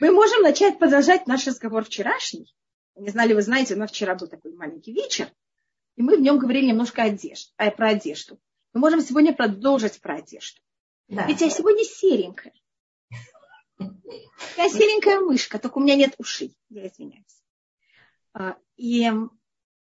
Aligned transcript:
Мы 0.00 0.12
можем 0.12 0.42
начать 0.42 0.78
продолжать 0.78 1.26
наш 1.26 1.46
разговор 1.46 1.84
вчерашний. 1.84 2.54
Не 2.94 3.10
знали, 3.10 3.34
вы 3.34 3.42
знаете, 3.42 3.74
у 3.74 3.78
нас 3.78 3.90
вчера 3.90 4.14
был 4.14 4.28
такой 4.28 4.52
маленький 4.54 4.92
вечер, 4.92 5.30
и 5.96 6.02
мы 6.02 6.16
в 6.16 6.20
нем 6.20 6.38
говорили 6.38 6.66
немножко 6.66 7.02
одежд, 7.02 7.52
а, 7.56 7.70
про 7.70 7.90
одежду. 7.90 8.40
Мы 8.72 8.80
можем 8.80 9.00
сегодня 9.00 9.34
продолжить 9.34 10.00
про 10.00 10.16
одежду. 10.16 10.60
Да. 11.08 11.26
Ведь 11.26 11.40
я 11.40 11.50
сегодня 11.50 11.84
серенькая. 11.84 12.52
Я 13.78 14.68
серенькая 14.68 15.20
мышка, 15.20 15.58
только 15.58 15.78
у 15.78 15.80
меня 15.80 15.96
нет 15.96 16.14
ушей. 16.18 16.56
Я 16.68 16.86
извиняюсь. 16.86 17.42
А, 18.34 18.56
и 18.76 19.10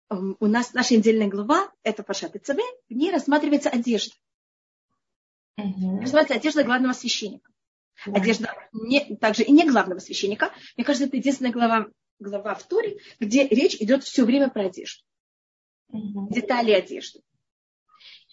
у 0.10 0.48
нас 0.48 0.74
наша 0.74 0.96
недельная 0.96 1.28
глава, 1.28 1.72
это 1.84 2.04
Пашат 2.04 2.36
и 2.36 2.40
в 2.40 2.96
ней 2.96 3.12
рассматривается 3.12 3.70
одежда. 3.70 4.14
Угу. 5.58 6.02
Рассматривается 6.02 6.36
одежда 6.36 6.64
главного 6.64 6.94
священника. 6.94 7.52
Да. 8.06 8.20
Одежда 8.20 8.54
не, 8.74 9.16
также 9.16 9.44
и 9.44 9.52
не 9.52 9.68
главного 9.68 10.00
священника. 10.00 10.52
Мне 10.76 10.86
кажется, 10.86 11.08
это 11.08 11.18
единственная 11.18 11.52
глава, 11.52 11.88
глава 12.20 12.56
в 12.56 12.64
Торе, 12.68 12.98
где 13.20 13.48
речь 13.48 13.76
идет 13.76 14.04
все 14.04 14.26
время 14.26 14.50
про 14.50 14.66
одежду. 14.66 15.04
Угу. 15.90 16.34
Детали 16.34 16.72
одежды. 16.72 17.22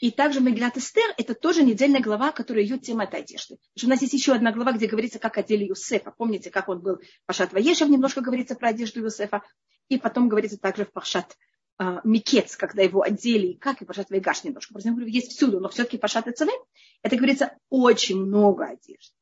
И 0.02 0.10
также 0.10 0.40
Мегилат 0.40 0.76
Эстер– 0.76 1.14
это 1.16 1.32
тоже 1.32 1.62
недельная 1.62 2.00
глава, 2.00 2.32
которая 2.32 2.64
идет 2.64 2.82
тема 2.82 3.04
этой 3.04 3.20
одежды. 3.20 3.54
Потому 3.56 3.76
что 3.76 3.86
у 3.86 3.90
нас 3.90 4.02
есть 4.02 4.14
еще 4.14 4.32
одна 4.32 4.50
глава, 4.50 4.72
где 4.72 4.88
говорится, 4.88 5.20
как 5.20 5.38
одели 5.38 5.64
Юсефа. 5.64 6.10
Помните, 6.10 6.50
как 6.50 6.68
он 6.68 6.80
был 6.80 6.98
Пашат 7.24 7.52
Ваешев, 7.52 7.88
немножко 7.88 8.20
говорится 8.20 8.56
про 8.56 8.70
одежду 8.70 9.00
Юсефа. 9.00 9.42
И 9.88 9.98
потом 9.98 10.28
говорится 10.28 10.58
также 10.58 10.86
в 10.86 10.92
Пашат 10.92 11.36
э, 11.78 12.00
Микец, 12.02 12.56
когда 12.56 12.82
его 12.82 13.02
одели, 13.02 13.48
и 13.48 13.56
как 13.56 13.80
и 13.80 13.84
Пашат 13.84 14.10
Вайгаш 14.10 14.42
немножко. 14.42 14.74
Просто 14.74 14.90
говорю, 14.90 15.06
есть 15.06 15.30
всюду, 15.36 15.60
но 15.60 15.68
все-таки 15.68 15.98
Пашат 15.98 16.26
и 16.26 16.32
Цаве, 16.32 16.52
это 17.02 17.14
говорится 17.14 17.56
очень 17.70 18.20
много 18.20 18.64
одежды. 18.64 19.14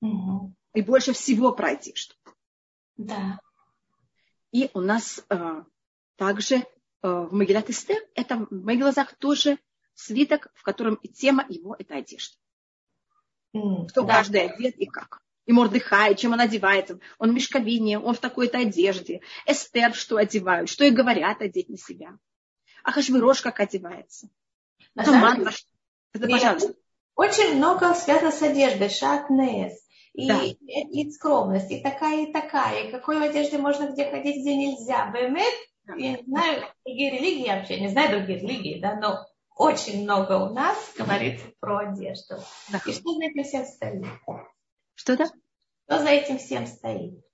Угу. 0.00 0.54
И 0.74 0.82
больше 0.82 1.12
всего 1.12 1.52
про 1.52 1.70
одежду. 1.70 2.14
Да. 2.96 3.40
И 4.52 4.70
у 4.74 4.80
нас 4.80 5.24
э, 5.28 5.62
также 6.16 6.56
э, 6.56 6.64
в 7.02 7.32
Могилат 7.32 7.70
Эстер, 7.70 7.98
это 8.14 8.46
в 8.50 8.64
моих 8.64 8.80
глазах 8.80 9.14
тоже 9.16 9.58
свиток, 9.94 10.48
в 10.54 10.62
котором 10.62 10.94
и 10.96 11.08
тема 11.08 11.44
его– 11.48 11.74
это 11.78 11.96
одежда. 11.96 12.36
Mm, 13.54 13.88
Кто 13.88 14.02
да. 14.02 14.14
каждый 14.14 14.42
одет 14.42 14.76
и 14.76 14.86
как. 14.86 15.20
И 15.46 15.52
Мордыхай, 15.52 16.14
чем 16.14 16.32
он 16.32 16.40
одевается. 16.40 17.00
Он 17.18 17.30
в 17.30 17.34
мешковине, 17.34 17.98
он 17.98 18.14
в 18.14 18.18
такой-то 18.18 18.58
одежде. 18.58 19.22
Эстер, 19.46 19.94
что 19.94 20.16
одевают, 20.18 20.68
что 20.68 20.84
и 20.84 20.90
говорят 20.90 21.40
одеть 21.40 21.70
на 21.70 21.78
себя. 21.78 22.18
А 22.84 22.92
Хашвирош 22.92 23.40
как 23.40 23.58
одевается. 23.60 24.28
Туман, 24.94 25.48
это, 26.12 26.28
пожалуйста. 26.28 26.74
Очень 27.14 27.56
много 27.56 27.94
связано 27.94 28.30
с 28.30 28.42
одеждой. 28.42 28.90
Шатнес. 28.90 29.72
И, 30.18 30.26
да. 30.26 30.42
и, 30.42 30.52
и 30.56 31.10
скромность, 31.12 31.70
и 31.70 31.80
такая, 31.80 32.26
и 32.26 32.32
такая. 32.32 32.88
И 32.88 32.90
какой 32.90 33.20
в 33.20 33.22
одежде 33.22 33.56
можно 33.56 33.92
где 33.92 34.10
ходить, 34.10 34.40
где 34.40 34.56
нельзя. 34.56 35.06
Бэмет, 35.12 35.54
я 35.96 36.16
не 36.16 36.24
знаю 36.26 36.64
другие 36.84 37.12
религии 37.12 37.48
вообще, 37.48 37.78
не 37.78 37.86
знаю 37.86 38.18
другие 38.18 38.40
религии, 38.40 38.80
да, 38.80 38.96
но 38.96 39.24
очень 39.54 40.02
много 40.02 40.32
у 40.32 40.52
нас 40.52 40.76
говорит 40.98 41.40
про 41.60 41.90
одежду. 41.90 42.34
Да. 42.68 42.82
И 42.84 42.92
что 42.92 43.14
за 43.14 43.26
этим 43.26 43.44
всем 43.44 43.64
стоит? 43.64 44.06
Что-то? 44.96 45.26
Что 45.26 45.98
за 46.00 46.08
этим 46.08 46.38
всем 46.38 46.66
стоит? 46.66 47.24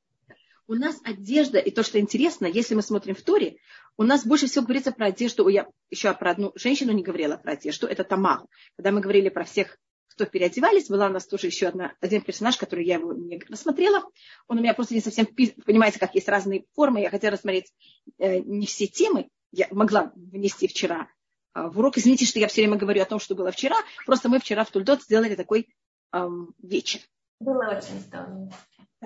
У 0.67 0.75
нас 0.75 1.01
одежда, 1.05 1.59
и 1.61 1.71
то, 1.71 1.83
что 1.83 1.99
интересно, 1.99 2.45
если 2.45 2.75
мы 2.75 2.83
смотрим 2.83 3.15
в 3.15 3.23
Торе, 3.23 3.57
у 3.97 4.03
нас 4.03 4.27
больше 4.27 4.47
всего 4.47 4.65
говорится 4.65 4.93
про 4.93 5.07
одежду. 5.07 5.49
Я 5.49 5.69
еще 5.89 6.13
про 6.13 6.33
одну 6.33 6.53
женщину 6.55 6.93
не 6.93 7.03
говорила 7.03 7.39
про 7.39 7.53
одежду, 7.53 7.87
это 7.87 8.05
Тамар. 8.05 8.43
Когда 8.77 8.93
мы 8.93 9.01
говорили 9.01 9.31
про 9.31 9.45
всех, 9.45 9.79
кто 10.15 10.27
переодевались, 10.27 10.89
была 10.89 11.07
у 11.07 11.11
нас 11.11 11.27
тоже 11.27 11.49
еще 11.49 11.67
одна, 11.67 11.93
один 12.01 12.23
персонаж, 12.23 12.57
который 12.57 12.85
я 12.85 12.95
его 12.95 13.13
не 13.13 13.43
рассмотрела. 13.49 14.03
Он 14.47 14.59
у 14.59 14.61
меня 14.61 14.75
просто 14.75 14.95
не 14.95 15.01
совсем, 15.01 15.27
понимаете, 15.27 15.99
как 15.99 16.15
есть 16.15 16.29
разные 16.29 16.65
формы. 16.75 17.01
Я 17.01 17.11
хотела 17.11 17.33
рассмотреть 17.33 17.73
э, 18.19 18.39
не 18.39 18.67
все 18.67 18.87
темы, 18.87 19.29
я 19.51 19.67
могла 19.71 20.13
внести 20.15 20.69
вчера, 20.69 21.09
а, 21.53 21.69
в 21.69 21.79
урок. 21.79 21.99
Извините, 21.99 22.27
что 22.27 22.39
я 22.39 22.49
все 22.49 22.63
время 22.63 22.77
говорю 22.77 23.03
о 23.03 23.07
том, 23.07 23.19
что 23.19 23.35
было 23.35 23.51
вчера. 23.51 23.77
Просто 24.07 24.29
мы 24.29 24.39
вчера 24.39 24.65
в 24.65 24.71
Тульдот 24.71 25.03
сделали 25.03 25.35
такой 25.35 25.69
эм, 26.13 26.55
вечер. 26.63 27.01
Было 27.41 27.77
очень 27.77 28.01
здорово. 28.01 28.51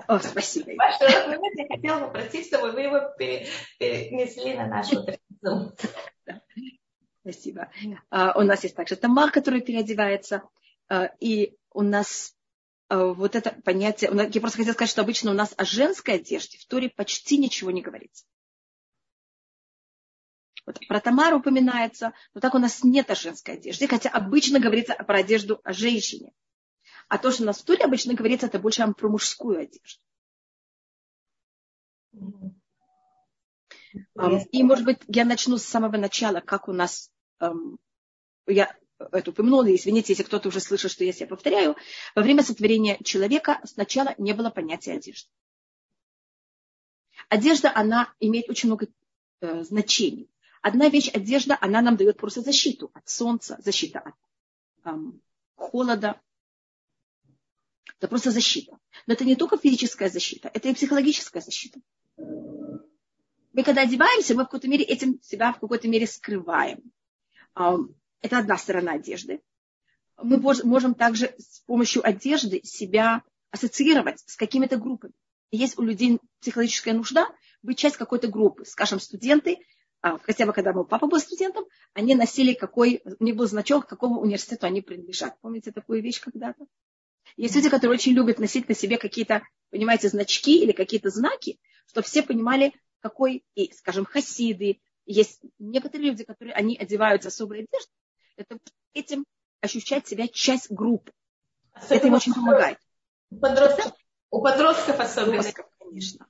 О, 0.07 0.19
спасибо. 0.19 0.71
Ваш 0.77 0.99
момент 1.27 1.55
я 1.57 1.67
хотела 1.67 1.99
попросить, 2.07 2.47
чтобы 2.47 2.71
вы 2.71 2.81
его 2.81 2.99
перенесли 3.17 4.55
на 4.55 4.67
нашу 4.67 5.03
трапезу. 5.03 5.75
Спасибо. 7.21 7.69
Uh, 8.11 8.31
у 8.37 8.41
нас 8.41 8.63
есть 8.63 8.75
также 8.75 8.95
Тамар, 8.95 9.29
который 9.31 9.61
переодевается. 9.61 10.43
Uh, 10.91 11.09
и 11.19 11.55
у 11.71 11.81
нас 11.81 12.35
uh, 12.89 13.13
вот 13.13 13.35
это 13.35 13.51
понятие... 13.61 14.09
Я 14.33 14.41
просто 14.41 14.57
хотела 14.57 14.73
сказать, 14.73 14.89
что 14.89 15.01
обычно 15.01 15.31
у 15.31 15.35
нас 15.35 15.53
о 15.55 15.65
женской 15.65 16.15
одежде 16.15 16.57
в 16.57 16.65
Торе 16.65 16.89
почти 16.89 17.37
ничего 17.37 17.69
не 17.69 17.81
говорится. 17.81 18.25
Вот 20.65 20.79
про 20.87 20.99
Тамару 20.99 21.39
упоминается, 21.39 22.13
но 22.33 22.41
так 22.41 22.53
у 22.53 22.59
нас 22.59 22.83
нет 22.83 23.09
о 23.09 23.15
женской 23.15 23.55
одежде, 23.55 23.87
хотя 23.87 24.09
обычно 24.09 24.59
говорится 24.59 24.93
про 24.95 25.19
одежду 25.19 25.61
о 25.63 25.73
женщине. 25.73 26.31
А 27.07 27.17
то, 27.17 27.31
что 27.31 27.43
у 27.43 27.45
нас 27.47 27.59
в 27.59 27.65
Туре 27.65 27.83
обычно 27.83 28.13
говорится, 28.13 28.45
это 28.45 28.59
больше 28.59 28.85
про 28.93 29.09
мужскую 29.09 29.61
одежду. 29.61 30.01
И, 34.51 34.63
может 34.63 34.85
быть, 34.85 34.99
я 35.07 35.25
начну 35.25 35.57
с 35.57 35.63
самого 35.63 35.97
начала, 35.97 36.39
как 36.39 36.67
у 36.67 36.73
нас, 36.73 37.11
я 38.45 38.75
это 39.11 39.31
упомянула, 39.31 39.73
извините, 39.73 40.13
если 40.13 40.23
кто-то 40.23 40.49
уже 40.49 40.59
слышал, 40.59 40.89
что 40.89 41.03
я 41.03 41.13
себя 41.13 41.27
повторяю, 41.27 41.75
во 42.15 42.21
время 42.21 42.43
сотворения 42.43 42.97
человека 43.03 43.61
сначала 43.63 44.13
не 44.17 44.33
было 44.33 44.49
понятия 44.49 44.93
одежды. 44.93 45.29
Одежда, 47.29 47.71
она 47.73 48.13
имеет 48.19 48.49
очень 48.49 48.69
много 48.69 48.87
э, 49.41 49.63
значений. 49.63 50.29
Одна 50.61 50.89
вещь, 50.89 51.09
одежда, 51.09 51.57
она 51.61 51.81
нам 51.81 51.95
дает 51.95 52.17
просто 52.17 52.41
защиту 52.41 52.91
от 52.93 53.07
солнца, 53.07 53.57
защита 53.63 53.99
от 53.99 54.15
эм, 54.83 55.21
холода. 55.55 56.19
Это 57.97 58.07
просто 58.07 58.31
защита. 58.31 58.77
Но 59.07 59.13
это 59.13 59.25
не 59.25 59.35
только 59.35 59.57
физическая 59.57 60.09
защита, 60.09 60.49
это 60.53 60.69
и 60.69 60.73
психологическая 60.73 61.41
защита. 61.41 61.79
Мы 62.17 63.63
когда 63.63 63.81
одеваемся, 63.81 64.35
мы 64.35 64.43
в 64.43 64.45
какой-то 64.45 64.67
мере 64.67 64.83
этим 64.83 65.21
себя 65.21 65.53
в 65.53 65.59
какой-то 65.59 65.87
мере 65.87 66.07
скрываем. 66.07 66.91
Это 68.21 68.37
одна 68.37 68.57
сторона 68.57 68.93
одежды. 68.93 69.41
Мы 70.17 70.37
можем 70.37 70.95
также 70.95 71.33
с 71.37 71.61
помощью 71.61 72.05
одежды 72.05 72.61
себя 72.63 73.23
ассоциировать 73.51 74.21
с 74.25 74.35
какими-то 74.35 74.77
группами. 74.77 75.13
Есть 75.51 75.77
у 75.79 75.81
людей 75.81 76.19
психологическая 76.41 76.93
нужда 76.93 77.27
быть 77.61 77.77
часть 77.77 77.97
какой-то 77.97 78.27
группы. 78.27 78.65
Скажем, 78.65 78.99
студенты 78.99 79.59
а, 80.01 80.17
хотя 80.19 80.45
бы 80.45 80.53
когда 80.53 80.71
мой 80.71 80.85
папа 80.85 81.07
был 81.07 81.19
студентом, 81.19 81.65
они 81.93 82.15
носили 82.15 82.53
какой, 82.53 83.01
у 83.19 83.23
них 83.23 83.35
был 83.35 83.47
значок, 83.47 83.85
к 83.85 83.89
какому 83.89 84.21
университету 84.21 84.65
они 84.65 84.81
принадлежат. 84.81 85.39
Помните 85.41 85.71
такую 85.71 86.01
вещь 86.01 86.21
когда-то? 86.21 86.65
Есть 87.35 87.55
люди, 87.55 87.69
которые 87.69 87.95
очень 87.95 88.13
любят 88.13 88.39
носить 88.39 88.69
на 88.69 88.75
себе 88.75 88.97
какие-то, 88.97 89.43
понимаете, 89.71 90.07
значки 90.07 90.63
или 90.63 90.71
какие-то 90.71 91.09
знаки, 91.09 91.59
чтобы 91.87 92.05
все 92.05 92.23
понимали, 92.23 92.73
какой, 93.01 93.43
и, 93.55 93.71
скажем, 93.73 94.05
хасиды. 94.05 94.79
Есть 95.05 95.41
некоторые 95.57 96.11
люди, 96.11 96.23
которые, 96.23 96.53
они 96.53 96.77
одеваются 96.77 97.29
особой 97.29 97.59
одеждой, 97.59 97.93
это 98.39 98.57
этим 98.93 99.25
ощущать 99.61 100.07
себя 100.07 100.27
часть 100.27 100.71
группы. 100.71 101.11
Особенно 101.73 101.97
это 101.97 102.07
им 102.07 102.13
очень 102.13 102.33
помогает. 102.33 102.79
У 103.29 103.37
подростков, 103.37 103.93
у 104.31 104.41
подростков 104.41 104.99
особенно. 104.99 105.37
Подростков, 105.37 105.65
конечно. 105.79 106.27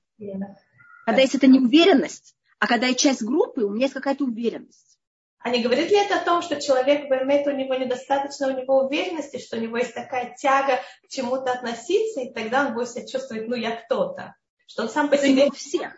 Когда 1.06 1.22
есть 1.22 1.36
эта 1.36 1.48
неуверенность, 1.48 2.36
а 2.60 2.68
когда 2.68 2.88
я 2.88 2.94
часть 2.94 3.22
группы, 3.22 3.62
у 3.62 3.70
меня 3.70 3.86
есть 3.86 3.94
какая-то 3.94 4.26
уверенность. 4.26 4.98
А 5.40 5.52
не 5.52 5.64
говорит 5.64 5.90
ли 5.90 5.98
это 5.98 6.20
о 6.20 6.26
том, 6.26 6.42
что 6.42 6.60
человек 6.60 7.08
поймет, 7.08 7.48
у 7.48 7.52
него 7.52 7.74
недостаточно 7.76 8.48
у 8.48 8.62
него 8.62 8.86
уверенности, 8.86 9.38
что 9.38 9.56
у 9.56 9.62
него 9.62 9.78
есть 9.78 9.94
такая 9.94 10.36
тяга 10.36 10.82
к 11.02 11.08
чему-то 11.08 11.54
относиться, 11.54 12.22
и 12.22 12.34
тогда 12.34 12.68
он 12.68 12.74
будет 12.74 12.90
себя 12.90 13.08
чувствовать, 13.08 13.48
ну 13.48 13.56
я 13.56 13.78
кто-то. 13.78 14.36
Что 14.68 14.84
он 14.84 14.90
сам 14.90 15.10
по 15.10 15.14
это 15.14 15.24
себе... 15.24 15.44
Не 15.44 15.50
у 15.50 15.52
всех. 15.52 15.94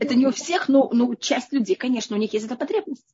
Это 0.00 0.14
не 0.14 0.26
у 0.26 0.32
всех, 0.32 0.68
но, 0.68 0.88
но 0.92 1.14
часть 1.14 1.52
людей, 1.52 1.76
конечно, 1.76 2.16
у 2.16 2.18
них 2.18 2.32
есть 2.32 2.46
эта 2.46 2.56
потребность. 2.56 3.06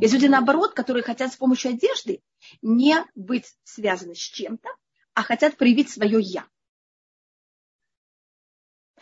Есть 0.00 0.14
люди, 0.14 0.26
наоборот, 0.26 0.74
которые 0.74 1.02
хотят 1.02 1.32
с 1.32 1.36
помощью 1.36 1.70
одежды 1.70 2.20
не 2.62 2.96
быть 3.14 3.54
связаны 3.64 4.14
с 4.14 4.18
чем-то, 4.18 4.68
а 5.14 5.22
хотят 5.22 5.56
проявить 5.56 5.90
свое 5.90 6.20
«я». 6.20 6.46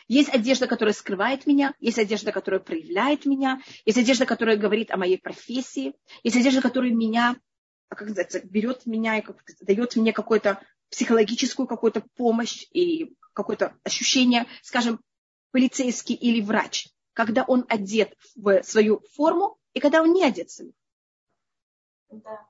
Есть 0.08 0.28
одежда, 0.28 0.68
которая 0.68 0.94
скрывает 0.94 1.46
меня, 1.46 1.74
есть 1.80 1.98
одежда, 1.98 2.30
которая 2.30 2.60
проявляет 2.60 3.26
меня, 3.26 3.60
есть 3.84 3.98
одежда, 3.98 4.24
которая 4.24 4.56
говорит 4.56 4.92
о 4.92 4.96
моей 4.96 5.18
профессии, 5.18 5.96
есть 6.22 6.36
одежда, 6.36 6.62
которая 6.62 6.92
меня, 6.92 7.34
как 7.88 8.02
называется, 8.02 8.40
берет 8.44 8.86
меня 8.86 9.18
и 9.18 9.22
как, 9.22 9.42
дает 9.60 9.96
мне 9.96 10.12
какую-то 10.12 10.62
психологическую 10.90 11.66
какую-то 11.66 12.04
помощь 12.14 12.66
и 12.70 13.16
какое-то 13.32 13.76
ощущение, 13.82 14.46
скажем, 14.62 15.00
полицейский 15.50 16.14
или 16.14 16.40
врач, 16.40 16.86
когда 17.12 17.42
он 17.42 17.64
одет 17.68 18.14
в 18.36 18.62
свою 18.62 19.02
форму 19.14 19.58
и 19.76 19.80
когда 19.80 20.00
он 20.00 20.14
не 20.14 20.24
одет 20.24 20.50
в. 20.50 20.72
Да. 22.08 22.48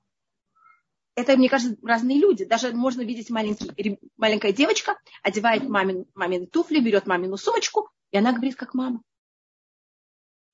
это, 1.17 1.37
мне 1.37 1.49
кажется, 1.49 1.77
разные 1.83 2.21
люди. 2.21 2.45
Даже 2.45 2.73
можно 2.73 3.03
видеть 3.03 3.31
маленький, 3.31 3.99
маленькая 4.17 4.53
девочка, 4.53 4.97
одевает 5.25 5.65
мамин, 5.69 6.07
мамины 6.15 6.47
туфли, 6.47 6.79
берет 6.79 7.09
мамину 7.09 7.37
сумочку, 7.37 7.91
и 8.13 8.17
она 8.17 8.33
говорит, 8.33 8.55
как 8.55 8.75
мама. 8.75 9.03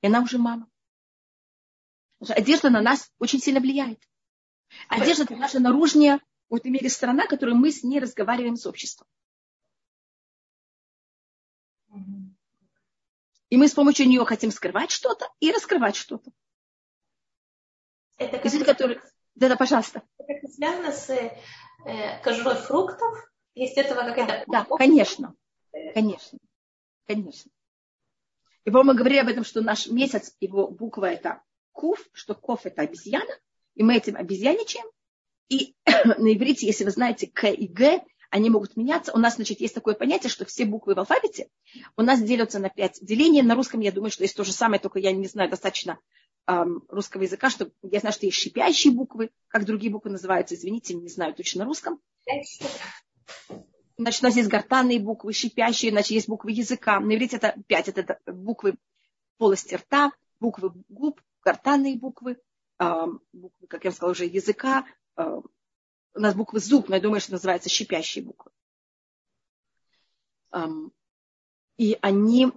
И 0.00 0.06
она 0.06 0.22
уже 0.22 0.38
мама. 0.38 0.66
Одежда 2.26 2.70
на 2.70 2.80
нас 2.80 3.12
очень 3.18 3.40
сильно 3.40 3.60
влияет. 3.60 4.02
Одежда– 4.88 5.24
это 5.24 5.36
наша 5.36 5.60
наружная, 5.60 6.22
в 6.48 6.54
этой 6.54 6.70
мере, 6.70 6.88
сторона, 6.88 7.26
которую 7.26 7.58
мы 7.58 7.70
с 7.70 7.82
ней 7.82 8.00
разговариваем 8.00 8.56
с 8.56 8.64
обществом. 8.64 9.06
И 13.50 13.58
мы 13.58 13.68
с 13.68 13.74
помощью 13.74 14.08
нее 14.08 14.24
хотим 14.24 14.50
скрывать 14.50 14.90
что-то 14.90 15.28
и 15.38 15.52
раскрывать 15.52 15.96
что-то. 15.96 16.32
Это 18.22 18.38
как... 18.38 18.64
который... 18.64 19.00
Да, 19.34 19.48
да, 19.48 19.56
пожалуйста. 19.56 20.02
Это 20.18 20.48
связано 20.48 20.92
с 20.92 21.10
э, 21.10 22.22
кожурой 22.22 22.56
фруктов? 22.56 23.18
Есть 23.54 23.76
этого 23.76 24.00
какая-то... 24.02 24.44
Да, 24.46 24.66
да, 24.68 24.76
конечно. 24.76 25.34
Конечно. 25.94 26.38
Конечно. 27.06 27.50
И 28.64 28.70
по-моему, 28.70 28.92
мы 28.92 28.98
говорили 28.98 29.20
об 29.20 29.28
этом, 29.28 29.44
что 29.44 29.60
наш 29.60 29.88
месяц, 29.88 30.36
его 30.40 30.68
буква 30.68 31.06
это 31.06 31.42
куф, 31.72 31.98
что 32.12 32.34
ков 32.34 32.64
это 32.64 32.82
обезьяна, 32.82 33.34
и 33.74 33.82
мы 33.82 33.96
этим 33.96 34.16
обезьяничаем. 34.16 34.86
И 35.48 35.74
на 35.86 36.32
иврите, 36.32 36.66
если 36.66 36.84
вы 36.84 36.90
знаете 36.90 37.26
к 37.26 37.48
и 37.48 37.66
г, 37.66 38.02
они 38.30 38.48
могут 38.48 38.76
меняться. 38.76 39.12
У 39.12 39.18
нас, 39.18 39.36
значит, 39.36 39.60
есть 39.60 39.74
такое 39.74 39.94
понятие, 39.94 40.30
что 40.30 40.46
все 40.46 40.64
буквы 40.64 40.94
в 40.94 40.98
алфавите 40.98 41.48
у 41.96 42.02
нас 42.02 42.22
делятся 42.22 42.58
на 42.58 42.70
пять 42.70 42.98
делений. 43.02 43.42
На 43.42 43.54
русском, 43.54 43.80
я 43.80 43.92
думаю, 43.92 44.10
что 44.10 44.22
есть 44.22 44.36
то 44.36 44.44
же 44.44 44.52
самое, 44.52 44.80
только 44.80 44.98
я 44.98 45.12
не 45.12 45.26
знаю 45.26 45.50
достаточно 45.50 45.98
русского 46.46 47.22
языка, 47.22 47.50
что 47.50 47.70
я 47.82 48.00
знаю, 48.00 48.12
что 48.12 48.26
есть 48.26 48.38
шипящие 48.38 48.92
буквы, 48.92 49.30
как 49.48 49.64
другие 49.64 49.92
буквы 49.92 50.10
называются, 50.10 50.54
извините, 50.54 50.94
не 50.94 51.08
знаю 51.08 51.34
точно 51.34 51.64
русском. 51.64 52.00
Значит, 53.98 54.22
у 54.22 54.26
нас 54.26 54.36
есть 54.36 54.48
гортанные 54.48 54.98
буквы, 54.98 55.32
шипящие, 55.32 55.92
значит, 55.92 56.10
есть 56.10 56.28
буквы 56.28 56.52
языка. 56.52 56.98
На 56.98 57.14
иврите 57.14 57.36
это 57.36 57.54
пять, 57.66 57.88
это 57.88 58.18
буквы 58.26 58.76
полости 59.38 59.74
рта, 59.74 60.12
буквы 60.40 60.72
губ, 60.88 61.20
гортанные 61.44 61.96
буквы, 61.96 62.40
буквы, 62.78 63.66
как 63.68 63.84
я 63.84 63.90
вам 63.90 63.96
сказала, 63.96 64.12
уже 64.12 64.24
языка, 64.24 64.84
у 65.16 65.42
нас 66.14 66.34
буквы 66.34 66.58
зуб, 66.58 66.88
но 66.88 66.96
я 66.96 67.00
думаю, 67.00 67.20
что 67.20 67.32
называется 67.32 67.68
шипящие 67.68 68.24
буквы. 68.24 68.50
И 71.76 71.96
они, 72.02 72.52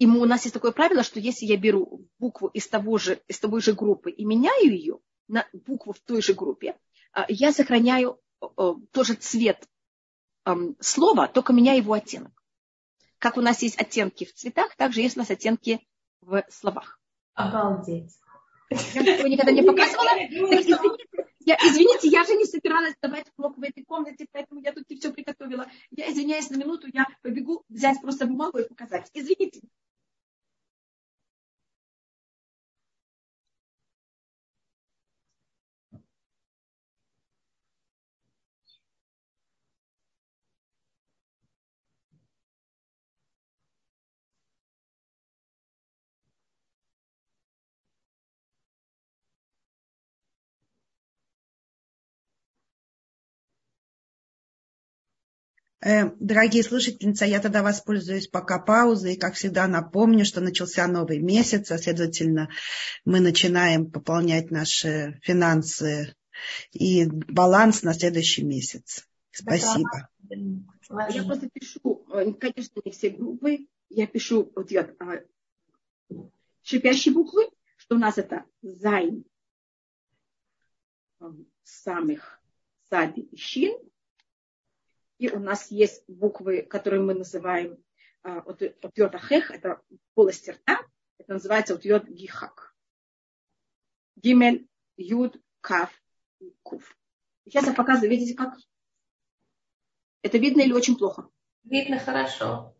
и 0.00 0.06
у 0.06 0.24
нас 0.24 0.44
есть 0.44 0.54
такое 0.54 0.72
правило, 0.72 1.02
что 1.02 1.20
если 1.20 1.44
я 1.44 1.58
беру 1.58 2.08
букву 2.18 2.48
из, 2.48 2.66
того 2.66 2.96
же, 2.96 3.20
из 3.28 3.38
той 3.38 3.60
же 3.60 3.74
группы 3.74 4.10
и 4.10 4.24
меняю 4.24 4.72
ее 4.72 4.98
на 5.28 5.46
букву 5.52 5.92
в 5.92 6.00
той 6.00 6.22
же 6.22 6.32
группе, 6.32 6.74
а, 7.12 7.26
я 7.28 7.52
сохраняю 7.52 8.18
тоже 8.92 9.14
цвет 9.14 9.68
слова, 10.80 11.28
только 11.28 11.52
меняю 11.52 11.82
его 11.82 11.92
оттенок. 11.92 12.32
Как 13.18 13.36
у 13.36 13.42
нас 13.42 13.60
есть 13.60 13.78
оттенки 13.78 14.24
в 14.24 14.32
цветах, 14.32 14.74
также 14.76 15.02
есть 15.02 15.18
у 15.18 15.20
нас 15.20 15.30
оттенки 15.30 15.86
в 16.22 16.42
словах. 16.48 16.98
Обалдеть. 17.34 18.14
Я 18.70 19.04
такого 19.04 19.26
никогда 19.26 19.52
не 19.52 19.62
показывала. 19.62 20.10
Я, 21.40 21.56
извините, 21.56 22.08
я 22.08 22.24
же 22.24 22.34
не 22.34 22.46
собиралась 22.46 22.94
давать 23.02 23.26
урок 23.36 23.58
в 23.58 23.62
этой 23.62 23.84
комнате, 23.84 24.26
поэтому 24.32 24.62
я 24.62 24.72
тут 24.72 24.88
не 24.88 24.96
все 24.96 25.12
приготовила. 25.12 25.66
Я 25.90 26.10
извиняюсь 26.10 26.48
на 26.48 26.56
минуту, 26.56 26.86
я 26.90 27.06
побегу 27.22 27.64
взять 27.68 28.00
просто 28.00 28.26
бумагу 28.26 28.58
и 28.58 28.68
показать. 28.68 29.10
Извините. 29.12 29.60
Дорогие 55.82 56.62
слушательницы, 56.62 57.24
я 57.24 57.40
тогда 57.40 57.62
воспользуюсь 57.62 58.28
пока 58.28 58.58
паузой. 58.58 59.14
И, 59.14 59.18
как 59.18 59.34
всегда, 59.34 59.66
напомню, 59.66 60.24
что 60.24 60.40
начался 60.40 60.86
новый 60.86 61.20
месяц, 61.20 61.70
а 61.70 61.78
следовательно, 61.78 62.50
мы 63.04 63.20
начинаем 63.20 63.90
пополнять 63.90 64.50
наши 64.50 65.18
финансы 65.22 66.14
и 66.72 67.06
баланс 67.06 67.82
на 67.82 67.94
следующий 67.94 68.42
месяц. 68.42 69.06
Спасибо. 69.30 70.08
Я 70.28 71.24
просто 71.24 71.48
пишу, 71.48 72.04
э, 72.12 72.32
конечно, 72.32 72.80
не 72.84 72.90
все 72.90 73.10
группы, 73.10 73.66
я 73.88 74.06
пишу 74.06 74.50
вот 74.54 74.70
я, 74.70 74.90
а, 74.98 75.20
шипящие 76.62 77.14
буквы, 77.14 77.48
что 77.76 77.94
у 77.94 77.98
нас 77.98 78.18
это 78.18 78.44
зайн 78.62 79.24
самых 81.62 82.40
сади 82.88 83.20
и 83.20 83.36
щин, 83.36 83.78
и 85.20 85.28
у 85.28 85.38
нас 85.38 85.70
есть 85.70 86.02
буквы, 86.08 86.62
которые 86.62 87.02
мы 87.02 87.12
называем 87.12 87.76
утьот 88.24 89.14
ахех, 89.14 89.50
это 89.50 89.82
полость 90.14 90.48
рта, 90.48 90.80
это 91.18 91.34
называется 91.34 91.74
утьот 91.74 92.08
гихак. 92.08 92.74
Гимель, 94.16 94.66
юд, 94.96 95.36
каф, 95.60 95.90
куф. 96.62 96.96
Сейчас 97.44 97.66
я 97.66 97.74
показываю, 97.74 98.10
видите 98.10 98.34
как? 98.34 98.56
Это 100.22 100.38
видно 100.38 100.62
или 100.62 100.72
очень 100.72 100.96
плохо? 100.96 101.28
Видно 101.64 101.98
хорошо. 101.98 102.74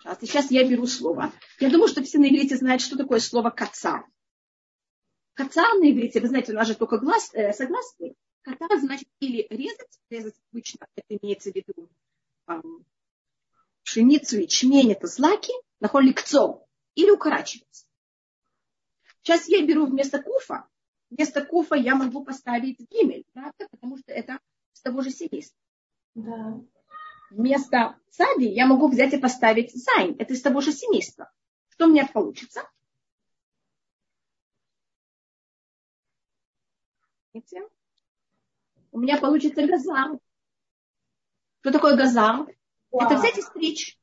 Сейчас, 0.00 0.18
сейчас 0.20 0.50
я 0.50 0.68
беру 0.68 0.86
слово. 0.86 1.32
Я 1.60 1.70
думаю, 1.70 1.88
что 1.88 2.02
все 2.02 2.18
на 2.18 2.26
иврите 2.26 2.56
знают, 2.56 2.82
что 2.82 2.96
такое 2.96 3.20
слово 3.20 3.50
каца. 3.50 4.04
Каца 5.34 5.62
на 5.74 5.90
иврите, 5.92 6.20
вы 6.20 6.26
знаете, 6.26 6.52
у 6.52 6.56
нас 6.56 6.66
же 6.66 6.74
только 6.74 6.98
глаз, 6.98 7.30
э, 7.34 7.52
согласный. 7.52 8.16
Катар 8.42 8.78
значит 8.78 9.08
или 9.20 9.46
резать, 9.50 10.00
резать 10.10 10.34
обычно, 10.50 10.86
это 10.94 11.16
имеется 11.16 11.50
в 11.50 11.54
виду 11.54 11.88
эм, 12.46 12.84
пшеницу, 13.84 14.38
ячмень, 14.38 14.92
это 14.92 15.06
злаки, 15.06 15.52
находили 15.80 16.12
кцом, 16.12 16.64
или 16.94 17.10
укорачивать. 17.10 17.86
Сейчас 19.22 19.48
я 19.48 19.64
беру 19.66 19.86
вместо 19.86 20.22
куфа, 20.22 20.66
вместо 21.10 21.44
куфа 21.44 21.74
я 21.74 21.94
могу 21.94 22.24
поставить 22.24 22.78
гимель, 22.90 23.24
правда, 23.32 23.68
потому 23.70 23.98
что 23.98 24.12
это 24.12 24.38
с 24.72 24.80
того 24.80 25.02
же 25.02 25.10
семейства. 25.10 25.58
Да. 26.14 26.60
Вместо 27.30 27.98
сади 28.10 28.46
я 28.46 28.66
могу 28.66 28.88
взять 28.88 29.12
и 29.12 29.18
поставить 29.18 29.74
зайн, 29.74 30.16
это 30.18 30.32
из 30.32 30.40
того 30.40 30.60
же 30.60 30.72
семейства. 30.72 31.30
Что 31.68 31.86
у 31.86 31.90
меня 31.90 32.06
получится? 32.06 32.62
Видите? 37.32 37.62
У 38.98 39.00
меня 39.00 39.16
получится 39.16 39.64
газар. 39.64 40.18
Что 41.60 41.72
такое 41.72 41.96
газар? 41.96 42.46
Вау. 42.90 43.06
Это 43.06 43.16
взять 43.16 43.38
и 43.38 43.42
стричь. 43.42 43.96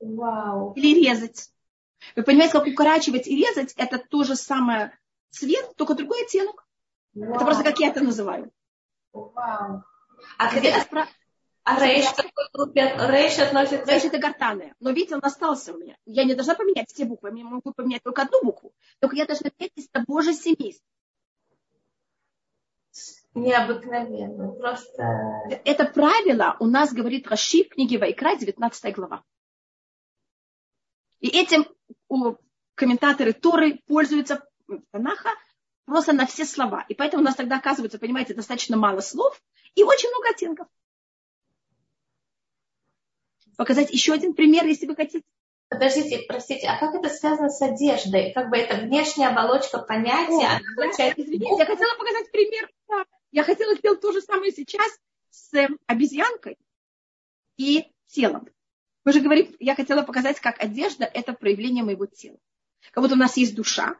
Вау. 0.00 0.72
Или 0.76 1.04
резать. 1.04 1.50
Вы 2.16 2.22
понимаете, 2.22 2.54
как 2.54 2.66
укорачивать 2.66 3.26
и 3.26 3.36
резать, 3.36 3.74
это 3.76 3.98
то 3.98 4.24
же 4.24 4.34
самое 4.34 4.98
цвет, 5.30 5.76
только 5.76 5.94
другой 5.94 6.24
оттенок. 6.24 6.66
Вау. 7.12 7.34
Это 7.34 7.44
просто 7.44 7.64
как 7.64 7.78
я 7.80 7.88
это 7.88 8.02
называю. 8.02 8.50
Вау. 9.12 9.84
А, 10.38 10.56
где, 10.58 10.70
это, 10.70 11.06
а 11.64 11.84
рейш, 11.84 12.06
рейш 12.54 13.38
относится... 13.40 13.84
Рейш 13.84 14.04
это 14.04 14.18
гортанная. 14.18 14.74
Но 14.80 14.90
видите, 14.90 15.16
он 15.16 15.20
остался 15.22 15.74
у 15.74 15.76
меня. 15.76 15.98
Я 16.06 16.24
не 16.24 16.34
должна 16.34 16.54
поменять 16.54 16.88
все 16.88 17.04
буквы. 17.04 17.30
Я 17.36 17.44
могу 17.44 17.74
поменять 17.74 18.02
только 18.02 18.22
одну 18.22 18.42
букву. 18.42 18.72
Только 19.00 19.16
я 19.16 19.26
должна 19.26 19.50
менять 19.58 19.72
из 19.76 19.86
того 19.90 20.22
же 20.22 20.32
семейства 20.32 20.86
необыкновенно. 23.34 24.52
Просто... 24.52 25.02
Это 25.64 25.84
правило 25.84 26.56
у 26.60 26.66
нас 26.66 26.92
говорит 26.92 27.28
Раши 27.28 27.64
в 27.64 27.68
книге 27.70 27.98
Вайкра, 27.98 28.36
19 28.36 28.94
глава. 28.94 29.22
И 31.20 31.28
этим 31.28 31.66
комментаторы 32.74 33.32
Торы 33.32 33.80
пользуются 33.86 34.46
Танаха 34.92 35.30
просто 35.84 36.12
на 36.12 36.26
все 36.26 36.44
слова. 36.44 36.84
И 36.88 36.94
поэтому 36.94 37.22
у 37.22 37.24
нас 37.24 37.34
тогда 37.34 37.56
оказывается, 37.56 37.98
понимаете, 37.98 38.34
достаточно 38.34 38.76
мало 38.76 39.00
слов 39.00 39.40
и 39.74 39.82
очень 39.82 40.10
много 40.10 40.28
оттенков. 40.30 40.68
Показать 43.56 43.90
еще 43.90 44.12
один 44.12 44.34
пример, 44.34 44.64
если 44.66 44.86
вы 44.86 44.94
хотите. 44.94 45.24
Подождите, 45.68 46.24
простите, 46.26 46.68
а 46.68 46.78
как 46.78 46.94
это 46.94 47.10
связано 47.10 47.50
с 47.50 47.60
одеждой? 47.60 48.32
Как 48.32 48.48
бы 48.48 48.56
это 48.56 48.76
внешняя 48.76 49.28
оболочка 49.28 49.78
понятия? 49.78 50.60
О, 50.76 50.96
да, 50.96 51.12
извините, 51.16 51.56
я 51.58 51.66
хотела 51.66 51.94
показать 51.98 52.30
пример. 52.30 52.70
Я 53.30 53.44
хотела 53.44 53.74
сделать 53.76 54.00
то 54.00 54.12
же 54.12 54.20
самое 54.20 54.52
сейчас 54.52 54.90
с 55.30 55.52
обезьянкой 55.86 56.56
и 57.56 57.92
телом. 58.06 58.48
Мы 59.04 59.12
же 59.12 59.20
говорим, 59.20 59.54
я 59.58 59.74
хотела 59.74 60.02
показать, 60.02 60.40
как 60.40 60.62
одежда– 60.62 61.04
это 61.14 61.32
проявление 61.32 61.84
моего 61.84 62.06
тела. 62.06 62.38
Как 62.92 63.02
будто 63.02 63.14
у 63.14 63.18
нас 63.18 63.36
есть 63.36 63.54
душа. 63.54 63.96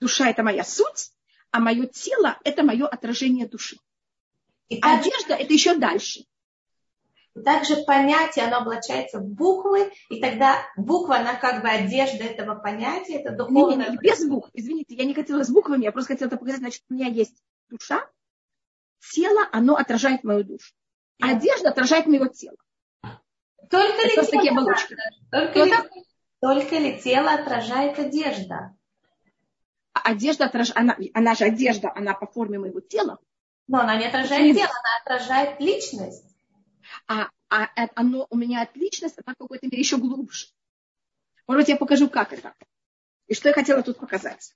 Душа– 0.00 0.28
это 0.30 0.42
моя 0.42 0.64
суть, 0.64 1.12
а 1.50 1.60
мое 1.60 1.86
тело– 1.86 2.38
это 2.44 2.62
мое 2.62 2.86
отражение 2.86 3.46
души. 3.46 3.78
И 4.68 4.80
также, 4.80 5.10
Одежда 5.10 5.34
это 5.34 5.52
еще 5.52 5.76
дальше. 5.76 6.24
Также 7.44 7.76
понятие, 7.84 8.46
оно 8.46 8.58
облачается 8.58 9.18
в 9.20 9.28
буквы, 9.28 9.92
и 10.08 10.20
тогда 10.20 10.62
буква, 10.76 11.16
она 11.16 11.34
как 11.34 11.62
бы 11.62 11.68
одежда 11.68 12.24
этого 12.24 12.54
понятия, 12.54 13.16
это 13.16 13.32
духовное. 13.36 13.76
Не, 13.76 13.84
не, 13.84 13.90
не, 13.90 13.98
без 13.98 14.26
букв. 14.26 14.50
Извините, 14.54 14.94
я 14.94 15.04
не 15.04 15.14
хотела 15.14 15.44
с 15.44 15.50
буквами, 15.50 15.84
я 15.84 15.92
просто 15.92 16.14
хотела 16.14 16.28
это 16.28 16.36
показать, 16.38 16.60
значит, 16.60 16.82
у 16.88 16.94
меня 16.94 17.08
есть 17.08 17.42
душа, 17.68 18.08
тело, 19.00 19.48
оно 19.52 19.76
отражает 19.76 20.24
мою 20.24 20.44
душу. 20.44 20.74
А 21.20 21.30
одежда 21.30 21.70
отражает 21.70 22.06
мое 22.06 22.28
тело. 22.28 22.56
Только 23.70 24.06
это 24.06 24.20
ли, 24.20 24.30
тело, 24.30 24.60
оболочки. 24.60 24.96
Только, 25.30 25.64
ли, 25.64 25.72
только 26.40 26.76
ли 26.76 27.00
тело 27.00 27.32
отражает 27.32 27.98
одежда? 27.98 28.76
А 29.92 30.10
одежда 30.10 30.44
отражает, 30.44 30.76
она, 30.76 30.96
она 31.14 31.34
же 31.34 31.44
одежда, 31.44 31.90
она 31.94 32.14
по 32.14 32.26
форме 32.26 32.58
моего 32.58 32.80
тела. 32.80 33.18
Но 33.66 33.80
она 33.80 33.96
не 33.96 34.06
отражает 34.06 34.54
тело, 34.54 34.68
она 34.68 35.16
отражает 35.16 35.60
личность. 35.60 36.24
А, 37.08 37.30
а 37.48 37.68
оно 37.94 38.26
у 38.30 38.36
меня 38.36 38.62
от 38.62 38.76
личности, 38.76 39.22
она 39.24 39.34
в 39.34 39.38
какой-то 39.38 39.66
мере 39.66 39.78
еще 39.78 39.96
глубже. 39.96 40.48
Может 41.48 41.62
быть, 41.62 41.68
я 41.68 41.76
покажу, 41.76 42.08
как 42.08 42.32
это. 42.32 42.54
И 43.26 43.34
что 43.34 43.48
я 43.48 43.54
хотела 43.54 43.82
тут 43.82 43.98
показать. 43.98 44.54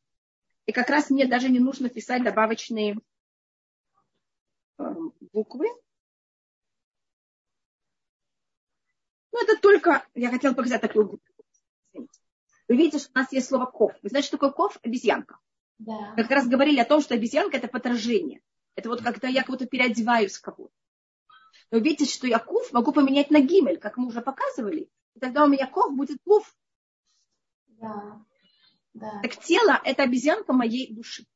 И 0.66 0.72
как 0.72 0.88
раз 0.90 1.10
мне 1.10 1.26
даже 1.26 1.48
не 1.48 1.58
нужно 1.58 1.88
писать 1.88 2.22
добавочные 2.22 2.98
буквы. 5.32 5.66
Ну, 9.32 9.42
это 9.42 9.60
только, 9.60 10.06
я 10.14 10.30
хотела 10.30 10.54
показать 10.54 10.80
такую 10.80 11.06
букву. 11.06 11.34
Вы 12.68 12.76
видите, 12.76 12.98
что 12.98 13.10
у 13.14 13.18
нас 13.18 13.32
есть 13.32 13.48
слово 13.48 13.66
ков. 13.66 13.92
Вы 14.02 14.08
знаете, 14.08 14.28
что 14.28 14.36
такое 14.36 14.52
ков? 14.52 14.78
Обезьянка. 14.82 15.38
Да. 15.78 16.14
Как 16.14 16.30
раз 16.30 16.46
говорили 16.46 16.78
о 16.78 16.84
том, 16.84 17.00
что 17.00 17.14
обезьянка 17.14 17.56
это 17.56 17.68
подражение. 17.68 18.42
Это 18.74 18.88
вот 18.88 19.02
когда 19.02 19.28
я 19.28 19.42
кого-то 19.42 19.66
переодеваюсь 19.66 20.36
в 20.36 20.42
кого-то. 20.42 20.74
Но 21.70 21.78
видите, 21.78 22.04
что 22.04 22.26
я 22.26 22.38
куф 22.38 22.72
могу 22.72 22.92
поменять 22.92 23.30
на 23.30 23.40
гимель, 23.40 23.78
как 23.78 23.96
мы 23.96 24.06
уже 24.06 24.20
показывали. 24.20 24.90
И 25.14 25.20
тогда 25.20 25.44
у 25.44 25.48
меня 25.48 25.66
ков 25.66 25.94
будет 25.96 26.18
куф. 26.24 26.54
Да. 27.66 28.24
Да. 28.94 29.20
Так 29.22 29.36
тело– 29.38 29.80
это 29.84 30.02
обезьянка 30.02 30.52
моей 30.52 30.92
души. 30.92 31.26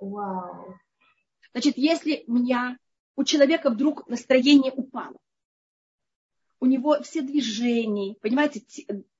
Вау. 0.00 0.78
Значит, 1.52 1.76
если 1.76 2.24
у 2.26 2.34
меня, 2.34 2.78
у 3.16 3.24
человека 3.24 3.70
вдруг 3.70 4.06
настроение 4.08 4.72
упало, 4.72 5.18
у 6.60 6.66
него 6.66 7.02
все 7.02 7.22
движения, 7.22 8.16
понимаете, 8.20 8.62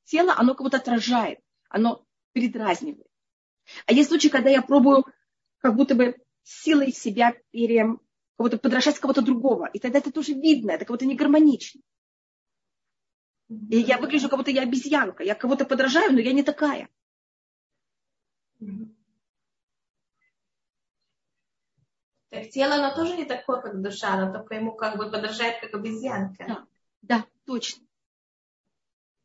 тело, 0.05 0.35
оно 0.37 0.55
кого-то 0.55 0.79
отражает, 0.79 1.41
оно 1.69 2.05
передразнивает. 2.33 3.07
А 3.87 3.93
есть 3.93 4.09
случаи, 4.09 4.29
когда 4.29 4.51
я 4.51 4.63
пробую 4.63 5.05
как 5.59 5.75
будто 5.75 5.95
бы 5.95 6.17
силой 6.43 6.93
себя 6.93 7.35
пере, 7.51 7.85
как 7.85 7.99
будто 8.37 8.59
подражать 8.59 8.99
кого-то 8.99 9.23
другого. 9.23 9.67
И 9.67 9.79
тогда 9.79 9.99
это 9.99 10.13
тоже 10.13 10.33
видно, 10.33 10.71
это 10.71 10.85
кого-то 10.85 11.07
не 11.07 11.17
гармонично. 11.17 11.81
И 13.49 13.79
я 13.79 13.99
выгляжу, 13.99 14.29
как 14.29 14.39
будто 14.39 14.51
я 14.51 14.63
обезьянка. 14.63 15.23
Я 15.23 15.35
кого-то 15.35 15.65
подражаю, 15.65 16.13
но 16.13 16.21
я 16.21 16.33
не 16.33 16.43
такая. 16.43 16.89
Так 22.37 22.51
тело, 22.51 22.75
оно 22.75 22.95
тоже 22.95 23.17
не 23.17 23.25
такое, 23.25 23.63
как 23.63 23.81
душа, 23.81 24.13
оно 24.13 24.31
только 24.31 24.57
ему 24.57 24.73
как 24.73 24.99
бы 24.99 25.11
подражает, 25.11 25.59
как 25.61 25.73
обезьянка. 25.73 26.45
Да, 26.47 26.67
да 27.01 27.25
точно. 27.47 27.83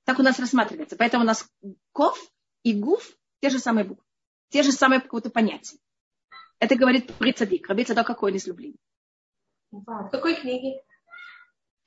Так 0.05 0.19
у 0.19 0.23
нас 0.23 0.39
рассматривается. 0.39 0.95
Поэтому 0.95 1.23
у 1.23 1.27
нас 1.27 1.45
ков 1.91 2.17
и 2.63 2.73
гуф 2.73 3.17
те 3.41 3.49
же 3.49 3.59
самые 3.59 3.83
буквы, 3.83 4.05
те 4.47 4.63
же 4.63 4.71
самые 4.71 5.01
какое-то 5.01 5.29
понятие. 5.29 5.81
Это 6.59 6.75
говорит 6.75 7.13
при 7.15 7.33
цадик. 7.33 7.67
Раби 7.67 7.83
Цадок 7.83 8.07
какой 8.07 8.33
из 8.33 8.47
люблин. 8.47 8.75
В 9.71 10.09
какой 10.09 10.35
книге? 10.35 10.81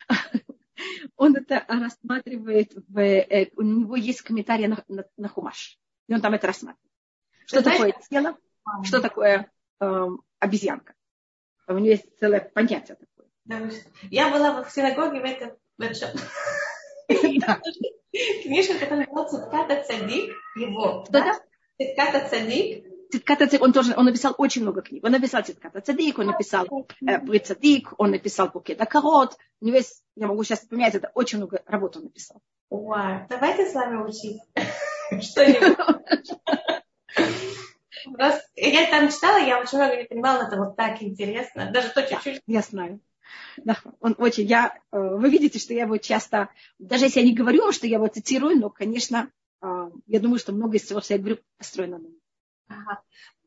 Он 1.17 1.35
это 1.37 1.65
рассматривает, 1.69 2.75
в, 2.89 2.99
э, 2.99 3.51
у 3.57 3.63
него 3.63 3.97
есть 3.97 4.21
комментарий 4.21 4.67
на, 4.67 4.85
на, 4.89 5.07
на 5.17 5.29
Хумаш. 5.29 5.79
И 6.09 6.15
он 6.15 6.21
там 6.21 6.35
это 6.35 6.49
рассматривает. 6.49 6.93
Что 7.47 7.63
Ты 7.63 7.71
такое 7.71 7.91
знаешь? 7.91 8.09
тело, 8.11 8.39
что 8.83 9.01
такое 9.01 9.51
э, 9.81 10.07
обезьянка. 10.41 10.95
У 11.67 11.73
него 11.75 11.91
есть 11.91 12.19
целое 12.19 12.41
понятие 12.41 12.97
такое. 12.97 13.29
Я 14.11 14.31
была 14.31 14.63
в 14.63 14.71
синагоге 14.71 15.21
в 15.21 15.25
этом, 15.25 15.53
этом. 15.79 16.11
Книжка, 18.43 18.79
которая 18.79 19.07
называется 19.07 19.41
Цитката 19.41 19.85
Цадик, 19.87 20.35
его. 20.57 21.05
Да? 21.11 21.41
Цитката 21.79 22.29
Цадик, 22.29 22.87
Цитката 23.11 23.47
Цадик, 23.47 23.63
он 23.63 23.73
тоже, 23.73 23.95
он 23.97 24.07
написал 24.07 24.35
очень 24.39 24.63
много 24.63 24.83
книг. 24.83 25.05
Он 25.05 25.13
написал 25.13 25.43
Цитката 25.43 25.81
Цадик, 25.81 26.19
он 26.19 26.27
написал 26.27 26.67
э, 27.07 27.19
Прицадик, 27.21 27.93
он 27.99 28.11
написал 28.11 28.49
Букет 28.49 28.79
Корот. 28.89 29.37
У 29.61 29.67
него 29.67 29.77
есть, 29.77 30.03
я 30.17 30.27
могу 30.27 30.43
сейчас 30.43 30.61
поменять, 30.61 30.95
это 30.95 31.11
очень 31.15 31.39
много 31.39 31.63
работ 31.67 31.97
он 31.97 32.05
написал. 32.05 32.41
Вау, 32.71 33.27
давайте 33.29 33.67
с 33.71 33.75
вами 33.75 34.03
учить 34.03 34.41
что-нибудь. 35.23 36.31
Я 38.57 38.91
там 38.91 39.11
читала, 39.11 39.39
я 39.39 39.61
очень 39.61 39.79
много 39.79 39.97
не 39.97 40.05
понимала, 40.05 40.47
это 40.47 40.57
вот 40.57 40.77
так 40.77 41.03
интересно. 41.03 41.71
Даже 41.73 41.91
то 41.91 42.03
чуть-чуть. 42.03 42.43
Я 42.47 42.61
знаю. 42.61 43.01
Да, 43.57 43.79
он 44.01 44.15
очень, 44.19 44.47
я, 44.47 44.79
э, 44.93 44.99
вы 44.99 45.31
видите, 45.31 45.59
что 45.59 45.75
я 45.75 45.83
его 45.83 45.97
часто, 45.97 46.51
даже 46.79 47.07
если 47.07 47.21
я 47.21 47.27
не 47.27 47.35
говорю, 47.35 47.73
что 47.73 47.87
я 47.87 47.97
его 47.97 48.07
цитирую, 48.07 48.59
но, 48.59 48.71
конечно, 48.71 49.31
э, 49.63 49.91
я 50.07 50.21
думаю, 50.21 50.39
что 50.39 50.53
много 50.53 50.77
из 50.77 50.87
того, 50.87 51.01
что 51.01 51.15
я 51.15 51.19
говорю, 51.19 51.39
построено 51.57 51.99
на 51.99 52.03
нем. 52.03 52.21
Ага. 52.69 53.03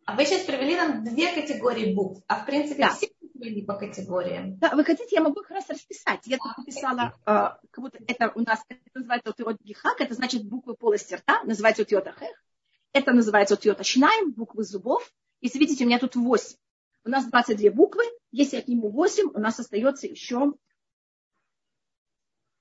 А 0.05 0.15
вы 0.15 0.25
сейчас 0.25 0.43
привели 0.43 0.75
нам 0.75 1.03
две 1.03 1.33
категории 1.33 1.93
букв, 1.93 2.23
а 2.27 2.41
в 2.41 2.45
принципе 2.45 2.83
да. 2.83 2.89
все 2.93 3.09
привели 3.19 3.61
по 3.61 3.73
категориям. 3.73 4.57
Да, 4.57 4.73
вы 4.73 4.83
хотите, 4.83 5.15
я 5.15 5.21
могу 5.21 5.41
их 5.41 5.51
раз 5.51 5.69
расписать. 5.69 6.21
Я 6.25 6.37
тут 6.37 6.57
написала, 6.57 7.13
э, 7.25 7.31
как 7.71 7.83
будто 7.83 7.99
это 8.07 8.31
у 8.35 8.39
нас, 8.39 8.63
это 8.69 8.81
называется 8.93 9.31
утиот 9.31 9.57
гихак, 9.61 9.99
это 9.99 10.13
значит 10.13 10.45
буквы 10.45 10.75
полости 10.75 11.15
рта, 11.15 11.43
называется 11.43 11.83
утиот 11.83 12.07
ахех. 12.07 12.41
Это 12.93 13.13
называется 13.13 13.55
утиот 13.55 13.79
ашнаем, 13.79 14.31
буквы 14.31 14.63
зубов. 14.63 15.11
Если 15.41 15.59
видите, 15.59 15.83
у 15.83 15.87
меня 15.87 15.99
тут 15.99 16.15
8. 16.15 16.57
У 17.05 17.09
нас 17.09 17.25
22 17.27 17.71
буквы. 17.71 18.03
Если 18.31 18.57
отниму 18.57 18.89
8, 18.89 19.31
у 19.33 19.39
нас 19.39 19.59
остается 19.59 20.07
еще... 20.07 20.53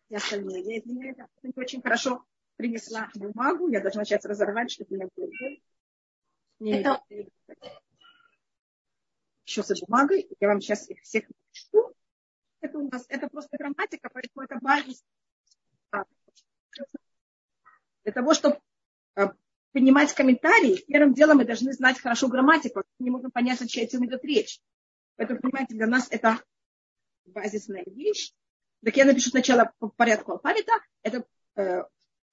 Я 0.09 0.19
остальные. 0.19 0.63
Я 0.63 0.79
извиняюсь, 0.79 1.17
не 1.43 1.53
очень 1.57 1.83
хорошо 1.83 2.25
принесла 2.57 3.11
бумагу. 3.15 3.69
Я 3.69 3.81
должна 3.81 4.05
сейчас 4.05 4.25
разорвать, 4.25 4.71
чтобы 4.71 4.89
у 4.91 4.95
меня 4.95 5.09
было 5.17 5.29
не, 6.59 6.81
это... 6.81 7.03
Еще 9.45 9.63
за 9.63 9.75
бумагой. 9.85 10.29
Я 10.41 10.49
вам 10.49 10.61
сейчас 10.61 10.89
их 10.89 11.01
всех 11.03 11.25
напишу. 11.29 11.95
Это 12.61 12.79
у 12.79 12.89
нас, 12.89 13.05
это 13.09 13.29
просто 13.29 13.57
грамматика, 13.57 14.11
поэтому 14.13 14.45
это 14.45 14.59
базис. 14.61 15.05
Для 18.05 18.13
того, 18.13 18.35
чтобы 18.35 18.61
а, 19.15 19.35
понимать 19.77 20.15
комментарии, 20.15 20.83
первым 20.89 21.13
делом 21.13 21.37
мы 21.37 21.45
должны 21.45 21.71
знать 21.75 22.01
хорошо 22.01 22.29
грамматику. 22.29 22.83
Не 22.99 23.11
можем 23.11 23.31
понять, 23.31 23.61
о 23.61 23.69
чьей 23.69 23.85
идет 23.85 24.25
речь. 24.25 24.59
Поэтому, 25.17 25.39
понимаете, 25.39 25.75
для 25.75 25.87
нас 25.87 26.09
это 26.11 26.43
базисная 27.27 27.85
вещь. 27.85 28.33
Так 28.83 28.97
я 28.97 29.05
напишу 29.05 29.29
сначала 29.29 29.71
по 29.79 29.89
порядку 29.91 30.33
алфавита. 30.33 30.73
Это 31.03 31.27
э, 31.57 31.83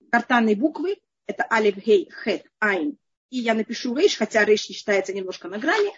картанные 0.09 0.55
буквы. 0.55 1.01
Это 1.25 1.45
алиф, 1.51 1.75
гей, 1.75 2.09
хет, 2.23 2.45
айн. 2.59 2.97
И 3.29 3.39
я 3.39 3.55
напишу 3.55 3.93
рейш, 3.93 4.15
хотя 4.15 4.45
рейш 4.45 4.61
считается 4.61 5.11
немножко 5.11 5.49
на 5.49 5.59
грани. 5.59 5.91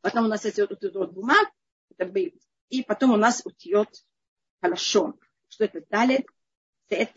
Потом 0.00 0.24
у 0.24 0.28
нас 0.28 0.44
идет 0.46 0.70
вот 0.70 0.82
этот 0.82 1.12
бумаг. 1.12 1.48
Это 1.96 2.10
бейт. 2.10 2.34
И 2.70 2.82
потом 2.82 3.12
у 3.12 3.16
нас 3.16 3.42
утьет 3.44 4.04
халашон. 4.62 5.14
Что 5.48 5.66
это 5.66 5.80
далее? 5.88 6.26
Тет, 6.88 7.12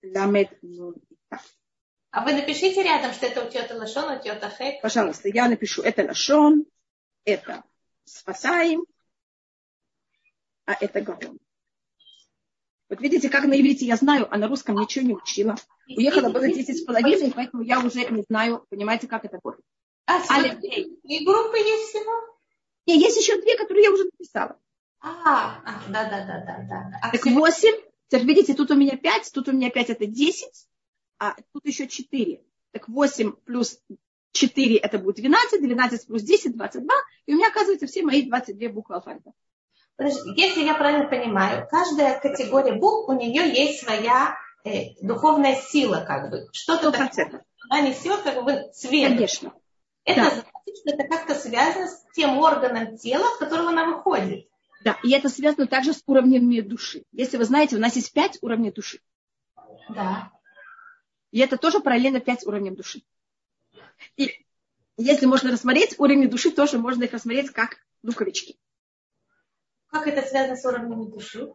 ламед, 0.00 0.62
нун 0.62 0.94
и 1.10 1.16
таф. 1.28 1.56
А 2.10 2.24
вы 2.24 2.32
напишите 2.32 2.82
рядом, 2.82 3.12
что 3.12 3.26
это 3.26 3.44
утьет 3.44 3.70
лашон, 3.70 4.16
утьет 4.16 4.42
ахек. 4.42 4.80
Пожалуйста, 4.80 5.28
я 5.28 5.48
напишу 5.48 5.82
это 5.82 6.04
лашон, 6.04 6.64
это 7.24 7.62
спасаем, 8.04 8.84
а 10.64 10.74
это 10.80 11.00
гаон. 11.00 11.38
Вот 12.88 13.00
видите, 13.00 13.28
как 13.28 13.44
на 13.44 13.60
иврите 13.60 13.84
я 13.84 13.96
знаю, 13.96 14.28
а 14.30 14.38
на 14.38 14.46
русском 14.46 14.76
ничего 14.76 15.04
не 15.04 15.14
учила. 15.14 15.56
Уехала 15.88 16.30
было 16.30 16.46
10 16.46 16.78
с 16.78 16.84
половиной, 16.84 17.32
поэтому 17.34 17.62
я 17.62 17.80
уже 17.80 18.04
не 18.10 18.22
знаю, 18.22 18.64
понимаете, 18.70 19.08
как 19.08 19.24
это 19.24 19.38
будет. 19.42 19.60
А, 20.06 20.20
три 20.20 21.24
группы 21.24 21.58
есть 21.58 21.88
всего? 21.88 22.38
Не, 22.86 22.98
есть 22.98 23.16
еще 23.16 23.40
две, 23.40 23.56
которые 23.56 23.84
я 23.84 23.90
уже 23.90 24.04
написала. 24.04 24.56
А, 25.00 25.60
а 25.64 25.82
да, 25.88 26.04
да, 26.04 26.24
да, 26.24 26.44
да, 26.46 26.64
да. 26.68 27.00
А 27.02 27.10
так 27.10 27.26
восемь. 27.26 27.74
Теперь 28.08 28.26
видите, 28.26 28.54
тут 28.54 28.70
у 28.70 28.76
меня 28.76 28.96
пять, 28.96 29.30
тут 29.32 29.48
у 29.48 29.52
меня 29.52 29.68
пять 29.70 29.90
это 29.90 30.06
десять 30.06 30.68
а 31.18 31.34
тут 31.52 31.66
еще 31.66 31.86
4. 31.86 32.40
Так 32.72 32.88
8 32.88 33.32
плюс 33.44 33.80
4 34.32 34.76
это 34.76 34.98
будет 34.98 35.16
12, 35.16 35.62
12 35.62 36.06
плюс 36.06 36.22
10, 36.22 36.56
22. 36.56 36.94
И 37.26 37.34
у 37.34 37.36
меня 37.36 37.48
оказывается 37.48 37.86
все 37.86 38.02
мои 38.02 38.22
22 38.22 38.68
буквы 38.70 38.96
алфавита. 38.96 39.32
Если 39.98 40.62
я 40.62 40.74
правильно 40.74 41.08
понимаю, 41.08 41.66
каждая 41.70 42.20
категория 42.20 42.74
букв, 42.74 43.08
у 43.08 43.12
нее 43.12 43.48
есть 43.48 43.82
своя 43.82 44.36
э, 44.64 44.90
духовная 45.00 45.56
сила, 45.56 46.04
как 46.06 46.30
бы. 46.30 46.48
Что-то 46.52 46.92
такое. 46.92 47.44
Она 47.70 47.88
несет 47.88 48.20
как 48.22 48.44
бы 48.44 48.70
цвет. 48.74 49.12
Конечно. 49.12 49.54
это 50.04 50.20
да. 50.20 50.30
значит, 50.30 50.76
что 50.80 50.94
это 50.94 51.04
как-то 51.08 51.34
связано 51.34 51.88
с 51.88 52.04
тем 52.14 52.38
органом 52.38 52.96
тела, 52.98 53.26
от 53.26 53.38
которого 53.38 53.70
она 53.70 53.86
выходит. 53.86 54.48
Да, 54.84 54.98
и 55.02 55.10
это 55.12 55.28
связано 55.30 55.66
также 55.66 55.94
с 55.94 56.02
уровнями 56.06 56.60
души. 56.60 57.04
Если 57.12 57.38
вы 57.38 57.44
знаете, 57.44 57.76
у 57.76 57.80
нас 57.80 57.96
есть 57.96 58.12
пять 58.12 58.38
уровней 58.42 58.70
души. 58.70 59.00
Да. 59.88 60.30
И 61.36 61.38
это 61.38 61.58
тоже 61.58 61.80
параллельно 61.80 62.18
пять 62.18 62.46
уровней 62.46 62.70
души. 62.70 63.02
И 64.16 64.42
если 64.96 65.26
можно 65.26 65.52
рассмотреть, 65.52 65.94
уровни 65.98 66.24
души 66.24 66.50
тоже 66.50 66.78
можно 66.78 67.04
их 67.04 67.12
рассмотреть 67.12 67.50
как 67.50 67.76
луковички. 68.02 68.56
Как 69.88 70.06
это 70.06 70.26
связано 70.26 70.56
с 70.56 70.64
уровнями 70.64 71.10
души? 71.10 71.52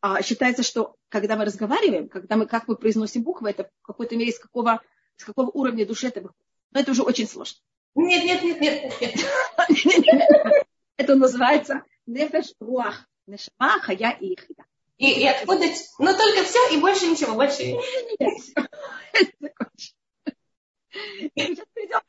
А, 0.00 0.22
считается, 0.22 0.62
что 0.62 0.96
когда 1.10 1.36
мы 1.36 1.44
разговариваем, 1.44 2.08
когда 2.08 2.36
мы, 2.36 2.46
как 2.46 2.66
мы 2.66 2.76
произносим 2.76 3.24
буквы, 3.24 3.50
это 3.50 3.64
в 3.82 3.86
какой-то 3.88 4.16
мере 4.16 4.32
с 4.32 4.38
какого, 4.38 4.80
с 5.16 5.24
какого 5.24 5.50
уровня 5.50 5.84
души 5.84 6.06
это 6.06 6.22
выходит. 6.22 6.40
Но 6.70 6.80
это 6.80 6.92
уже 6.92 7.02
очень 7.02 7.28
сложно. 7.28 7.58
Нет, 7.94 8.24
нет, 8.24 8.42
нет, 8.42 8.58
нет. 8.58 9.00
нет. 9.02 10.66
Это 10.96 11.14
называется 11.14 11.82
нефеш 12.06 12.54
руах. 12.58 13.06
Нешама, 13.26 13.80
хая 13.80 14.16
и 14.18 14.32
ихида. 14.32 14.64
И, 14.98 15.20
и 15.20 15.26
откуда? 15.26 15.64
Ну 15.98 16.16
только 16.16 16.44
все 16.44 16.74
и 16.74 16.80
больше 16.80 17.06
ничего, 17.06 17.34
больше. 17.34 17.76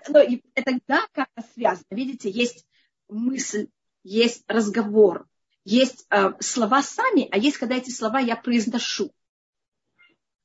Но 0.10 0.20
это 0.56 0.80
да, 0.88 1.08
как-то 1.12 1.44
связано. 1.54 1.86
Видите, 1.92 2.30
есть 2.30 2.66
мысль, 3.10 3.68
есть 4.04 4.44
разговор, 4.48 5.28
есть 5.66 6.06
э, 6.10 6.32
слова 6.40 6.82
сами, 6.82 7.28
а 7.32 7.38
есть, 7.38 7.58
когда 7.58 7.76
эти 7.76 7.90
слова 7.90 8.20
я 8.20 8.38
произношу. 8.38 9.12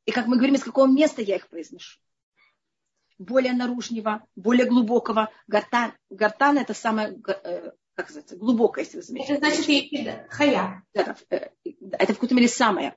И 0.04 0.10
как 0.10 0.26
мы 0.26 0.36
говорим, 0.36 0.56
из 0.56 0.64
какого 0.64 0.88
места 0.88 1.22
я 1.22 1.36
их 1.36 1.48
произношу. 1.48 2.00
Более 3.18 3.52
наружнего, 3.52 4.26
более 4.34 4.66
глубокого. 4.66 5.30
Гортан, 5.46 5.92
гортан 6.10 6.58
это 6.58 6.74
самое, 6.74 7.16
э, 7.44 7.70
как 8.02 8.10
называется, 8.10 8.36
глубокое, 8.36 8.84
если 8.84 8.98
вы 8.98 9.02
заметите. 9.02 9.34
Это 9.34 9.46
значит 9.46 9.68
ехида, 9.68 10.26
хая. 10.30 10.84
Да, 10.94 11.16
э, 11.30 11.48
это 11.64 12.12
в 12.12 12.16
какой-то 12.16 12.34
мере 12.34 12.48
самое. 12.48 12.94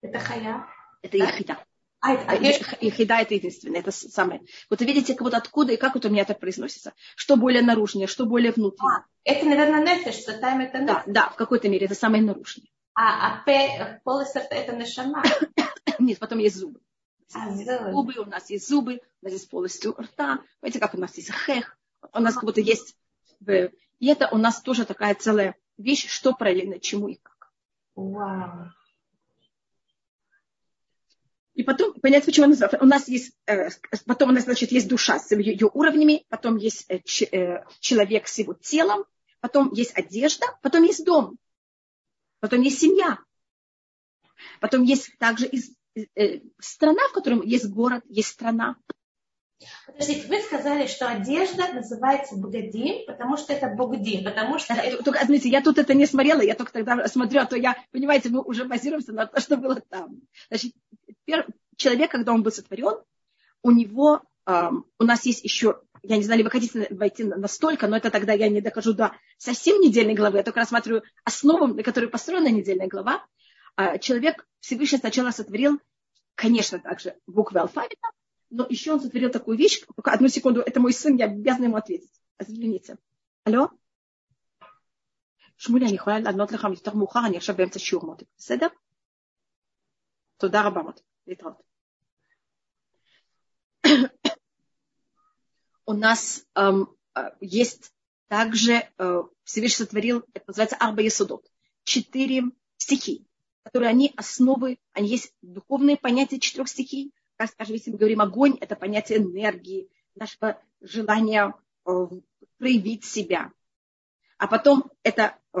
Это 0.00 0.18
хая. 0.18 0.66
Это 1.02 1.16
ехида. 1.16 1.58
А, 2.00 2.12
это, 2.12 2.32
а, 2.32 2.90
хида 2.90 3.14
это 3.14 3.34
единственное, 3.34 3.80
это 3.80 3.90
самое. 3.90 4.42
Вот 4.70 4.80
видите, 4.80 5.14
как 5.14 5.22
вот 5.22 5.34
откуда 5.34 5.72
и 5.72 5.76
как 5.76 5.94
вот 5.94 6.04
у 6.04 6.08
меня 6.08 6.22
это 6.22 6.34
произносится. 6.34 6.92
Что 7.16 7.36
более 7.36 7.62
наружнее, 7.62 8.06
что 8.06 8.26
более 8.26 8.52
внутреннее. 8.52 8.98
А, 8.98 9.04
это, 9.24 9.46
наверное, 9.46 9.82
нефиш, 9.82 10.14
что 10.14 10.38
там 10.38 10.60
это 10.60 10.78
нефиш. 10.78 10.94
Да, 10.94 11.02
да, 11.06 11.28
в 11.30 11.36
какой-то 11.36 11.68
мере, 11.68 11.86
это 11.86 11.94
самое 11.94 12.22
наружнее. 12.22 12.70
А, 12.94 13.40
а 13.40 13.44
п, 13.44 14.00
полость 14.04 14.36
рта 14.36 14.54
это 14.54 14.76
нешама? 14.76 15.22
Нет, 15.98 16.18
потом 16.18 16.38
есть 16.38 16.56
зубы. 16.56 16.80
А, 17.34 17.50
зубы. 17.50 18.14
у 18.18 18.24
нас 18.26 18.50
есть 18.50 18.68
зубы, 18.68 19.00
у 19.22 19.24
нас 19.24 19.32
есть 19.32 19.50
полость 19.50 19.84
рта. 19.84 20.40
Знаете, 20.60 20.78
как 20.78 20.94
у 20.94 20.98
нас 20.98 21.16
есть 21.16 21.32
хех, 21.32 21.76
у 22.12 22.20
нас 22.20 22.34
как 22.34 22.44
будто 22.44 22.60
есть... 22.60 22.96
И 23.98 24.08
это 24.08 24.28
у 24.30 24.36
нас 24.36 24.60
тоже 24.60 24.84
такая 24.84 25.14
целая 25.14 25.56
вещь, 25.78 26.08
что 26.08 26.34
параллельно 26.34 26.78
чему 26.80 27.08
и 27.08 27.16
как. 27.16 27.52
Вау. 27.94 28.70
И 31.56 31.62
потом 31.62 31.94
понять, 31.94 32.26
почему 32.26 32.44
она 32.44 32.68
У 32.80 32.84
нас 32.84 33.08
есть, 33.08 33.34
э, 33.46 33.70
потом 34.04 34.28
у 34.28 34.32
нас, 34.32 34.44
значит, 34.44 34.72
есть 34.72 34.88
душа 34.88 35.18
с 35.18 35.30
ее 35.34 35.70
уровнями, 35.72 36.26
потом 36.28 36.56
есть 36.56 36.84
э, 36.90 37.00
э, 37.32 37.64
человек 37.80 38.28
с 38.28 38.38
его 38.38 38.52
телом, 38.52 39.06
потом 39.40 39.72
есть 39.72 39.96
одежда, 39.96 40.44
потом 40.60 40.82
есть 40.82 41.02
дом, 41.06 41.38
потом 42.40 42.60
есть 42.60 42.78
семья, 42.78 43.18
потом 44.60 44.82
есть 44.82 45.16
также 45.18 45.46
из, 45.46 45.74
страна, 46.58 47.08
в 47.08 47.12
котором 47.12 47.40
есть 47.40 47.70
город, 47.70 48.04
есть 48.06 48.28
страна. 48.28 48.76
Подождите, 49.86 50.28
вы 50.28 50.40
сказали, 50.42 50.86
что 50.86 51.08
одежда 51.08 51.72
называется 51.72 52.36
богадим, 52.36 53.06
потому 53.06 53.36
что 53.36 53.52
это 53.52 53.68
богдим, 53.68 54.24
потому 54.24 54.58
что... 54.58 54.74
Это... 54.74 55.02
Только, 55.02 55.24
извините, 55.24 55.48
я 55.48 55.62
тут 55.62 55.78
это 55.78 55.94
не 55.94 56.06
смотрела, 56.06 56.42
я 56.42 56.54
только 56.54 56.72
тогда 56.72 57.08
смотрю, 57.08 57.40
а 57.40 57.46
то 57.46 57.56
я, 57.56 57.76
понимаете, 57.90 58.28
мы 58.28 58.42
уже 58.42 58.64
базируемся 58.64 59.12
на 59.12 59.26
то, 59.26 59.40
что 59.40 59.56
было 59.56 59.80
там. 59.88 60.20
Значит, 60.48 60.74
человек, 61.76 62.10
когда 62.10 62.32
он 62.32 62.42
был 62.42 62.52
сотворен, 62.52 63.02
у 63.62 63.70
него, 63.70 64.22
эм, 64.46 64.84
у 64.98 65.04
нас 65.04 65.24
есть 65.24 65.42
еще, 65.42 65.80
я 66.02 66.16
не 66.18 66.22
знаю, 66.22 66.38
ли 66.38 66.44
вы 66.44 66.50
хотите 66.50 66.88
войти 66.90 67.24
настолько, 67.24 67.86
но 67.86 67.96
это 67.96 68.10
тогда 68.10 68.34
я 68.34 68.48
не 68.48 68.60
докажу 68.60 68.92
до 68.92 69.12
совсем 69.38 69.80
недельной 69.80 70.14
главы, 70.14 70.38
я 70.38 70.44
только 70.44 70.60
рассматриваю 70.60 71.02
основу, 71.24 71.68
на 71.68 71.82
которой 71.82 72.08
построена 72.08 72.48
недельная 72.48 72.88
глава. 72.88 73.24
Э, 73.78 73.98
человек 73.98 74.46
Всевышний 74.60 74.98
сначала 74.98 75.30
сотворил, 75.30 75.80
конечно, 76.34 76.78
также 76.78 77.16
буквы 77.26 77.60
алфавита, 77.60 78.08
но 78.49 78.65
еще 78.69 78.93
он 78.93 79.01
сотворил 79.01 79.31
такую 79.31 79.57
вещь, 79.57 79.81
только 79.95 80.11
одну 80.11 80.27
секунду, 80.27 80.61
это 80.61 80.79
мой 80.79 80.93
сын, 80.93 81.15
я 81.15 81.25
обязана 81.25 81.65
ему 81.65 81.77
ответить. 81.77 82.11
Извините. 82.39 82.97
Алло? 83.45 83.69
שמולי, 85.57 85.85
אני 85.85 85.95
יכולה 85.95 86.19
לענות 86.19 86.51
לך 86.51 86.67
יותר 86.75 86.93
מאוחר, 86.93 87.19
אני 87.25 87.37
עכשיו 87.37 87.55
באמצע 87.55 87.79
שיעור 87.79 88.05
מותק, 88.05 88.25
בסדר? 88.37 88.67
תודה 90.37 90.67
רבה 90.67 90.81
מותק, 90.81 91.03
להתראות. 91.27 91.71
У 95.85 95.93
нас 95.93 96.45
эм, 96.55 96.87
есть 97.41 97.91
также, 98.27 98.89
э, 98.97 99.23
Всевышний 99.43 99.85
сотворил, 99.85 100.23
это 100.33 100.45
называется 100.47 100.77
Арба 100.77 101.01
Есудот, 101.01 101.45
четыре 101.83 102.43
стихии, 102.77 103.25
которые 103.63 103.89
они 103.89 104.13
основы, 104.15 104.79
они 104.93 105.09
есть 105.09 105.33
духовные 105.41 105.97
понятия 105.97 106.39
четырех 106.39 106.69
стихий, 106.69 107.13
как, 107.36 107.50
скажем, 107.50 107.74
если 107.74 107.90
мы 107.90 107.98
говорим 107.98 108.20
огонь, 108.20 108.56
это 108.60 108.76
понятие 108.76 109.18
энергии, 109.18 109.88
нашего 110.14 110.60
желания 110.80 111.54
э, 111.86 111.90
проявить 112.58 113.04
себя. 113.04 113.52
А 114.38 114.46
потом 114.46 114.90
это 115.02 115.38
э, 115.52 115.58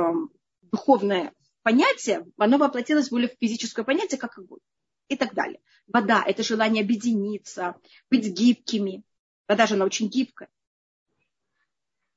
духовное 0.62 1.32
понятие, 1.62 2.26
оно 2.36 2.58
воплотилось 2.58 3.10
более 3.10 3.28
в 3.28 3.36
физическое 3.40 3.84
понятие, 3.84 4.18
как 4.18 4.38
огонь. 4.38 4.60
И 5.08 5.16
так 5.16 5.34
далее. 5.34 5.60
Вода– 5.86 6.24
это 6.26 6.42
желание 6.42 6.82
объединиться, 6.82 7.76
быть 8.10 8.26
гибкими. 8.26 9.04
Вода 9.46 9.66
же 9.66 9.74
она 9.74 9.84
очень 9.84 10.08
гибкая. 10.08 10.48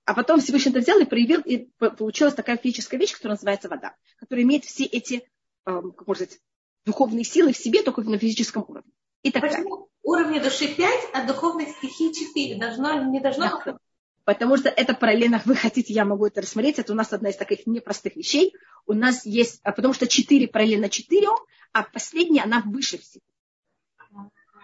А 0.05 0.15
потом 0.15 0.39
Всевышний 0.39 0.71
это 0.71 0.79
взял 0.79 0.99
и 0.99 1.05
проявил, 1.05 1.41
и 1.41 1.69
получилась 1.77 2.33
такая 2.33 2.57
физическая 2.57 2.99
вещь, 2.99 3.13
которая 3.13 3.35
называется 3.35 3.69
вода, 3.69 3.95
которая 4.17 4.43
имеет 4.43 4.65
все 4.65 4.85
эти, 4.85 5.17
э, 5.17 5.21
как 5.65 6.07
можно 6.07 6.25
сказать, 6.25 6.41
духовные 6.85 7.23
силы 7.23 7.53
в 7.53 7.57
себе, 7.57 7.83
только 7.83 8.01
на 8.01 8.17
физическом 8.17 8.65
уровне. 8.67 8.91
И 9.23 9.31
так 9.31 9.43
Почему 9.43 9.89
уровни 10.03 10.39
души 10.39 10.73
5, 10.73 11.09
а 11.13 11.25
духовных 11.25 11.69
стихий 11.69 12.13
4? 12.13 12.55
Должно, 12.55 13.03
не 13.03 13.19
должно 13.19 13.61
да. 13.65 13.77
Потому 14.23 14.57
что 14.57 14.69
это 14.69 14.93
параллельно, 14.93 15.41
вы 15.45 15.55
хотите, 15.55 15.91
я 15.91 16.05
могу 16.05 16.27
это 16.27 16.41
рассмотреть, 16.41 16.77
это 16.77 16.93
у 16.93 16.95
нас 16.95 17.11
одна 17.11 17.29
из 17.29 17.35
таких 17.35 17.65
непростых 17.65 18.15
вещей. 18.15 18.53
У 18.85 18.93
нас 18.93 19.25
есть, 19.25 19.59
а 19.63 19.71
потому 19.71 19.93
что 19.93 20.07
4 20.07 20.47
параллельно 20.47 20.87
4, 20.87 21.27
а 21.73 21.83
последняя, 21.83 22.43
она 22.43 22.61
выше 22.61 22.99
всего. 22.99 23.23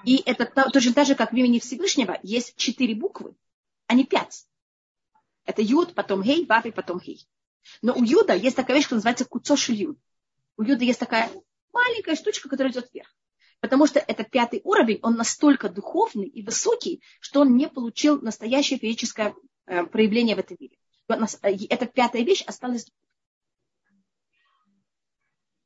И 0.04 0.22
это 0.26 0.46
точно 0.72 0.94
так 0.94 1.08
же, 1.08 1.16
как 1.16 1.32
в 1.32 1.36
имени 1.36 1.60
Всевышнего, 1.60 2.20
есть 2.22 2.56
4 2.58 2.94
буквы, 2.94 3.36
а 3.88 3.96
не 3.96 4.06
5. 4.06 4.46
Это 5.46 5.62
Юд, 5.64 5.96
потом 5.96 6.22
Гей, 6.22 6.46
Вав 6.46 6.66
и 6.66 6.72
потом 6.72 7.00
Гей. 7.00 7.26
Но 7.82 7.96
у 7.96 8.04
Юда 8.04 8.36
есть 8.36 8.56
такая 8.56 8.78
вещь, 8.78 8.86
которая 8.86 9.00
называется 9.00 9.26
Куцош 9.26 9.70
Юд. 9.70 9.98
У 10.58 10.64
Юда 10.64 10.84
есть 10.84 11.00
такая 11.00 11.32
маленькая 11.74 12.16
штучка, 12.16 12.50
которая 12.50 12.72
идет 12.72 12.90
вверх. 12.94 13.15
Потому 13.66 13.88
что 13.88 13.98
это 13.98 14.24
пятый 14.24 14.62
уровень, 14.64 15.00
он 15.02 15.16
настолько 15.16 15.70
духовный 15.70 16.28
и 16.28 16.44
высокий, 16.44 17.02
что 17.20 17.42
он 17.42 17.58
не 17.58 17.68
получил 17.68 18.22
настоящее 18.22 18.78
физическое 18.78 19.34
э, 19.66 19.88
проявление 19.88 20.36
в 20.36 20.40
этом 20.40 20.56
мире. 20.60 20.78
Э, 21.10 21.52
эта 21.68 21.88
пятая 21.88 22.22
вещь 22.22 22.44
осталась 22.46 22.86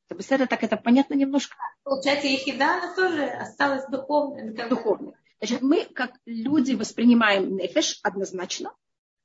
это 0.07 0.47
так 0.47 0.63
это 0.63 0.77
понятно 0.77 1.15
немножко? 1.15 1.57
Получается, 1.83 2.27
ехида, 2.27 2.77
она 2.77 2.95
тоже 2.95 3.25
осталась 3.25 3.85
духовной. 3.89 4.53
Духовной. 4.69 5.13
Значит, 5.39 5.61
мы, 5.61 5.83
как 5.83 6.13
люди, 6.25 6.75
воспринимаем 6.75 7.57
нефеш 7.57 7.99
однозначно. 8.01 8.73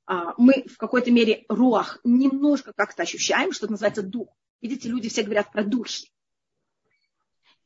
А, 0.06 0.34
мы 0.37 0.64
в 0.66 0.76
какой-то 0.78 1.12
мере 1.12 1.44
руах 1.48 2.00
немножко 2.02 2.72
как-то 2.74 3.04
ощущаем, 3.04 3.52
что 3.52 3.70
называется 3.70 4.02
дух. 4.02 4.37
Видите, 4.60 4.88
люди 4.88 5.08
все 5.08 5.22
говорят 5.22 5.52
про 5.52 5.62
души. 5.62 6.08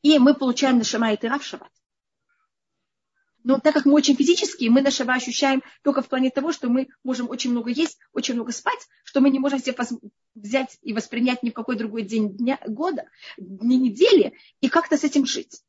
И 0.02 0.18
мы 0.18 0.34
получаем 0.34 0.78
нашама 0.78 1.12
и 1.12 1.16
тыра 1.16 1.38
в 1.38 1.44
шаббат. 1.44 1.72
Но 3.44 3.58
так 3.58 3.72
как 3.72 3.86
мы 3.86 3.94
очень 3.94 4.16
физические, 4.16 4.70
мы 4.70 4.82
нашего 4.82 5.14
ощущаем 5.14 5.62
только 5.82 6.02
в 6.02 6.08
плане 6.08 6.30
того, 6.30 6.52
что 6.52 6.68
мы 6.68 6.88
можем 7.02 7.30
очень 7.30 7.50
много 7.50 7.70
есть, 7.70 7.98
очень 8.12 8.34
много 8.34 8.52
спать, 8.52 8.86
что 9.04 9.20
мы 9.20 9.30
не 9.30 9.38
можем 9.38 9.58
себе 9.58 9.74
взять 10.34 10.76
и 10.82 10.92
воспринять 10.92 11.42
ни 11.42 11.50
в 11.50 11.54
какой 11.54 11.76
другой 11.76 12.02
день 12.02 12.36
дня, 12.36 12.58
года, 12.66 13.04
дни 13.38 13.78
недели, 13.78 14.34
и 14.60 14.68
как-то 14.68 14.96
с 14.96 15.04
этим 15.04 15.24
жить. 15.24 15.62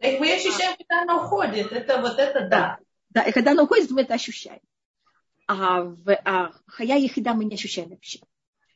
И 0.00 0.18
мы 0.18 0.32
ощущаем, 0.32 0.76
когда 0.78 1.02
она 1.02 1.22
уходит. 1.22 1.72
Это 1.72 2.00
вот 2.00 2.18
это 2.18 2.48
да. 2.48 2.78
Да, 3.10 3.22
и 3.22 3.32
когда 3.32 3.50
она 3.50 3.64
уходит, 3.64 3.90
мы 3.90 4.02
это 4.02 4.14
ощущаем. 4.14 4.60
А 5.46 5.82
в 5.82 6.14
а 6.24 6.52
хая 6.66 6.96
ехида 6.96 7.34
мы 7.34 7.44
не 7.44 7.56
ощущаем 7.56 7.90
вообще. 7.90 8.20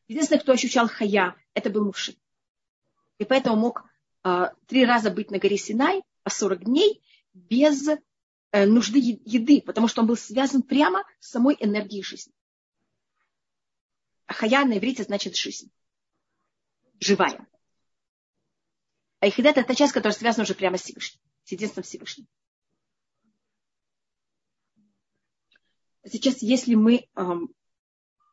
Единственное, 0.09 0.41
кто 0.41 0.53
ощущал 0.53 0.89
хая, 0.89 1.35
это 1.55 1.71
был 1.71 1.85
мужчина. 1.87 2.19
И 3.19 3.25
поэтому 3.25 3.57
мог 3.57 3.85
три 4.67 4.87
раза 4.87 5.11
быть 5.11 5.31
на 5.31 5.39
горе 5.39 5.59
Синай 5.59 6.03
по 6.23 6.31
40 6.31 6.65
дней 6.65 7.03
без 7.35 7.89
э, 7.89 8.67
нужды 8.67 8.99
еды, 8.99 9.61
потому 9.61 9.87
что 9.87 10.01
он 10.01 10.07
был 10.07 10.17
связан 10.17 10.63
прямо 10.63 11.05
с 11.21 11.31
самой 11.31 11.57
энергией 11.61 12.03
жизни. 12.03 12.33
Хая 14.27 14.65
на 14.65 14.79
иврите 14.79 15.03
значит 15.03 15.37
жизнь. 15.37 15.71
Живая. 17.01 17.47
А 19.21 19.29
Ихидет 19.29 19.59
это 19.59 19.69
та 19.69 19.75
часть, 19.75 19.93
которая 19.93 20.17
связана 20.17 20.45
уже 20.45 20.55
прямо 20.55 20.79
с 20.79 20.83
Всевышним, 20.83 21.21
с 21.45 21.53
единственным 21.53 21.85
Всевышним. 21.85 22.27
Сейчас, 26.07 26.43
если 26.43 26.75
мы 26.75 27.09
эм, 27.15 27.55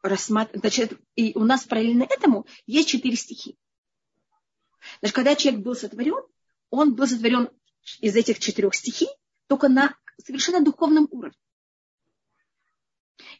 рассматриваем, 0.03 0.61
значит, 0.61 0.99
и 1.15 1.31
у 1.35 1.43
нас 1.43 1.63
параллельно 1.63 2.03
этому 2.03 2.45
есть 2.65 2.89
четыре 2.89 3.15
стихи. 3.15 3.57
Значит, 4.99 5.15
когда 5.15 5.35
человек 5.35 5.61
был 5.61 5.75
сотворен, 5.75 6.23
он 6.69 6.95
был 6.95 7.07
сотворен 7.07 7.49
из 7.99 8.15
этих 8.15 8.39
четырех 8.39 8.75
стихий 8.75 9.09
только 9.47 9.69
на 9.69 9.95
совершенно 10.23 10.63
духовном 10.63 11.07
уровне. 11.11 11.37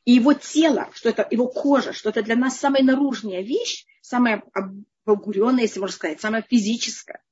И 0.05 0.13
его 0.13 0.33
тело, 0.33 0.89
что 0.93 1.09
это 1.09 1.27
его 1.29 1.47
кожа, 1.47 1.93
что 1.93 2.09
это 2.09 2.21
для 2.21 2.35
нас 2.35 2.57
самая 2.57 2.83
наружная 2.83 3.41
вещь, 3.41 3.85
самая 4.01 4.43
обогуренная, 5.05 5.63
если 5.63 5.79
можно 5.79 5.95
сказать, 5.95 6.21
самая 6.21 6.41
физическая, 6.41 7.23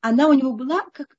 она 0.00 0.28
у 0.28 0.32
него 0.32 0.52
была 0.52 0.82
как, 0.92 1.16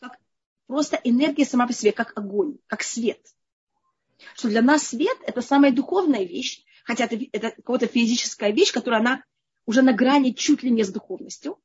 как 0.00 0.18
просто 0.66 1.00
энергия 1.04 1.44
сама 1.44 1.66
по 1.66 1.72
себе, 1.72 1.92
как 1.92 2.16
огонь, 2.16 2.58
как 2.66 2.82
свет. 2.82 3.20
Что 4.34 4.48
для 4.48 4.62
нас 4.62 4.88
свет– 4.88 5.16
это 5.26 5.40
самая 5.40 5.72
духовная 5.72 6.24
вещь, 6.24 6.64
хотя 6.84 7.04
это, 7.04 7.16
это 7.32 7.50
какая-то 7.50 7.86
физическая 7.86 8.50
вещь, 8.52 8.72
которая 8.72 9.00
она 9.00 9.24
уже 9.68 9.82
на 9.82 9.92
грани 9.92 10.30
чуть 10.30 10.62
ли 10.62 10.70
не 10.70 10.82
с 10.82 10.90
духовностью. 10.90 11.58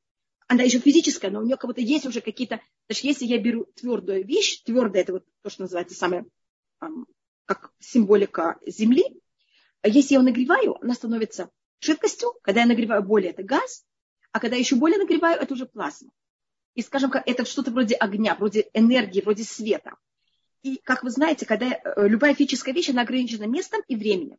Она 0.46 0.62
еще 0.62 0.78
физическая, 0.78 1.30
но 1.30 1.40
у 1.40 1.42
нее 1.42 1.56
как 1.56 1.68
будто 1.68 1.80
есть 1.80 2.04
уже 2.04 2.20
какие-то... 2.20 2.60
Значит, 2.86 3.04
если 3.04 3.24
я 3.24 3.38
беру 3.38 3.64
твердую 3.64 4.26
вещь, 4.26 4.62
твердая 4.62 5.04
это 5.04 5.14
вот 5.14 5.24
то, 5.40 5.48
что 5.48 5.62
называется 5.62 5.96
самое, 5.96 6.26
как 7.46 7.72
символика 7.78 8.58
земли, 8.66 9.04
а 9.80 9.88
если 9.88 10.14
я 10.14 10.20
ее 10.20 10.24
нагреваю, 10.26 10.76
она 10.84 10.92
становится 10.92 11.48
жидкостью. 11.80 12.34
Когда 12.42 12.60
я 12.60 12.66
нагреваю 12.66 13.02
более, 13.02 13.30
это 13.30 13.42
газ. 13.42 13.86
А 14.32 14.38
когда 14.38 14.56
я 14.56 14.60
еще 14.60 14.76
более 14.76 14.98
нагреваю, 14.98 15.40
это 15.40 15.54
уже 15.54 15.64
плазма. 15.64 16.10
И, 16.74 16.82
скажем, 16.82 17.10
это 17.10 17.46
что-то 17.46 17.70
вроде 17.70 17.94
огня, 17.94 18.34
вроде 18.34 18.68
энергии, 18.74 19.22
вроде 19.22 19.44
света. 19.44 19.96
И, 20.60 20.76
как 20.76 21.04
вы 21.04 21.10
знаете, 21.10 21.46
когда 21.46 21.70
э, 21.70 22.06
любая 22.06 22.34
физическая 22.34 22.74
вещь, 22.74 22.90
она 22.90 23.00
ограничена 23.00 23.44
местом 23.44 23.80
и 23.88 23.96
временем. 23.96 24.36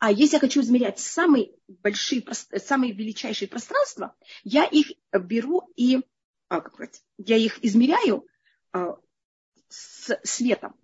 А 0.00 0.10
если 0.10 0.36
я 0.36 0.40
хочу 0.40 0.62
измерять 0.62 0.98
самые 0.98 1.52
большие, 1.68 2.24
самые 2.56 2.94
величайшие 2.94 3.48
пространства, 3.48 4.16
я 4.44 4.64
их 4.64 4.92
беру 5.12 5.70
и, 5.76 6.00
а, 6.48 6.62
как 6.62 6.72
сказать, 6.72 7.02
я 7.18 7.36
их 7.36 7.62
измеряю 7.62 8.26
а, 8.72 8.96
с 9.68 10.18
светом. 10.24 10.74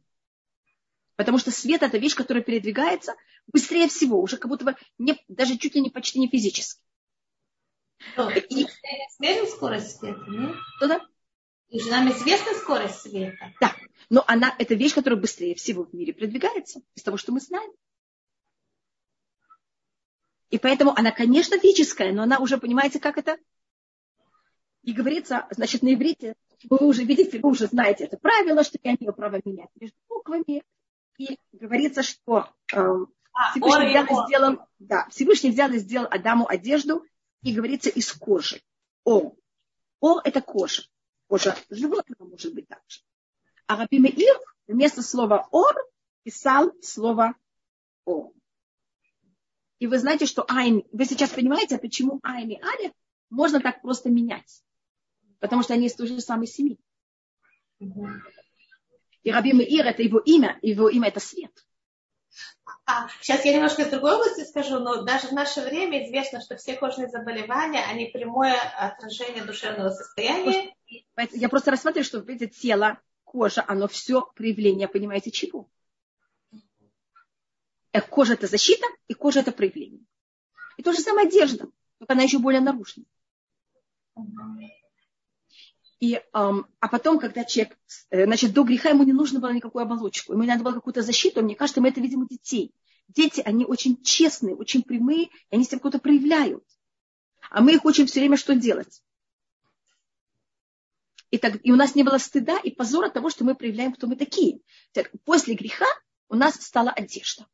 Потому 1.17 1.39
что 1.39 1.51
свет 1.51 1.83
это 1.83 1.97
вещь, 1.97 2.15
которая 2.15 2.45
передвигается 2.45 3.15
быстрее 3.47 3.89
всего, 3.89 4.21
уже 4.21 4.37
как 4.37 4.51
будто 4.51 4.67
бы 4.67 4.77
не, 4.99 5.19
даже 5.29 5.57
чуть 5.57 5.75
ли 5.75 5.81
не 5.81 5.89
почти 5.89 6.19
не 6.19 6.29
физически. 6.29 6.83
И... 8.51 8.67
Измерим 8.67 9.47
скорость 9.47 9.99
света, 9.99 10.23
нет? 10.29 10.55
Что 10.77 10.89
да? 10.89 11.01
И 11.71 11.81
же 11.81 11.91
нам 11.91 12.11
известна 12.13 12.53
скорость 12.53 13.01
света. 13.01 13.55
Да, 13.63 13.75
но 14.11 14.23
она, 14.27 14.55
это 14.59 14.75
вещь, 14.75 14.93
которая 14.93 15.19
быстрее 15.19 15.55
всего 15.55 15.85
в 15.85 15.95
мире 15.95 16.13
продвигается, 16.13 16.83
из 16.95 17.03
того, 17.03 17.17
что 17.17 17.33
мы 17.33 17.41
знаем. 17.41 17.73
И 20.51 20.59
поэтому 20.59 20.93
она, 20.97 21.11
конечно, 21.11 21.59
физическая, 21.59 22.13
но 22.13 22.23
она 22.23 22.39
уже, 22.39 22.59
понимаете, 22.59 23.01
как 23.01 23.19
это? 23.19 23.37
И 24.83 24.93
говорится, 24.93 25.47
значит, 25.51 25.83
на 25.83 25.93
иврите, 25.95 26.37
вы 26.71 26.79
уже 26.87 27.05
видите, 27.05 27.41
вы 27.41 27.51
уже 27.51 27.67
знаете 27.67 28.05
это 28.05 28.17
правило, 28.17 28.63
что 28.63 28.79
я 28.83 28.95
имею 28.95 29.13
право 29.13 29.41
менять 29.45 29.71
между 29.81 29.97
буквами. 30.09 30.63
И 31.19 31.39
говорится, 31.53 32.03
что 32.03 32.49
э, 32.73 32.77
Всевышний, 33.51 33.89
взял 33.89 34.05
и 34.05 34.27
сделал, 34.27 34.59
да, 34.79 35.09
Всевышний 35.11 35.51
взял 35.51 35.71
и 35.73 35.79
сделал 35.79 36.07
Адаму 36.11 36.47
одежду, 36.49 37.05
и 37.43 37.55
говорится 37.55 37.91
из 37.91 38.13
кожи. 38.13 38.61
О. 39.05 39.33
О– 40.01 40.21
это 40.25 40.41
кожа. 40.41 40.83
Кожа 41.29 41.57
животного 41.71 42.29
может 42.29 42.55
быть 42.55 42.69
также. 42.69 43.01
А 43.67 43.77
Раби 43.77 43.99
Меир 43.99 44.39
вместо 44.67 45.03
слова 45.03 45.49
ор 45.51 45.75
писал 46.23 46.73
слово 46.83 47.35
о. 48.05 48.33
И 49.79 49.87
вы 49.87 49.99
знаете, 49.99 50.27
что 50.27 50.45
айн, 50.49 50.85
вы 50.93 51.05
сейчас 51.05 51.31
понимаете, 51.31 51.79
почему 51.79 52.21
айн 52.23 52.51
и 52.51 52.61
алиф 52.61 52.93
можно 53.31 53.61
так 53.61 53.83
просто 53.83 54.09
менять. 54.09 54.63
Потому 55.39 55.63
что 55.63 55.75
они 55.75 55.87
из 55.87 55.95
той 55.95 56.07
же 56.07 56.21
самой 56.21 56.47
семьи. 56.47 56.79
И 57.79 59.31
Раби 59.31 59.53
Меир 59.53 59.87
это 59.87 60.03
его 60.03 60.19
имя, 60.19 60.59
его 60.63 60.89
имя 60.89 61.09
это 61.09 61.21
свет. 61.21 61.53
А, 62.87 63.09
сейчас 63.21 63.45
я 63.45 63.53
немножко 63.55 63.83
из 63.83 63.89
другой 63.89 64.15
области 64.15 64.45
скажу, 64.45 64.79
но 64.79 65.03
даже 65.03 65.29
в 65.29 65.33
наше 65.33 65.61
время 65.61 66.07
известно, 66.07 66.41
что 66.41 66.57
все 66.57 66.75
кожные 66.75 67.09
заболевания, 67.09 67.85
они 67.85 68.07
прямое 68.07 68.57
отражение 68.79 69.45
душевного 69.45 69.91
состояния. 69.91 70.73
Я 71.33 71.49
просто 71.49 71.73
рассматриваю, 71.73 72.05
что 72.05 72.19
видите, 72.19 72.47
тело, 72.47 73.01
кожа, 73.25 73.65
оно 73.67 73.89
все 73.89 74.31
проявление, 74.37 74.87
понимаете, 74.87 75.33
чего? 75.33 75.69
Э, 77.97 78.03
кожа 78.03 78.35
это 78.35 78.47
защита, 78.47 78.87
и 79.09 79.15
кожа 79.15 79.41
это 79.41 79.53
проявление. 79.53 80.05
И 80.77 80.83
то 80.83 80.93
же 80.93 80.99
самое 80.99 81.27
одежда, 81.27 81.71
только 81.99 82.13
она 82.13 82.25
еще 82.25 82.39
более 82.39 82.61
наружная. 82.61 83.07
И, 85.99 86.21
эм, 86.35 86.67
а 86.79 86.89
потом, 86.89 87.19
когда 87.19 87.45
человек, 87.45 87.79
э, 88.11 88.27
значит, 88.27 88.53
до 88.53 88.65
греха 88.65 88.91
ему 88.91 89.05
не 89.05 89.15
нужно 89.15 89.41
было 89.41 89.51
никакую 89.51 89.83
оболочку, 89.83 90.35
ему 90.35 90.43
не 90.43 90.49
надо 90.49 90.63
было 90.63 90.75
какую-то 90.75 91.01
защиту, 91.01 91.43
мне 91.43 91.57
кажется, 91.57 91.81
мы 91.81 91.89
это 91.89 92.03
видим 92.03 92.21
у 92.21 92.29
детей. 92.29 92.75
Дети, 93.09 93.41
они 93.41 93.65
очень 93.65 94.03
честные, 94.03 94.55
очень 94.55 94.83
прямые, 94.83 95.29
и 95.29 95.31
они 95.51 95.65
себя 95.65 95.79
какое-то 95.79 95.99
проявляют. 95.99 96.65
А 97.51 97.63
мы 97.63 97.77
их 97.77 97.85
учим 97.87 98.07
все 98.07 98.21
время, 98.21 98.37
что 98.37 98.55
делать. 98.55 99.03
И, 101.31 101.39
так, 101.39 101.61
и 101.63 101.73
у 101.73 101.77
нас 101.77 101.95
не 101.95 102.03
было 102.03 102.19
стыда 102.19 102.59
и 102.59 102.71
позора 102.71 103.09
того, 103.09 103.31
что 103.31 103.45
мы 103.45 103.55
проявляем, 103.55 103.95
кто 103.95 104.07
мы 104.07 104.17
такие. 104.17 104.61
Так, 104.93 105.11
после 105.25 105.55
греха 105.55 105.87
у 106.29 106.35
нас 106.35 106.57
стала 106.57 106.91
одежда. 106.91 107.47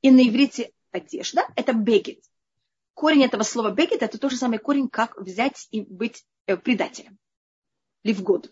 И 0.00 0.10
на 0.10 0.26
иврите 0.26 0.72
одежда– 0.90 1.46
это 1.56 1.72
бегет. 1.72 2.24
Корень 2.94 3.24
этого 3.24 3.42
слова 3.42 3.70
бегет– 3.70 4.02
это 4.02 4.18
тот 4.18 4.30
же 4.30 4.36
самый 4.36 4.58
корень, 4.58 4.88
как 4.88 5.16
взять 5.20 5.68
и 5.70 5.80
быть 5.80 6.24
э, 6.46 6.56
предателем. 6.56 7.18
Ливгод. 8.04 8.50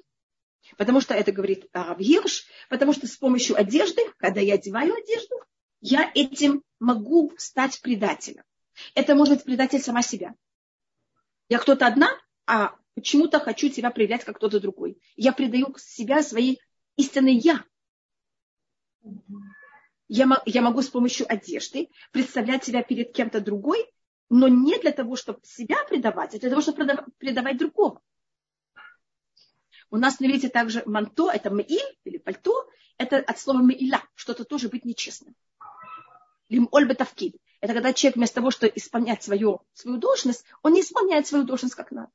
Потому 0.77 1.01
что 1.01 1.15
это 1.15 1.33
говорит 1.33 1.69
Рав 1.73 1.99
Гирш, 1.99 2.47
потому 2.69 2.93
что 2.93 3.07
с 3.07 3.17
помощью 3.17 3.57
одежды, 3.57 4.03
когда 4.19 4.41
я 4.41 4.55
одеваю 4.55 4.95
одежду, 4.95 5.35
я 5.81 6.11
этим 6.15 6.63
могу 6.79 7.33
стать 7.39 7.81
предателем. 7.81 8.45
Это 8.95 9.15
может 9.15 9.37
быть 9.37 9.45
предатель 9.45 9.81
сама 9.81 10.03
себя. 10.03 10.35
Я 11.49 11.59
кто-то 11.59 11.87
одна, 11.87 12.11
а 12.47 12.77
почему-то 12.95 13.41
хочу 13.41 13.69
тебя 13.69 13.91
проявлять 13.91 14.25
как 14.25 14.37
кто-то 14.37 14.61
другой. 14.61 15.01
Я 15.17 15.33
предаю 15.33 15.75
себя 15.79 16.23
своей 16.23 16.61
истинной 16.97 17.35
я. 17.35 17.65
Я, 20.13 20.43
я 20.45 20.61
могу 20.61 20.83
с 20.83 20.89
помощью 20.89 21.33
одежды 21.33 21.89
представлять 22.11 22.65
себя 22.65 22.83
перед 22.83 23.13
кем-то 23.13 23.41
другой, 23.41 23.89
но 24.29 24.49
не 24.49 24.77
для 24.81 24.91
того, 24.91 25.15
чтобы 25.15 25.39
себя 25.45 25.85
предавать, 25.89 26.35
а 26.35 26.41
для 26.41 26.51
того, 26.51 26.61
чтобы 26.63 26.85
предавать 27.19 27.57
другого. 27.59 28.03
У 29.89 29.97
нас 29.97 30.19
на 30.19 30.27
иврите 30.27 30.49
также 30.49 30.83
манто, 30.85 31.31
это 31.31 31.51
меиль 31.51 31.97
или 32.03 32.19
пальто, 32.19 32.69
это 32.99 33.19
от 33.19 33.39
слова 33.39 33.63
меиля, 33.63 34.03
что-то 34.17 34.45
тоже 34.45 34.69
быть 34.69 34.85
нечестным. 34.85 35.37
Лим 36.49 36.69
ольбетавкид. 36.73 37.37
Это 37.61 37.73
когда 37.73 37.93
человек 37.93 38.17
вместо 38.17 38.35
того, 38.35 38.51
чтобы 38.51 38.73
исполнять 38.75 39.23
свою, 39.23 39.61
свою 39.75 39.99
должность, 39.99 40.45
он 40.63 40.73
не 40.73 40.81
исполняет 40.81 41.29
свою 41.29 41.45
должность 41.45 41.77
как 41.77 41.93
надо. 41.93 42.11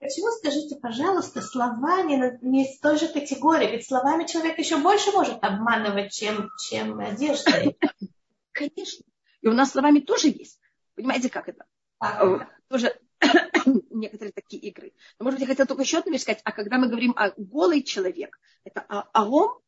Почему, 0.00 0.30
скажите, 0.30 0.76
пожалуйста, 0.76 1.42
слова 1.42 2.02
не, 2.02 2.38
не 2.40 2.64
из 2.64 2.78
той 2.78 2.98
же 2.98 3.08
категории? 3.08 3.72
Ведь 3.72 3.86
словами 3.86 4.26
человек 4.26 4.56
еще 4.58 4.76
больше 4.78 5.10
может 5.10 5.42
обманывать, 5.42 6.12
чем, 6.12 6.50
чем 6.68 7.00
одеждой. 7.00 7.76
Конечно. 8.52 9.04
И 9.40 9.48
у 9.48 9.52
нас 9.52 9.72
словами 9.72 9.98
тоже 9.98 10.28
есть. 10.28 10.60
Понимаете, 10.94 11.28
как 11.28 11.48
это? 11.48 11.64
А. 11.98 12.46
Тоже 12.68 12.96
некоторые 13.90 14.32
такие 14.32 14.62
игры. 14.62 14.92
Но, 15.18 15.24
может 15.24 15.40
быть, 15.40 15.48
я 15.48 15.52
хотела 15.52 15.66
только 15.66 15.82
еще 15.82 15.98
одну 15.98 16.12
вещь 16.12 16.22
сказать. 16.22 16.42
А 16.44 16.52
когда 16.52 16.78
мы 16.78 16.88
говорим 16.88 17.14
о 17.16 17.30
голый 17.36 17.82
человек, 17.82 18.38
это 18.62 18.84
аром, 19.12 19.58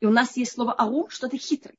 и 0.00 0.06
у 0.06 0.10
нас 0.10 0.36
есть 0.36 0.52
слово 0.52 0.74
аром, 0.78 1.08
что-то 1.08 1.38
хитрый. 1.38 1.78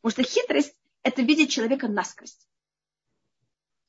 Потому 0.00 0.12
что 0.12 0.22
хитрость– 0.22 0.76
это 1.02 1.22
видеть 1.22 1.50
человека 1.50 1.88
насквозь. 1.88 2.38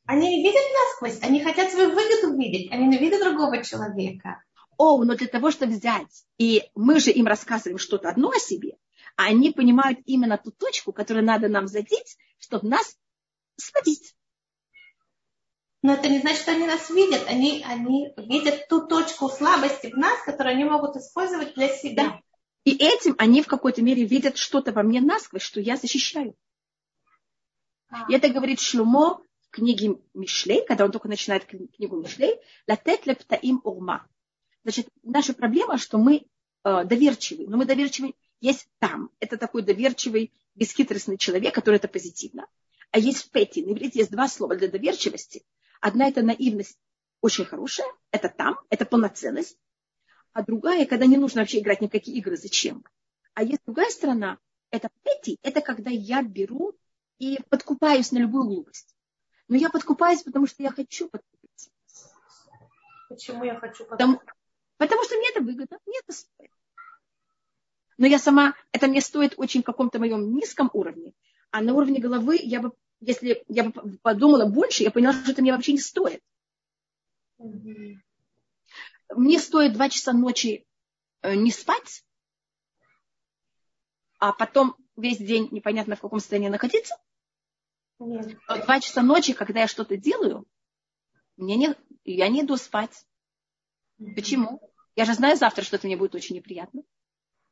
Они 0.09 0.41
видят 0.41 0.63
насквозь, 0.73 1.21
они 1.21 1.43
хотят 1.43 1.69
свою 1.69 1.91
выгоду 1.91 2.35
видеть, 2.35 2.71
они 2.71 2.87
не 2.87 2.97
видят 2.97 3.21
другого 3.21 3.63
человека. 3.63 4.43
О, 4.75 5.03
но 5.03 5.13
для 5.13 5.27
того, 5.27 5.51
чтобы 5.51 5.73
взять, 5.73 6.25
и 6.39 6.63
мы 6.73 6.99
же 6.99 7.11
им 7.11 7.27
рассказываем 7.27 7.77
что-то 7.77 8.09
одно 8.09 8.31
о 8.31 8.39
себе, 8.39 8.77
а 9.17 9.25
они 9.25 9.51
понимают 9.51 9.99
именно 10.07 10.39
ту 10.39 10.49
точку, 10.49 10.93
которую 10.93 11.27
надо 11.27 11.47
нам 11.47 11.67
задеть, 11.67 12.17
чтобы 12.39 12.67
нас 12.67 12.97
сводить. 13.57 14.15
Но 15.83 15.93
это 15.93 16.09
не 16.09 16.21
значит, 16.21 16.41
что 16.41 16.53
они 16.53 16.65
нас 16.65 16.89
видят. 16.89 17.27
Они, 17.27 17.63
они 17.63 18.11
видят 18.17 18.67
ту 18.67 18.87
точку 18.87 19.29
слабости 19.29 19.91
в 19.93 19.95
нас, 19.95 20.19
которую 20.23 20.55
они 20.55 20.63
могут 20.63 20.95
использовать 20.95 21.53
для 21.53 21.69
себя. 21.69 22.03
Да. 22.03 22.19
И 22.63 22.75
этим 22.75 23.13
они 23.19 23.43
в 23.43 23.47
какой-то 23.47 23.83
мере 23.83 24.05
видят 24.05 24.37
что-то 24.37 24.71
во 24.71 24.81
мне 24.81 25.01
насквозь, 25.01 25.43
что 25.43 25.59
я 25.59 25.77
защищаю. 25.77 26.33
А. 27.91 28.07
И 28.09 28.15
это 28.15 28.29
говорит 28.29 28.59
Шлюмо 28.59 29.21
книге 29.51 29.97
Мишлей, 30.13 30.65
когда 30.65 30.85
он 30.85 30.91
только 30.91 31.07
начинает 31.07 31.45
книгу 31.45 31.97
Мишлей, 31.97 32.39
«Латет 32.67 33.05
лептаим 33.05 33.61
урма». 33.63 34.07
Значит, 34.63 34.87
наша 35.03 35.33
проблема, 35.33 35.77
что 35.77 35.97
мы 35.97 36.25
э, 36.63 36.83
доверчивы, 36.85 37.47
но 37.47 37.57
мы 37.57 37.65
доверчивы 37.65 38.13
есть 38.41 38.67
там. 38.79 39.09
Это 39.19 39.37
такой 39.37 39.63
доверчивый, 39.63 40.33
бесхитростный 40.55 41.17
человек, 41.17 41.53
который 41.53 41.75
это 41.75 41.87
позитивно. 41.87 42.47
А 42.91 42.99
есть 42.99 43.31
пети. 43.31 43.63
На 43.63 43.71
иврите 43.71 43.99
есть 43.99 44.11
два 44.11 44.27
слова 44.27 44.55
для 44.55 44.67
доверчивости. 44.67 45.43
Одна 45.81 46.07
это 46.07 46.21
наивность, 46.21 46.77
очень 47.21 47.45
хорошая, 47.45 47.87
это 48.11 48.29
там, 48.29 48.59
это 48.69 48.85
полноценность. 48.85 49.57
А 50.33 50.43
другая, 50.43 50.85
когда 50.85 51.05
не 51.05 51.17
нужно 51.17 51.41
вообще 51.41 51.59
играть 51.59 51.81
никакие 51.81 52.17
игры, 52.17 52.37
зачем? 52.37 52.83
А 53.33 53.43
есть 53.43 53.61
другая 53.65 53.89
сторона, 53.89 54.37
это 54.71 54.89
пети, 55.03 55.39
это 55.41 55.61
когда 55.61 55.89
я 55.89 56.21
беру 56.21 56.75
и 57.17 57.39
подкупаюсь 57.49 58.11
на 58.11 58.19
любую 58.19 58.45
глупость. 58.45 58.95
Но 59.49 59.57
я 59.57 59.69
подкупаюсь, 59.69 60.23
потому 60.23 60.47
что 60.47 60.63
я 60.63 60.71
хочу 60.71 61.09
подкупиться. 61.09 61.69
Почему 63.09 63.43
я 63.43 63.55
хочу 63.55 63.85
подкупиться? 63.85 63.89
Потому, 63.89 64.21
потому 64.77 65.03
что 65.03 65.15
мне 65.17 65.29
это 65.29 65.41
выгодно, 65.41 65.79
мне 65.85 65.99
это 65.99 66.17
стоит. 66.17 66.51
Но 67.97 68.07
я 68.07 68.17
сама, 68.17 68.53
это 68.71 68.87
мне 68.87 69.01
стоит 69.01 69.33
очень 69.35 69.61
в 69.61 69.65
каком-то 69.65 69.99
моем 69.99 70.33
низком 70.33 70.69
уровне. 70.71 71.13
А 71.51 71.61
на 71.61 71.73
уровне 71.73 71.99
головы 71.99 72.39
я 72.41 72.61
бы 72.61 72.71
если 73.01 73.43
я 73.47 73.63
бы 73.63 73.97
подумала 74.01 74.45
больше, 74.45 74.83
я 74.83 74.91
поняла, 74.91 75.13
что 75.13 75.31
это 75.31 75.41
мне 75.41 75.53
вообще 75.53 75.73
не 75.73 75.79
стоит. 75.79 76.21
Mm-hmm. 77.39 77.95
Мне 79.15 79.39
стоит 79.39 79.73
два 79.73 79.89
часа 79.89 80.13
ночи 80.13 80.65
э, 81.21 81.35
не 81.35 81.51
спать, 81.51 82.03
а 84.19 84.33
потом 84.33 84.75
весь 84.97 85.17
день 85.17 85.47
непонятно 85.51 85.95
в 85.95 86.01
каком 86.01 86.19
состоянии 86.19 86.49
находиться. 86.49 86.95
Нет. 87.99 88.37
Два 88.47 88.79
часа 88.79 89.01
ночи, 89.01 89.33
когда 89.33 89.61
я 89.61 89.67
что-то 89.67 89.97
делаю, 89.97 90.45
мне 91.37 91.55
не, 91.55 91.75
я 92.05 92.27
не 92.29 92.41
иду 92.41 92.57
спать. 92.57 93.05
Почему? 94.15 94.61
Я 94.95 95.05
же 95.05 95.13
знаю 95.13 95.37
завтра, 95.37 95.63
что 95.63 95.75
это 95.75 95.87
мне 95.87 95.97
будет 95.97 96.15
очень 96.15 96.35
неприятно. 96.35 96.83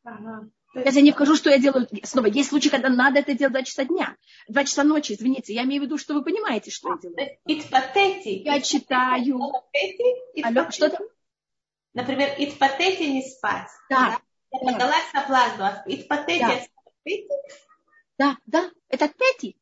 Ага. 0.03 0.49
Сейчас 0.73 0.95
я 0.95 1.01
не 1.01 1.11
вхожу, 1.11 1.35
что 1.35 1.49
я 1.49 1.59
делаю. 1.59 1.87
Снова, 2.03 2.27
есть 2.27 2.49
случаи, 2.49 2.69
когда 2.69 2.89
надо 2.89 3.19
это 3.19 3.33
делать 3.33 3.53
два 3.53 3.63
часа 3.63 3.85
дня. 3.85 4.15
Два 4.47 4.63
часа 4.63 4.83
ночи, 4.83 5.13
извините. 5.13 5.53
Я 5.53 5.63
имею 5.63 5.81
в 5.81 5.85
виду, 5.85 5.97
что 5.97 6.13
вы 6.13 6.23
понимаете, 6.23 6.71
что 6.71 6.89
я 6.91 6.97
делаю. 6.97 7.37
Итпатети. 7.45 8.43
Я 8.43 8.61
читаю. 8.61 9.39
Алло, 10.43 10.71
что 10.71 10.89
там? 10.89 11.07
Например, 11.93 12.29
итпатети 12.37 13.03
не 13.03 13.23
спать. 13.23 13.69
Да. 13.89 14.19
Я 14.51 14.59
подалась 14.59 15.13
на 15.13 15.21
плазму. 15.23 15.83
Итпатети. 15.87 16.69
Да, 18.17 18.37
да, 18.45 18.69
это 18.89 19.07
пети. 19.09 19.57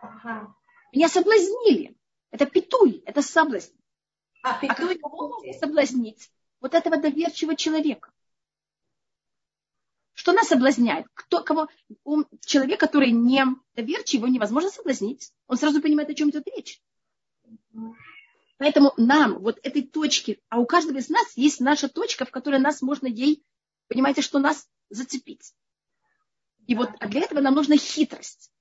Ага. 0.00 0.54
Меня 0.92 1.08
соблазнили. 1.08 1.96
Это 2.30 2.46
петуй, 2.46 3.02
это 3.06 3.22
соблазн. 3.22 3.74
А, 4.42 4.58
петуй. 4.58 4.96
А 4.96 4.98
кого 4.98 5.28
можно 5.28 5.52
соблазнить? 5.54 6.30
Вот 6.60 6.74
этого 6.74 6.96
доверчивого 6.96 7.56
человека. 7.56 8.12
Что 10.12 10.32
нас 10.32 10.48
соблазняет? 10.48 11.06
Кто, 11.14 11.42
кого? 11.42 11.68
Он, 12.04 12.26
человек, 12.44 12.78
который 12.78 13.10
не 13.10 13.42
доверчивый, 13.74 14.26
его 14.26 14.28
невозможно 14.28 14.70
соблазнить. 14.70 15.32
Он 15.46 15.56
сразу 15.56 15.80
понимает, 15.80 16.10
о 16.10 16.14
чем 16.14 16.30
идет 16.30 16.46
речь. 16.54 16.82
Поэтому 18.58 18.92
нам, 18.98 19.38
вот 19.38 19.58
этой 19.62 19.82
точки, 19.82 20.38
а 20.50 20.58
у 20.58 20.66
каждого 20.66 20.98
из 20.98 21.08
нас 21.08 21.34
есть 21.36 21.60
наша 21.60 21.88
точка, 21.88 22.26
в 22.26 22.30
которой 22.30 22.60
нас 22.60 22.82
можно 22.82 23.06
ей, 23.06 23.42
понимаете, 23.88 24.20
что 24.20 24.38
нас 24.38 24.68
зацепить. 24.90 25.54
И 26.66 26.74
вот 26.74 26.90
а 27.00 27.08
для 27.08 27.22
этого 27.22 27.40
нам 27.40 27.54
нужна 27.54 27.78
хитрость. 27.78 28.52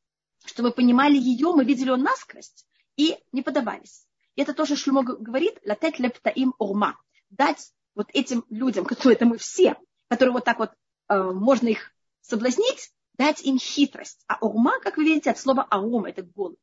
Чтобы 0.45 0.69
мы 0.69 0.73
понимали 0.75 1.17
ее, 1.17 1.53
мы 1.53 1.65
видели 1.65 1.89
ее 1.89 1.97
насквозь 1.97 2.65
и 2.95 3.17
не 3.31 3.41
подавались. 3.41 4.05
И 4.35 4.41
это 4.41 4.53
тоже 4.53 4.75
Шлюмо 4.75 5.03
говорит, 5.03 5.59
латет 5.65 5.99
лепта 5.99 6.29
им 6.29 6.53
урма. 6.57 6.99
Дать 7.29 7.71
вот 7.95 8.09
этим 8.13 8.45
людям, 8.49 8.85
которые 8.85 9.15
это 9.15 9.25
мы 9.25 9.37
все, 9.37 9.77
которые 10.07 10.33
вот 10.33 10.45
так 10.45 10.59
вот 10.59 10.71
Э, 11.09 11.31
можно 11.33 11.67
их 11.67 11.91
соблазнить, 12.21 12.91
дать 13.17 13.41
им 13.41 13.57
хитрость. 13.57 14.23
А 14.27 14.37
ума, 14.45 14.79
как 14.79 14.97
вы 14.97 15.05
видите, 15.05 15.31
от 15.31 15.39
слова 15.39 15.65
аум, 15.69 16.05
это 16.05 16.21
голод. 16.21 16.57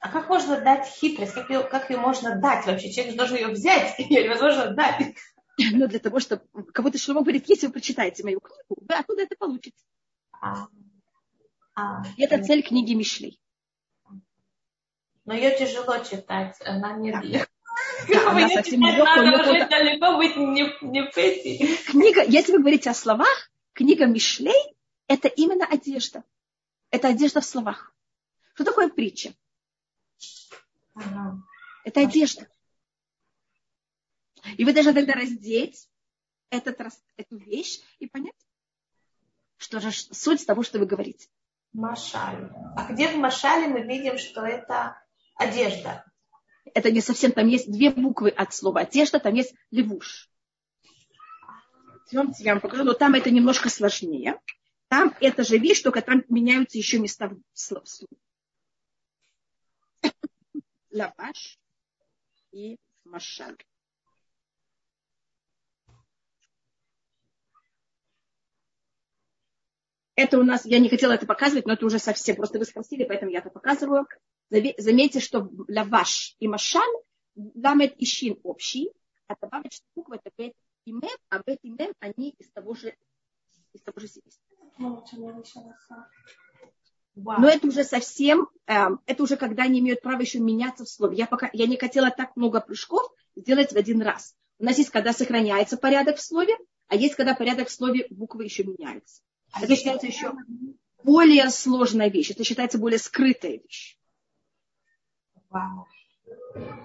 А 0.00 0.10
как 0.10 0.28
можно 0.28 0.60
дать 0.60 0.86
хитрость? 0.86 1.32
Как 1.32 1.48
ее, 1.48 1.62
как 1.62 1.88
ее 1.88 1.98
можно 1.98 2.38
дать 2.38 2.66
вообще? 2.66 2.92
Человек 2.92 3.16
должен 3.16 3.36
ее 3.36 3.48
взять, 3.48 3.98
ее 3.98 4.24
невозможно 4.24 4.74
дать. 4.74 5.14
Ну, 5.56 5.86
для 5.86 6.00
того, 6.00 6.18
чтобы 6.18 6.42
кого-то 6.72 6.98
Шломо 6.98 7.20
говорит, 7.20 7.48
если 7.48 7.68
вы 7.68 7.74
прочитаете 7.74 8.24
мою 8.24 8.40
книгу, 8.40 8.82
вы 8.88 8.92
оттуда 8.96 9.22
это 9.22 9.36
получите. 9.38 9.76
А, 10.42 10.66
И 10.66 10.93
это 12.18 12.42
цель 12.42 12.62
книги 12.62 12.94
Мишлей. 12.94 13.40
Но 15.24 15.34
ее 15.34 15.56
тяжело 15.56 15.98
читать, 15.98 16.56
она 16.64 16.92
не 16.94 17.10
да. 17.10 17.46
Да, 18.08 18.30
она 18.30 18.48
совсем 18.48 18.80
легкая. 18.80 19.66
Книга, 21.86 22.24
если 22.24 22.52
вы 22.52 22.58
говорите 22.58 22.90
о 22.90 22.94
словах, 22.94 23.50
книга 23.72 24.06
Мишлей– 24.06 24.76
это 25.06 25.28
именно 25.28 25.64
одежда. 25.66 26.24
Это 26.90 27.08
одежда 27.08 27.40
в 27.40 27.44
словах. 27.44 27.94
Что 28.54 28.64
такое 28.64 28.88
притча? 28.88 29.34
Ага. 30.94 31.42
Это 31.84 32.00
одежда. 32.00 32.46
И 34.56 34.64
вы 34.64 34.72
должны 34.72 34.92
тогда 34.92 35.14
раздеть 35.14 35.88
этот, 36.50 36.78
эту 37.16 37.36
вещь 37.38 37.80
и 37.98 38.06
понять, 38.06 38.34
что 39.56 39.80
же 39.80 39.90
суть 39.90 40.46
того, 40.46 40.62
что 40.62 40.78
вы 40.78 40.86
говорите. 40.86 41.28
Машаль. 41.74 42.50
А 42.76 42.90
где 42.90 43.08
в 43.08 43.16
Машале 43.16 43.68
мы 43.68 43.82
видим, 43.82 44.16
что 44.16 44.42
это 44.46 44.96
одежда? 45.34 46.04
Это 46.72 46.90
не 46.90 47.00
совсем, 47.00 47.32
там 47.32 47.46
есть 47.48 47.70
две 47.70 47.90
буквы 47.90 48.30
от 48.30 48.54
слова 48.54 48.80
одежда, 48.80 49.18
там 49.18 49.34
есть 49.34 49.54
левуш. 49.70 50.30
Идемте, 52.10 52.44
я 52.44 52.52
вам 52.52 52.60
покажу, 52.60 52.84
но 52.84 52.94
там 52.94 53.14
это 53.14 53.30
немножко 53.30 53.68
сложнее. 53.68 54.40
Там 54.88 55.14
это 55.20 55.42
же 55.42 55.58
вещь, 55.58 55.82
только 55.82 56.00
там 56.00 56.22
меняются 56.28 56.78
еще 56.78 57.00
места 57.00 57.28
в 57.28 57.58
слове. 57.58 58.06
Лаваш 60.92 61.58
и 62.52 62.78
машаль. 63.04 63.56
Это 70.16 70.38
у 70.38 70.44
нас, 70.44 70.64
я 70.64 70.78
не 70.78 70.88
хотела 70.88 71.12
это 71.12 71.26
показывать, 71.26 71.66
но 71.66 71.72
это 71.72 71.86
уже 71.86 71.98
совсем, 71.98 72.36
просто 72.36 72.58
вы 72.58 72.64
спросили, 72.64 73.04
поэтому 73.04 73.32
я 73.32 73.40
это 73.40 73.50
показываю. 73.50 74.06
Заметьте, 74.50 75.20
что 75.20 75.50
лаваш 75.68 76.36
и 76.38 76.46
машаль, 76.46 76.94
ламет 77.36 77.96
и 77.96 78.06
шин 78.06 78.38
общий, 78.44 78.90
а 79.26 79.34
добавочная 79.40 79.88
буква 79.96 80.20
это 80.22 80.52
и 80.84 80.92
мем, 80.92 81.16
а 81.30 81.40
бет 81.44 81.58
и 81.62 81.70
мем, 81.70 81.92
они 81.98 82.30
из 82.38 82.50
того 82.52 82.74
же, 82.74 82.94
из 83.72 83.82
того 83.82 83.98
же 83.98 84.06
семейства. 84.06 84.44
Но 87.16 87.48
это 87.48 87.66
уже 87.68 87.84
совсем, 87.84 88.48
эм, 88.66 89.00
это 89.06 89.22
уже 89.22 89.36
когда 89.36 89.64
они 89.64 89.80
имеют 89.80 90.02
право 90.02 90.20
еще 90.20 90.40
меняться 90.40 90.84
в 90.84 90.88
слове. 90.88 91.16
Я, 91.16 91.26
пока, 91.26 91.48
я 91.52 91.66
не 91.66 91.76
хотела 91.76 92.10
так 92.10 92.36
много 92.36 92.60
прыжков 92.60 93.02
сделать 93.36 93.72
в 93.72 93.76
один 93.76 94.02
раз. 94.02 94.34
У 94.58 94.64
нас 94.64 94.78
есть, 94.78 94.90
когда 94.90 95.12
сохраняется 95.12 95.76
порядок 95.76 96.16
в 96.16 96.22
слове, 96.22 96.56
а 96.88 96.96
есть, 96.96 97.14
когда 97.14 97.34
порядок 97.34 97.68
в 97.68 97.72
слове 97.72 98.06
буквы 98.10 98.44
еще 98.44 98.64
меняются. 98.64 99.22
А 99.54 99.62
это 99.62 99.76
считается 99.76 100.06
еще 100.06 100.32
более 101.02 101.48
сложная 101.50 102.10
вещь. 102.10 102.30
Это 102.30 102.44
считается 102.44 102.78
более 102.78 102.98
скрытая 102.98 103.58
вещь. 103.58 103.96
Вау. 105.50 105.86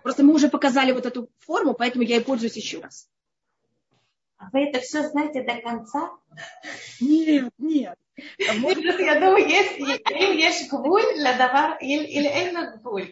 Просто 0.04 0.24
мы 0.24 0.34
уже 0.34 0.50
показали 0.50 0.92
вот 0.92 1.06
эту 1.06 1.30
форму, 1.40 1.74
поэтому 1.74 2.04
я 2.04 2.18
и 2.18 2.24
пользуюсь 2.24 2.56
еще 2.56 2.80
раз. 2.80 3.10
А 4.38 4.50
вы 4.54 4.66
это 4.66 4.80
все 4.80 5.08
знаете 5.10 5.44
до 5.44 5.56
конца? 5.62 6.12
Нет, 7.02 7.52
нет. 7.58 7.98
Я 8.38 8.54
думаю, 9.20 9.48
есть, 9.48 9.80
есть 9.80 10.70
гвуль 10.70 11.16
для 11.16 11.38
давар 11.38 11.78
или 11.82 12.78
гвуль? 12.78 13.12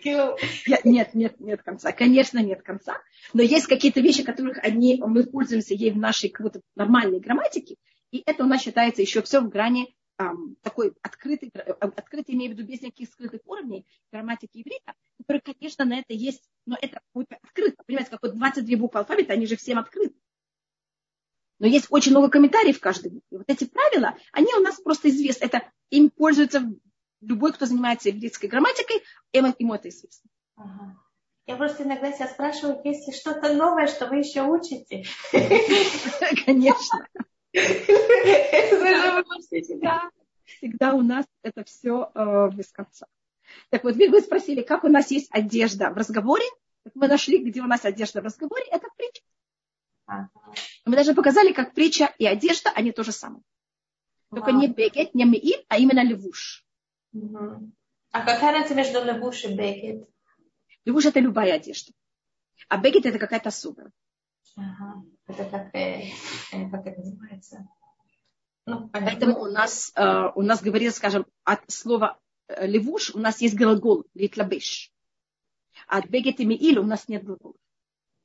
Нет, 0.83 1.13
нет, 1.13 1.39
нет 1.39 1.63
конца. 1.63 1.91
Конечно, 1.91 2.39
нет 2.39 2.61
конца. 2.61 2.97
Но 3.33 3.41
есть 3.41 3.67
какие-то 3.67 4.01
вещи, 4.01 4.23
которых 4.23 4.59
они, 4.63 5.01
мы 5.05 5.23
пользуемся 5.23 5.73
ей 5.73 5.91
в 5.91 5.97
нашей 5.97 6.33
нормальной 6.75 7.19
грамматике. 7.19 7.75
И 8.11 8.23
это 8.25 8.43
у 8.43 8.47
нас 8.47 8.61
считается 8.61 9.01
еще 9.01 9.21
все 9.21 9.41
в 9.41 9.49
грани 9.49 9.95
um, 10.19 10.55
такой 10.61 10.93
открытый, 11.01 11.51
открытый, 11.79 12.35
имею 12.35 12.53
в 12.53 12.57
виду 12.57 12.67
без 12.67 12.81
никаких 12.81 13.09
скрытых 13.09 13.41
уровней 13.45 13.85
грамматики 14.11 14.59
иврита, 14.59 14.93
который, 15.17 15.41
конечно, 15.41 15.85
на 15.85 15.99
это 15.99 16.13
есть, 16.13 16.49
но 16.65 16.77
это 16.81 17.01
будет 17.13 17.31
открыто. 17.43 17.83
Понимаете, 17.85 18.11
как 18.11 18.21
вот 18.23 18.35
22 18.35 18.77
буквы 18.77 18.99
алфавита, 18.99 19.33
они 19.33 19.45
же 19.45 19.57
всем 19.57 19.79
открыты. 19.79 20.15
Но 21.59 21.67
есть 21.67 21.87
очень 21.89 22.11
много 22.11 22.29
комментариев 22.29 22.77
в 22.77 22.81
каждой 22.81 23.11
букве. 23.11 23.39
Вот 23.39 23.49
эти 23.49 23.65
правила, 23.65 24.15
они 24.31 24.53
у 24.53 24.59
нас 24.61 24.79
просто 24.79 25.09
известны. 25.09 25.45
Это 25.45 25.71
им 25.89 26.09
пользуется 26.11 26.63
любой, 27.21 27.51
кто 27.53 27.65
занимается 27.65 28.09
еврейской 28.09 28.45
грамматикой, 28.45 29.01
ему 29.33 29.73
это 29.73 29.89
известно. 29.89 30.29
Ага. 30.55 30.97
Я 31.47 31.55
просто 31.55 31.83
иногда 31.83 32.11
себя 32.11 32.27
спрашиваю, 32.27 32.81
есть 32.83 33.07
ли 33.07 33.13
что-то 33.13 33.53
новое, 33.53 33.87
что 33.87 34.07
вы 34.07 34.17
еще 34.17 34.43
учите. 34.43 35.05
Конечно. 36.45 37.07
Всегда 40.45 40.93
у 40.93 41.01
нас 41.01 41.25
это 41.41 41.63
все 41.63 42.11
э, 42.13 42.49
без 42.53 42.71
конца. 42.71 43.07
Так 43.69 43.83
вот, 43.83 43.95
вы 43.95 44.21
спросили, 44.21 44.61
как 44.61 44.83
у 44.83 44.87
нас 44.87 45.11
есть 45.11 45.29
одежда 45.31 45.89
в 45.89 45.97
разговоре. 45.97 46.45
Мы 46.93 47.07
нашли, 47.07 47.37
где 47.37 47.61
у 47.61 47.67
нас 47.67 47.85
одежда 47.85 48.21
в 48.21 48.25
разговоре. 48.25 48.65
Это 48.71 48.87
притча. 48.95 49.21
Мы 50.85 50.95
даже 50.95 51.13
показали, 51.13 51.51
как 51.51 51.73
притча 51.73 52.13
и 52.17 52.25
одежда, 52.25 52.69
они 52.69 52.91
то 52.91 53.03
же 53.03 53.11
самое. 53.11 53.43
Только 54.29 54.51
не 54.51 54.67
бегет, 54.67 55.13
не 55.13 55.25
миит, 55.25 55.65
а 55.69 55.77
именно 55.77 56.03
левуш. 56.03 56.65
А 58.11 58.25
какая 58.25 58.53
разница 58.53 58.75
между 58.75 59.03
левуш 59.03 59.43
и 59.45 59.53
бегет? 59.53 60.07
Левуш 60.85 61.05
это 61.05 61.19
любая 61.19 61.55
одежда. 61.55 61.91
А 62.69 62.77
бегет 62.77 63.05
это 63.05 63.19
какая-то 63.19 63.49
особая. 63.49 63.91
Ага. 64.55 65.03
Это 65.27 65.45
как, 65.45 65.75
э, 65.75 66.09
э, 66.51 66.69
как 66.69 66.87
это 66.87 67.01
называется? 67.01 67.67
Ну, 68.65 68.89
Поэтому 68.89 69.39
у 69.39 69.45
нас, 69.45 69.91
э, 69.95 70.31
у 70.35 70.41
нас 70.41 70.61
говорится, 70.61 70.97
скажем, 70.97 71.25
от 71.43 71.59
слова 71.69 72.17
э, 72.47 72.65
левуш 72.65 73.13
у 73.13 73.19
нас 73.19 73.41
есть 73.41 73.55
глагол 73.55 74.05
литлабеш. 74.13 74.91
А 75.87 75.99
от 75.99 76.07
бегет 76.07 76.39
и 76.39 76.45
миил 76.45 76.81
у 76.81 76.85
нас 76.85 77.07
нет 77.07 77.23
глагола. 77.23 77.55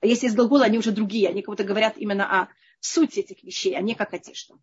А 0.00 0.06
если 0.06 0.26
есть 0.26 0.36
глаголы, 0.36 0.64
они 0.64 0.78
уже 0.78 0.90
другие. 0.90 1.28
Они 1.28 1.42
как 1.42 1.52
будто 1.52 1.64
говорят 1.64 1.96
именно 1.96 2.42
о 2.42 2.48
сути 2.80 3.20
этих 3.20 3.42
вещей, 3.44 3.76
а 3.76 3.80
не 3.80 3.94
как 3.94 4.14
одежда. 4.14 4.54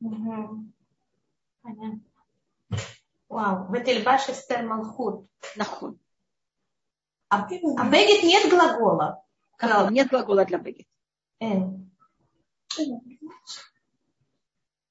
Угу. 0.00 0.64
Понятно. 1.62 2.00
Вау. 3.28 3.72
Ветельбаш 3.72 4.28
эстер 4.28 4.66
малхут. 4.66 5.28
Нахон. 5.56 5.98
А, 7.28 7.44
а 7.44 7.90
бегет 7.90 8.24
нет 8.24 8.50
глагола. 8.50 9.24
Нет 9.90 10.08
глагола 10.08 10.44
для 10.44 10.58
бегет. 10.58 10.86
Эн. 11.40 11.87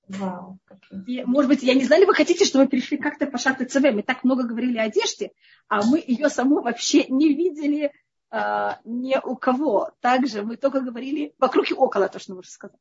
Вау. 0.08 0.58
И, 1.06 1.24
может 1.26 1.50
быть, 1.50 1.64
я 1.64 1.74
не 1.74 1.84
знаю, 1.84 2.02
ли 2.02 2.08
вы 2.08 2.14
хотите, 2.14 2.46
чтобы 2.46 2.64
мы 2.64 2.70
перешли 2.70 2.98
как-то 2.98 3.28
по 3.28 3.38
шату 3.38 3.66
ЦВ. 3.66 3.92
Мы 3.92 4.04
так 4.04 4.24
много 4.24 4.44
говорили 4.44 4.78
о 4.78 4.84
одежде, 4.84 5.34
а 5.68 5.86
мы 5.86 6.04
ее 6.06 6.30
саму 6.30 6.62
вообще 6.62 7.06
не 7.08 7.34
видели 7.34 7.92
а, 8.30 8.80
ни 8.86 9.18
у 9.18 9.36
кого. 9.36 9.92
Также 10.00 10.44
мы 10.44 10.56
только 10.56 10.80
говорили 10.80 11.34
вокруг 11.40 11.70
и 11.72 11.74
около, 11.74 12.08
то, 12.08 12.20
что 12.20 12.36
уже 12.36 12.50
сказали. 12.50 12.80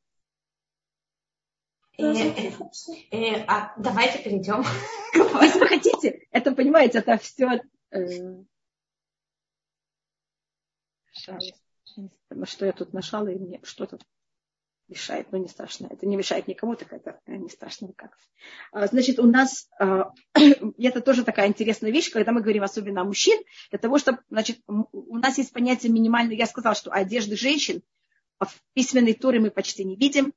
И, 1.97 2.03
и, 2.03 2.53
и, 3.11 3.33
а 3.47 3.73
давайте 3.77 4.23
перейдем. 4.23 4.63
Если 5.41 5.59
вы 5.59 5.67
хотите, 5.67 6.27
это, 6.31 6.53
понимаете, 6.53 6.99
это 6.99 7.17
все... 7.17 7.61
Э, 7.91 8.43
что 11.11 12.65
я 12.65 12.71
тут 12.71 12.93
нашла, 12.93 13.29
и 13.29 13.35
мне 13.35 13.59
что-то 13.63 13.97
мешает, 14.87 15.31
но 15.31 15.37
не 15.37 15.47
страшно. 15.47 15.87
Это 15.89 16.05
не 16.05 16.15
мешает 16.15 16.47
никому, 16.47 16.75
так 16.75 16.91
это 16.93 17.19
не 17.27 17.49
страшно 17.49 17.87
никак. 17.87 18.17
А, 18.71 18.87
значит, 18.87 19.19
у 19.19 19.23
нас, 19.23 19.69
а, 19.79 20.11
это 20.77 21.01
тоже 21.01 21.23
такая 21.23 21.47
интересная 21.47 21.91
вещь, 21.91 22.11
когда 22.11 22.31
мы 22.31 22.41
говорим 22.41 22.63
особенно 22.63 23.01
о 23.01 23.05
мужчин, 23.05 23.39
для 23.69 23.79
того, 23.79 23.97
чтобы, 23.97 24.19
значит, 24.29 24.59
у 24.67 25.17
нас 25.17 25.37
есть 25.37 25.53
понятие 25.53 25.91
минимальное, 25.91 26.35
я 26.35 26.45
сказала, 26.45 26.75
что 26.75 26.91
одежды 26.91 27.35
женщин 27.35 27.81
в 28.39 28.53
письменной 28.73 29.13
туре 29.13 29.39
мы 29.39 29.51
почти 29.51 29.83
не 29.83 29.95
видим, 29.95 30.33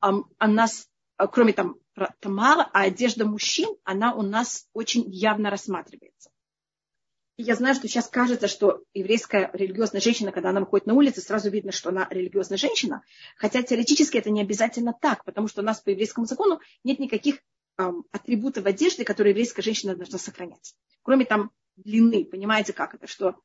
а 0.00 0.46
нас, 0.46 0.88
кроме 1.32 1.52
там 1.52 1.76
Тамара, 2.20 2.68
а 2.72 2.82
одежда 2.82 3.24
мужчин, 3.24 3.68
она 3.84 4.14
у 4.14 4.22
нас 4.22 4.68
очень 4.74 5.10
явно 5.10 5.50
рассматривается. 5.50 6.30
Я 7.38 7.54
знаю, 7.54 7.74
что 7.74 7.86
сейчас 7.86 8.08
кажется, 8.08 8.48
что 8.48 8.82
еврейская 8.94 9.50
религиозная 9.52 10.00
женщина, 10.00 10.32
когда 10.32 10.50
она 10.50 10.60
выходит 10.60 10.86
на 10.86 10.94
улицу, 10.94 11.20
сразу 11.20 11.50
видно, 11.50 11.70
что 11.70 11.90
она 11.90 12.06
религиозная 12.10 12.56
женщина. 12.56 13.02
Хотя 13.36 13.62
теоретически 13.62 14.16
это 14.16 14.30
не 14.30 14.40
обязательно 14.40 14.94
так, 14.98 15.22
потому 15.24 15.46
что 15.46 15.60
у 15.60 15.64
нас 15.64 15.80
по 15.80 15.90
еврейскому 15.90 16.26
закону 16.26 16.60
нет 16.82 16.98
никаких 16.98 17.40
эм, 17.76 18.04
атрибутов 18.10 18.64
одежды, 18.64 19.04
которые 19.04 19.32
еврейская 19.32 19.60
женщина 19.60 19.94
должна 19.94 20.18
сохранять. 20.18 20.74
Кроме 21.02 21.26
там 21.26 21.50
длины. 21.76 22.24
Понимаете, 22.24 22.72
как 22.72 22.94
это? 22.94 23.06
Что, 23.06 23.36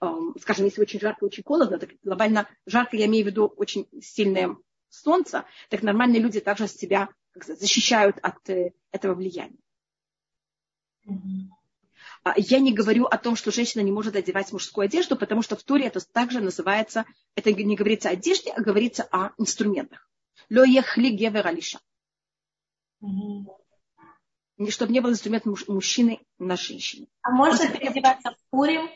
эм, 0.00 0.34
скажем, 0.40 0.64
если 0.64 0.80
очень 0.80 1.00
жарко, 1.00 1.24
очень 1.24 1.42
холодно, 1.44 1.78
так 1.78 1.90
глобально 2.02 2.48
жарко, 2.64 2.96
я 2.96 3.04
имею 3.04 3.26
в 3.26 3.28
виду 3.28 3.52
очень 3.56 3.86
сильное 4.00 4.56
солнце, 4.88 5.44
так 5.68 5.82
нормальные 5.82 6.22
люди 6.22 6.40
также 6.40 6.66
себя 6.66 7.10
сказать, 7.34 7.60
защищают 7.60 8.16
от 8.22 8.48
э, 8.48 8.72
этого 8.90 9.14
влияния. 9.14 9.58
Mm-hmm. 11.06 11.63
Я 12.36 12.58
не 12.58 12.72
говорю 12.72 13.04
о 13.04 13.18
том, 13.18 13.36
что 13.36 13.50
женщина 13.50 13.82
не 13.82 13.92
может 13.92 14.16
одевать 14.16 14.50
мужскую 14.50 14.86
одежду, 14.86 15.16
потому 15.16 15.42
что 15.42 15.56
в 15.56 15.62
Туре 15.62 15.86
это 15.86 16.00
также 16.00 16.40
называется, 16.40 17.04
это 17.34 17.52
не 17.52 17.76
говорится 17.76 18.08
о 18.08 18.12
одежде, 18.12 18.50
а 18.50 18.62
говорится 18.62 19.06
о 19.10 19.32
инструментах. 19.36 20.08
Ло 20.50 20.64
ехли 20.64 21.10
гевер 21.10 21.46
алиша. 21.46 21.80
Чтобы 24.68 24.92
не 24.92 25.00
был 25.00 25.10
инструмент 25.10 25.44
мужчины 25.44 26.20
на 26.38 26.56
женщине. 26.56 27.08
А 27.22 27.30
можно 27.30 27.68
переодеваться 27.68 28.30
в 28.30 28.50
Пурим? 28.50 28.88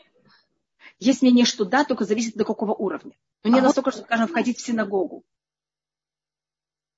Есть 0.97 1.21
мнение, 1.21 1.45
что 1.45 1.65
да, 1.65 1.85
только 1.85 2.05
зависит 2.05 2.35
до 2.35 2.45
какого 2.45 2.73
уровня. 2.73 3.15
Но 3.43 3.51
не 3.51 3.59
а 3.59 3.63
настолько, 3.63 3.91
что, 3.91 4.01
скажем, 4.01 4.27
входить 4.27 4.57
в 4.57 4.65
синагогу. 4.65 5.23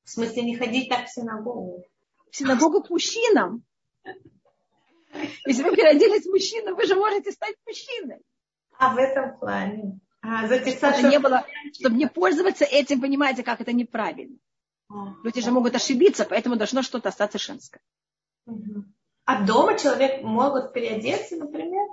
В 0.04 0.10
смысле, 0.10 0.44
не 0.44 0.56
ходить 0.56 0.90
так 0.90 1.08
в 1.08 1.12
синагогу? 1.12 1.84
В 2.32 2.36
синагогу 2.36 2.82
к 2.82 2.90
мужчинам. 2.90 3.64
Если 5.46 5.64
вы 5.64 5.76
переоделись 5.76 6.26
мужчину, 6.26 6.76
вы 6.76 6.86
же 6.86 6.96
можете 6.96 7.32
стать 7.32 7.56
мужчиной. 7.66 8.22
А 8.78 8.94
в 8.94 8.98
этом 8.98 9.38
плане. 9.40 10.00
А, 10.22 10.48
записать, 10.48 10.98
чтобы, 10.98 11.10
не 11.10 11.20
было, 11.20 11.46
чтобы 11.74 11.96
не 11.96 12.08
пользоваться 12.08 12.64
этим, 12.64 13.02
понимаете, 13.02 13.44
как 13.44 13.60
это 13.60 13.74
неправильно. 13.74 14.38
А, 14.90 15.16
Люди 15.24 15.42
же 15.42 15.52
могут 15.52 15.76
ошибиться, 15.76 16.26
поэтому 16.26 16.56
должно 16.56 16.84
что-то 16.84 17.10
остаться 17.10 17.40
женское. 17.40 17.82
А 19.26 19.46
дома 19.46 19.78
человек 19.78 20.22
могут 20.24 20.74
переодеться, 20.74 21.38
например? 21.38 21.88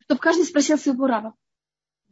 Чтобы 0.00 0.20
каждый 0.20 0.44
спросил 0.44 0.78
своего 0.78 1.06
рава. 1.06 1.34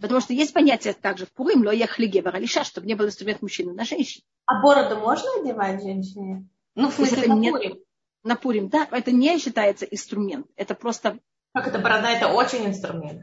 Потому 0.01 0.21
что 0.21 0.33
есть 0.33 0.53
понятие 0.53 0.93
также 0.93 1.27
в 1.27 1.33
Пурим, 1.33 1.65
ло 1.65 1.73
ехли 1.73 2.07
гевер 2.07 2.39
лиша, 2.41 2.65
чтобы 2.65 2.87
не 2.87 2.95
был 2.95 3.07
инструмент 3.07 3.43
мужчины 3.43 3.73
на 3.73 3.85
женщине. 3.85 4.25
А 4.47 4.61
бороду 4.61 4.97
можно 4.99 5.29
одевать 5.41 5.83
женщине? 5.83 6.49
Ну, 6.75 6.91
в 6.91 6.95
смысле, 6.95 7.29
на 7.29 7.37
Пурим? 7.37 7.79
На 8.25 8.37
Пурим, 8.37 8.69
да, 8.69 8.89
это 8.91 9.13
не 9.13 9.39
считается 9.39 9.85
инструмент, 9.85 10.47
это 10.57 10.75
просто... 10.75 11.19
Как 11.53 11.69
это 11.69 11.79
борода, 11.79 12.11
это 12.11 12.29
очень 12.29 12.67
инструмент. 12.67 13.23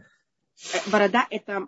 Борода 0.87 1.27
это 1.29 1.67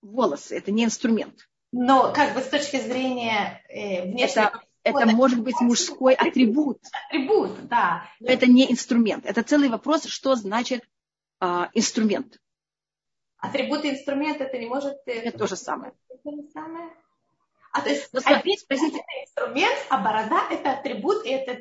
волосы, 0.00 0.56
это 0.56 0.70
не 0.70 0.84
инструмент. 0.84 1.48
Но 1.72 2.12
как 2.12 2.34
бы 2.34 2.40
с 2.40 2.48
точки 2.48 2.80
зрения 2.80 3.62
э, 3.68 4.10
внешнего... 4.10 4.62
Это, 4.82 4.98
это 4.98 5.06
может 5.14 5.42
быть 5.42 5.60
мужской 5.60 6.14
атрибут. 6.14 6.80
Атрибут, 7.08 7.68
да. 7.68 8.08
Но 8.18 8.28
это 8.28 8.46
не 8.46 8.70
инструмент. 8.70 9.26
Это 9.26 9.42
целый 9.42 9.68
вопрос, 9.68 10.04
что 10.04 10.34
значит 10.36 10.88
э, 11.40 11.66
инструмент. 11.74 12.40
Атрибут 13.36 13.84
и 13.84 13.90
инструмент 13.90 14.40
это 14.40 14.56
не 14.56 14.66
может... 14.66 14.96
Э, 15.06 15.12
это 15.12 15.38
то 15.38 15.46
же 15.46 15.56
самое. 15.56 15.92
Это 16.08 16.22
то 16.22 16.30
же 16.30 16.48
самое. 16.52 16.88
А 17.72 17.82
то 17.82 17.90
есть, 17.90 18.08
Но, 18.12 18.20
опять, 18.20 18.60
спросите, 18.60 18.98
это 18.98 19.22
инструмент, 19.22 19.76
а 19.90 19.98
борода 19.98 20.40
это 20.50 20.72
атрибут, 20.72 21.24
и 21.24 21.30
это. 21.30 21.52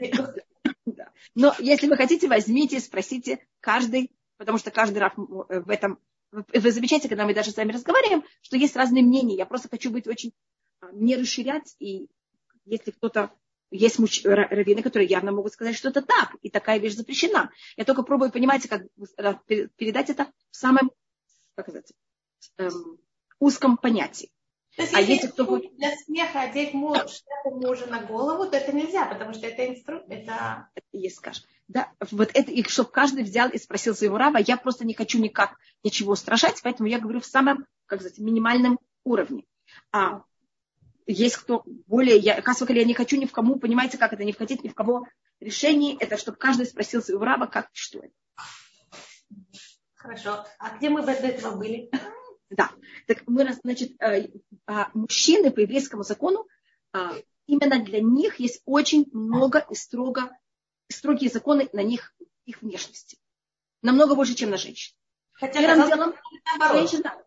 Но 1.39 1.55
если 1.57 1.87
вы 1.87 1.95
хотите, 1.95 2.27
возьмите, 2.27 2.81
спросите 2.81 3.39
каждый, 3.61 4.11
потому 4.35 4.57
что 4.57 4.71
каждый 4.71 4.97
раз 4.97 5.13
э, 5.13 5.61
в 5.61 5.69
этом... 5.69 5.97
Вы 6.31 6.71
замечаете, 6.71 7.07
когда 7.07 7.25
мы 7.25 7.33
даже 7.33 7.51
с 7.51 7.55
вами 7.55 7.71
разговариваем, 7.71 8.25
что 8.41 8.57
есть 8.57 8.75
разные 8.75 9.03
мнения. 9.03 9.37
Я 9.37 9.45
просто 9.45 9.69
хочу 9.69 9.89
быть 9.89 10.05
очень... 10.05 10.33
А, 10.81 10.91
не 10.91 11.15
расширять, 11.15 11.77
и 11.79 12.09
если 12.65 12.91
кто-то 12.91 13.31
есть 13.71 13.99
муж, 13.99 14.25
раввины, 14.25 14.83
которые 14.83 15.07
явно 15.07 15.31
могут 15.31 15.53
сказать, 15.53 15.77
что 15.77 15.87
это 15.87 16.01
так, 16.01 16.35
и 16.41 16.49
такая 16.49 16.77
вещь 16.77 16.95
запрещена. 16.95 17.51
Я 17.77 17.85
только 17.85 18.03
пробую, 18.03 18.31
понимаете, 18.31 18.67
как 18.67 18.83
передать 19.45 20.09
это 20.09 20.29
в 20.51 20.57
самом, 20.57 20.91
как 21.55 21.69
сказать, 21.69 21.93
эм, 22.57 22.99
узком 23.39 23.77
понятии. 23.77 24.29
То 24.75 24.83
есть, 24.83 24.93
а 24.93 24.99
если, 24.99 25.13
если 25.13 25.27
кто 25.27 25.57
для 25.57 25.95
смеха 26.05 26.41
одеть 26.41 26.73
муж, 26.73 26.97
шляпу 26.99 27.59
мужа 27.59 27.87
на 27.87 28.01
голову, 28.01 28.49
то 28.49 28.57
это 28.57 28.71
нельзя, 28.71 29.05
потому 29.05 29.33
что 29.33 29.47
это 29.47 29.67
инструмент. 29.67 30.05
Это... 30.09 30.69
Есть, 30.91 31.17
скажешь. 31.17 31.43
Да, 31.67 31.91
вот 32.11 32.31
это, 32.33 32.51
и 32.51 32.63
чтобы 32.67 32.89
каждый 32.89 33.23
взял 33.23 33.49
и 33.49 33.57
спросил 33.57 33.95
своего 33.95 34.17
раба, 34.17 34.39
я 34.39 34.57
просто 34.57 34.85
не 34.85 34.93
хочу 34.93 35.19
никак 35.19 35.57
ничего 35.83 36.13
устражать, 36.13 36.59
поэтому 36.63 36.87
я 36.87 36.99
говорю 36.99 37.19
в 37.19 37.25
самом, 37.25 37.65
как 37.85 38.01
сказать, 38.01 38.19
минимальном 38.19 38.79
уровне. 39.03 39.43
А 39.91 40.23
есть 41.05 41.37
кто 41.37 41.63
более, 41.87 42.17
я, 42.17 42.41
как 42.41 42.57
я 42.69 42.85
не 42.85 42.93
хочу 42.93 43.17
ни 43.17 43.25
в 43.25 43.31
кому, 43.31 43.59
понимаете, 43.59 43.97
как 43.97 44.13
это, 44.13 44.23
не 44.23 44.33
входить 44.33 44.63
ни 44.63 44.69
в 44.69 44.75
кого 44.75 45.07
решений, 45.39 45.97
это 45.99 46.17
чтобы 46.17 46.37
каждый 46.37 46.65
спросил 46.65 47.01
своего 47.01 47.25
раба, 47.25 47.47
как, 47.47 47.69
что 47.73 47.99
это. 47.99 48.13
Хорошо. 49.95 50.45
А 50.59 50.77
где 50.77 50.89
мы 50.89 51.01
до 51.03 51.11
этого 51.11 51.55
были? 51.55 51.89
Да. 52.49 52.71
Так 53.07 53.23
мы, 53.27 53.51
значит, 53.53 53.91
э, 54.01 54.29
а, 54.65 54.89
мужчины 54.93 55.51
по 55.51 55.59
еврейскому 55.59 56.03
закону, 56.03 56.47
а, 56.93 57.13
именно 57.45 57.83
для 57.83 58.01
них 58.01 58.39
есть 58.39 58.61
очень 58.65 59.07
много 59.11 59.65
и 59.69 59.75
строго, 59.75 60.31
строгие 60.87 61.29
законы 61.29 61.69
на 61.73 61.83
них, 61.83 62.13
их 62.45 62.61
внешности. 62.61 63.17
Намного 63.81 64.15
больше, 64.15 64.33
чем 64.33 64.49
на 64.49 64.57
женщин. 64.57 64.95
Хотя 65.33 65.61
Первым 65.61 65.87
делом, 65.87 66.15
женщина, 66.73 67.23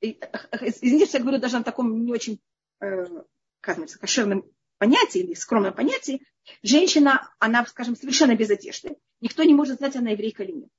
извините, 0.00 1.06
что 1.06 1.18
я 1.18 1.22
говорю 1.22 1.38
даже 1.38 1.58
на 1.58 1.64
таком 1.64 2.04
не 2.04 2.12
очень, 2.12 2.40
э, 2.80 3.04
как 3.60 3.76
называется, 3.76 3.98
кошерном 3.98 4.44
понятии 4.78 5.20
или 5.20 5.34
скромном 5.34 5.74
понятии, 5.74 6.22
женщина, 6.62 7.32
она, 7.38 7.64
скажем, 7.66 7.94
совершенно 7.94 8.34
без 8.34 8.50
одежды. 8.50 8.96
Никто 9.20 9.44
не 9.44 9.54
может 9.54 9.78
знать, 9.78 9.94
она 9.94 10.10
еврейка 10.10 10.42
или 10.42 10.52
нет. 10.52 10.70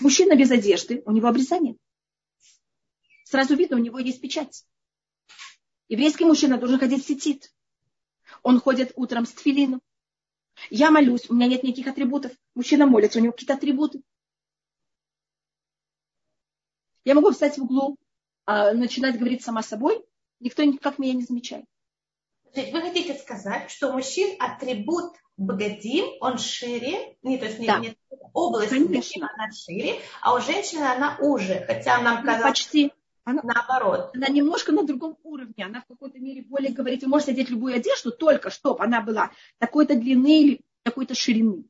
Мужчина 0.00 0.36
без 0.36 0.50
одежды, 0.50 1.02
у 1.06 1.12
него 1.12 1.28
обрезание. 1.28 1.76
Сразу 3.30 3.54
видно, 3.54 3.76
у 3.76 3.80
него 3.80 4.00
есть 4.00 4.20
печать. 4.20 4.66
Еврейский 5.86 6.24
мужчина 6.24 6.58
должен 6.58 6.80
ходить 6.80 7.04
в 7.04 7.06
сетит. 7.06 7.54
Он 8.42 8.58
ходит 8.58 8.90
утром 8.96 9.24
с 9.24 9.30
тфилином. 9.32 9.80
Я 10.68 10.90
молюсь, 10.90 11.30
у 11.30 11.34
меня 11.34 11.46
нет 11.46 11.62
никаких 11.62 11.86
атрибутов. 11.86 12.32
Мужчина 12.56 12.86
молится, 12.86 13.20
у 13.20 13.22
него 13.22 13.30
какие-то 13.30 13.54
атрибуты. 13.54 14.02
Я 17.04 17.14
могу 17.14 17.30
встать 17.30 17.56
в 17.56 17.62
углу, 17.62 17.98
а, 18.46 18.72
начинать 18.72 19.16
говорить 19.16 19.44
сама 19.44 19.62
собой, 19.62 20.04
никто 20.40 20.64
никак 20.64 20.98
меня 20.98 21.12
не 21.12 21.22
замечает. 21.22 21.66
Вы 22.56 22.80
хотите 22.80 23.14
сказать, 23.14 23.70
что 23.70 23.90
у 23.90 23.92
мужчин 23.92 24.34
атрибут 24.40 25.14
бгадим, 25.36 26.16
он 26.20 26.36
шире, 26.38 27.16
не, 27.22 27.38
то 27.38 27.46
есть 27.46 27.60
не, 27.60 27.68
да. 27.68 27.78
не 27.78 27.96
область 28.32 28.70
Конечно. 28.70 29.30
она 29.32 29.52
шире, 29.52 30.00
а 30.20 30.34
у 30.34 30.40
женщины 30.40 30.82
она 30.82 31.16
уже, 31.20 31.64
хотя 31.64 32.02
нам 32.02 32.24
казалось... 32.24 32.58
Почти. 32.58 32.92
Она, 33.30 33.42
наоборот. 33.42 34.10
Она 34.14 34.28
немножко 34.28 34.72
на 34.72 34.82
другом 34.82 35.16
уровне, 35.22 35.64
она 35.64 35.82
в 35.82 35.86
какой-то 35.86 36.18
мере 36.18 36.42
более 36.42 36.72
говорит, 36.72 37.02
вы 37.02 37.08
можете 37.08 37.32
одеть 37.32 37.50
любую 37.50 37.74
одежду, 37.74 38.10
только 38.10 38.50
чтобы 38.50 38.82
она 38.82 39.00
была 39.00 39.30
такой-то 39.58 39.94
длины 39.94 40.42
или 40.42 40.60
такой-то 40.82 41.14
ширины. 41.14 41.64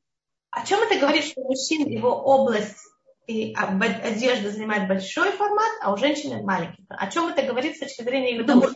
О 0.51 0.67
чем 0.67 0.83
это 0.83 0.99
говорит, 0.99 1.25
что 1.25 1.43
у 1.43 1.49
мужчин 1.49 1.87
его 1.87 2.11
область 2.11 2.79
и 3.27 3.55
одежда 3.55 4.51
занимает 4.51 4.89
большой 4.89 5.31
формат, 5.33 5.71
а 5.83 5.93
у 5.93 5.97
женщины 5.97 6.43
маленький. 6.43 6.85
О 6.89 7.11
чем 7.11 7.29
это 7.29 7.43
говорит 7.43 7.77
с 7.77 7.81
точки 7.81 8.03
зрения 8.03 8.35
их 8.35 8.41
Потому, 8.41 8.69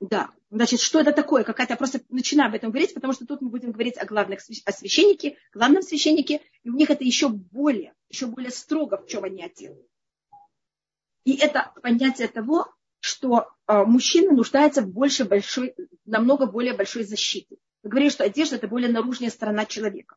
Да, 0.00 0.30
значит, 0.50 0.80
что 0.80 1.00
это 1.00 1.12
такое? 1.12 1.44
Какая-то 1.44 1.76
просто 1.76 2.00
начинаю 2.08 2.48
об 2.48 2.54
этом 2.54 2.70
говорить, 2.70 2.94
потому 2.94 3.12
что 3.12 3.26
тут 3.26 3.42
мы 3.42 3.50
будем 3.50 3.72
говорить 3.72 3.98
о 3.98 4.06
главных 4.06 4.40
о 4.40 4.72
священнике, 4.72 5.36
главном 5.52 5.82
священнике, 5.82 6.40
и 6.62 6.70
у 6.70 6.74
них 6.74 6.88
это 6.88 7.04
еще 7.04 7.28
более, 7.28 7.92
еще 8.08 8.26
более 8.26 8.50
строго, 8.50 8.96
в 8.96 9.06
чем 9.06 9.24
они 9.24 9.42
одеты. 9.42 9.84
И 11.28 11.36
это 11.36 11.74
понятие 11.82 12.26
того, 12.26 12.74
что 13.00 13.50
э, 13.66 13.84
мужчина 13.84 14.32
нуждается 14.32 14.80
в 14.80 14.88
больше 14.88 15.26
большой, 15.26 15.74
намного 16.06 16.46
более 16.46 16.72
большой 16.72 17.04
защите. 17.04 17.58
Мы 17.82 17.90
говорим, 17.90 18.08
что 18.08 18.24
одежда 18.24 18.56
это 18.56 18.66
более 18.66 18.90
наружная 18.90 19.28
сторона 19.28 19.66
человека. 19.66 20.16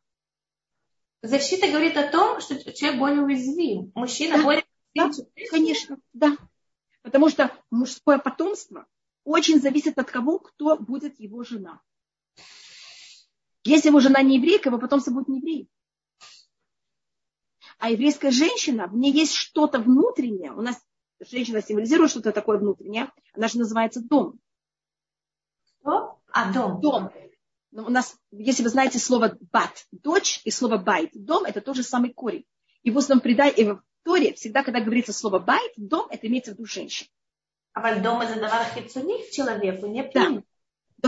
Защита 1.20 1.66
говорит 1.66 1.98
о 1.98 2.08
том, 2.08 2.40
что 2.40 2.56
человек 2.72 2.98
более 2.98 3.20
уязвим. 3.20 3.92
Мужчина 3.94 4.38
да, 4.38 4.42
более 4.42 4.64
да, 4.94 5.10
конечно, 5.50 5.98
да. 6.14 6.34
Потому 7.02 7.28
что 7.28 7.54
мужское 7.70 8.16
потомство 8.16 8.86
очень 9.24 9.60
зависит 9.60 9.98
от 9.98 10.10
того, 10.10 10.38
кто 10.38 10.78
будет 10.78 11.20
его 11.20 11.44
жена. 11.44 11.82
Если 13.64 13.88
его 13.88 14.00
жена 14.00 14.22
не 14.22 14.38
еврейка, 14.38 14.70
его 14.70 14.78
потомство 14.78 15.10
будет 15.10 15.28
не 15.28 15.40
еврей. 15.40 15.68
А 17.76 17.90
еврейская 17.90 18.30
женщина, 18.30 18.86
в 18.86 18.96
ней 18.96 19.12
есть 19.12 19.34
что-то 19.34 19.78
внутреннее. 19.78 20.52
У 20.52 20.62
нас 20.62 20.82
женщина 21.30 21.62
символизирует 21.62 22.10
что-то 22.10 22.32
такое 22.32 22.58
внутреннее. 22.58 23.10
Она 23.34 23.48
же 23.48 23.58
называется 23.58 24.00
дом. 24.00 24.38
Что? 25.80 26.18
А, 26.32 26.52
дом. 26.52 26.80
Дом. 26.80 27.10
Но 27.70 27.86
у 27.86 27.88
нас, 27.88 28.16
если 28.30 28.62
вы 28.62 28.68
знаете 28.68 28.98
слово 28.98 29.38
בת, 29.50 29.86
дочь, 29.92 30.40
и 30.44 30.50
слово 30.50 30.76
בית, 30.76 31.10
дом, 31.14 31.44
это 31.44 31.60
тот 31.60 31.76
же 31.76 31.82
самый 31.82 32.12
корень. 32.12 32.44
И 32.82 32.90
в 32.90 32.98
устном 32.98 33.22
предании, 33.22 33.50
и 33.50 33.64
в 33.64 33.82
Торе 34.02 34.34
всегда, 34.34 34.62
когда 34.62 34.80
говорится 34.80 35.12
слово 35.12 35.38
בית, 35.38 35.72
дом, 35.76 36.06
это 36.10 36.26
имеется 36.26 36.50
в 36.50 36.54
виду 36.54 36.66
женщина. 36.66 37.08
А 37.72 37.98
дом 38.00 38.20
это 38.20 38.38
דבר 38.38 38.66
חיצוני 38.74 39.30
человеку, 39.30 39.86
не 39.86 40.02
Да. 40.12 40.42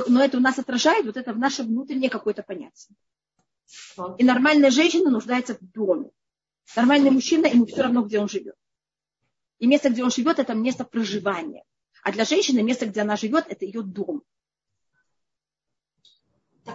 Но 0.09 0.25
это 0.25 0.39
у 0.39 0.41
нас 0.41 0.59
отражает 0.59 1.05
вот 1.07 1.17
это 1.17 1.33
в 1.33 1.39
наше 1.39 1.63
внутреннее 1.63 2.11
какое-то 2.11 2.43
понятие. 2.43 2.97
Вот. 3.97 4.21
И 4.21 4.25
нормальная 4.25 4.71
женщина 4.71 5.11
нуждается 5.11 5.55
в 5.55 5.61
доме. 5.61 6.11
Нормальный 6.75 7.11
мужчина, 7.11 7.47
ему 7.47 7.67
все 7.67 7.83
равно, 7.83 8.03
где 8.03 8.19
он 8.19 8.29
живет. 8.29 8.57
И 9.59 9.67
место, 9.67 9.91
где 9.91 10.05
он 10.05 10.11
живет, 10.11 10.39
это 10.39 10.55
место 10.55 10.85
проживания. 10.85 11.65
А 12.03 12.13
для 12.13 12.25
женщины 12.25 12.63
место, 12.63 12.87
где 12.87 13.01
она 13.01 13.17
живет, 13.17 13.47
это 13.49 13.65
ее 13.65 13.83
дом. 13.83 14.23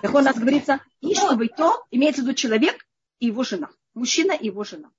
Так 0.01 0.13
у 0.13 0.19
нас 0.19 0.37
говорится, 0.37 0.81
и 1.01 1.15
чтобы 1.15 1.47
то, 1.47 1.83
имеется 1.91 2.21
в 2.21 2.25
виду 2.25 2.35
человек 2.35 2.85
и 3.19 3.27
его 3.27 3.43
жена. 3.43 3.69
Мужчина 3.93 4.33
и 4.33 4.45
его 4.45 4.63
жена. 4.63 4.91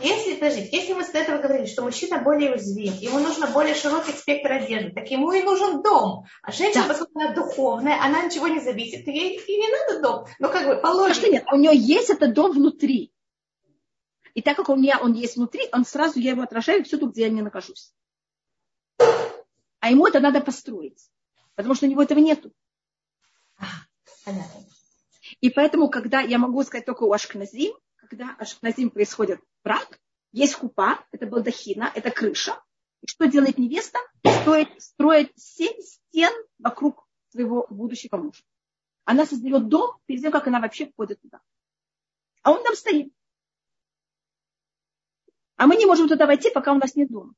Если, 0.00 0.34
подождите, 0.34 0.76
если 0.76 0.92
мы 0.92 1.02
с 1.02 1.10
этого 1.10 1.38
говорили, 1.38 1.66
что 1.66 1.82
мужчина 1.82 2.22
более 2.22 2.52
уязвим, 2.52 2.94
ему 2.94 3.18
нужно 3.18 3.48
более 3.48 3.74
широкий 3.74 4.12
спектр 4.12 4.52
одежды, 4.52 4.92
так 4.92 5.10
ему 5.10 5.32
и 5.32 5.42
нужен 5.42 5.82
дом. 5.82 6.24
А 6.42 6.52
женщина, 6.52 6.84
да. 6.84 6.88
поскольку 6.90 7.18
она 7.18 7.34
духовная, 7.34 8.00
она 8.00 8.22
ничего 8.24 8.46
не 8.46 8.60
зависит, 8.60 9.06
ей 9.06 9.36
и 9.36 9.56
не 9.56 9.68
надо 9.68 10.00
дом. 10.00 10.26
Ну, 10.38 10.48
как 10.48 10.66
бы, 10.66 10.80
положено. 10.80 11.26
Нет, 11.28 11.44
у 11.52 11.56
нее 11.56 11.72
есть 11.74 12.10
этот 12.10 12.34
дом 12.34 12.52
внутри. 12.52 13.12
И 14.34 14.42
так 14.42 14.56
как 14.56 14.68
у 14.68 14.76
меня 14.76 14.98
он 15.00 15.12
есть 15.12 15.36
внутри, 15.36 15.62
он 15.72 15.84
сразу, 15.84 16.18
я 16.18 16.32
его 16.32 16.42
отражаю 16.42 16.84
всюду, 16.84 17.08
где 17.08 17.22
я 17.22 17.30
не 17.30 17.42
нахожусь. 17.42 17.94
А 18.98 19.90
ему 19.90 20.06
это 20.06 20.20
надо 20.20 20.40
построить. 20.40 21.08
Потому 21.54 21.74
что 21.74 21.86
у 21.86 21.88
него 21.88 22.02
этого 22.02 22.18
нету. 22.18 22.52
Понятно. 24.24 24.64
И 25.40 25.50
поэтому, 25.50 25.88
когда 25.88 26.20
я 26.20 26.38
могу 26.38 26.62
сказать 26.64 26.86
только 26.86 27.04
у 27.04 27.12
Ашкназим, 27.12 27.74
когда 27.96 28.34
Ашкназим 28.38 28.90
происходит 28.90 29.40
брак, 29.62 30.00
есть 30.32 30.56
купа, 30.56 31.04
это 31.12 31.26
балдахина, 31.26 31.92
это 31.94 32.10
крыша. 32.10 32.60
И 33.02 33.06
что 33.06 33.26
делает 33.26 33.58
невеста? 33.58 33.98
Строит, 34.40 34.68
строит 34.82 35.32
семь 35.36 35.80
стен 35.80 36.32
вокруг 36.58 37.06
своего 37.28 37.66
будущего 37.70 38.16
мужа. 38.16 38.42
Она 39.04 39.26
создает 39.26 39.68
дом 39.68 39.98
перед 40.06 40.22
тем, 40.22 40.32
как 40.32 40.46
она 40.46 40.60
вообще 40.60 40.86
входит 40.86 41.20
туда. 41.20 41.40
А 42.42 42.52
он 42.52 42.62
там 42.62 42.74
стоит. 42.74 43.12
А 45.56 45.66
мы 45.66 45.76
не 45.76 45.86
можем 45.86 46.08
туда 46.08 46.26
войти, 46.26 46.50
пока 46.50 46.72
у 46.72 46.78
нас 46.78 46.94
нет 46.96 47.10
дома. 47.10 47.34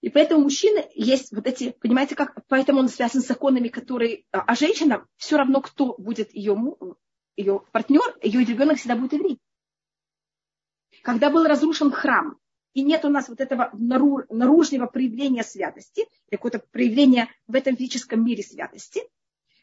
И 0.00 0.08
поэтому 0.08 0.42
мужчина 0.42 0.84
есть 0.94 1.32
вот 1.32 1.46
эти, 1.46 1.70
понимаете, 1.70 2.16
как, 2.16 2.44
поэтому 2.48 2.80
он 2.80 2.88
связан 2.88 3.22
с 3.22 3.26
законами, 3.26 3.68
которые, 3.68 4.24
а, 4.32 4.40
а 4.40 4.54
женщина, 4.56 5.06
все 5.16 5.36
равно, 5.36 5.60
кто 5.60 5.94
будет 5.96 6.34
ее, 6.34 6.56
ее 7.36 7.60
партнер, 7.70 8.02
ее 8.20 8.44
ребенок 8.44 8.78
всегда 8.78 8.96
будет 8.96 9.12
еврей. 9.12 9.38
Когда 11.04 11.30
был 11.30 11.44
разрушен 11.44 11.92
храм, 11.92 12.36
и 12.74 12.82
нет 12.82 13.04
у 13.04 13.10
нас 13.10 13.28
вот 13.28 13.40
этого 13.40 13.70
наружного 13.74 14.86
проявления 14.86 15.44
святости, 15.44 16.06
какое-то 16.30 16.58
проявление 16.58 17.28
в 17.46 17.54
этом 17.54 17.76
физическом 17.76 18.24
мире 18.24 18.42
святости, 18.42 19.02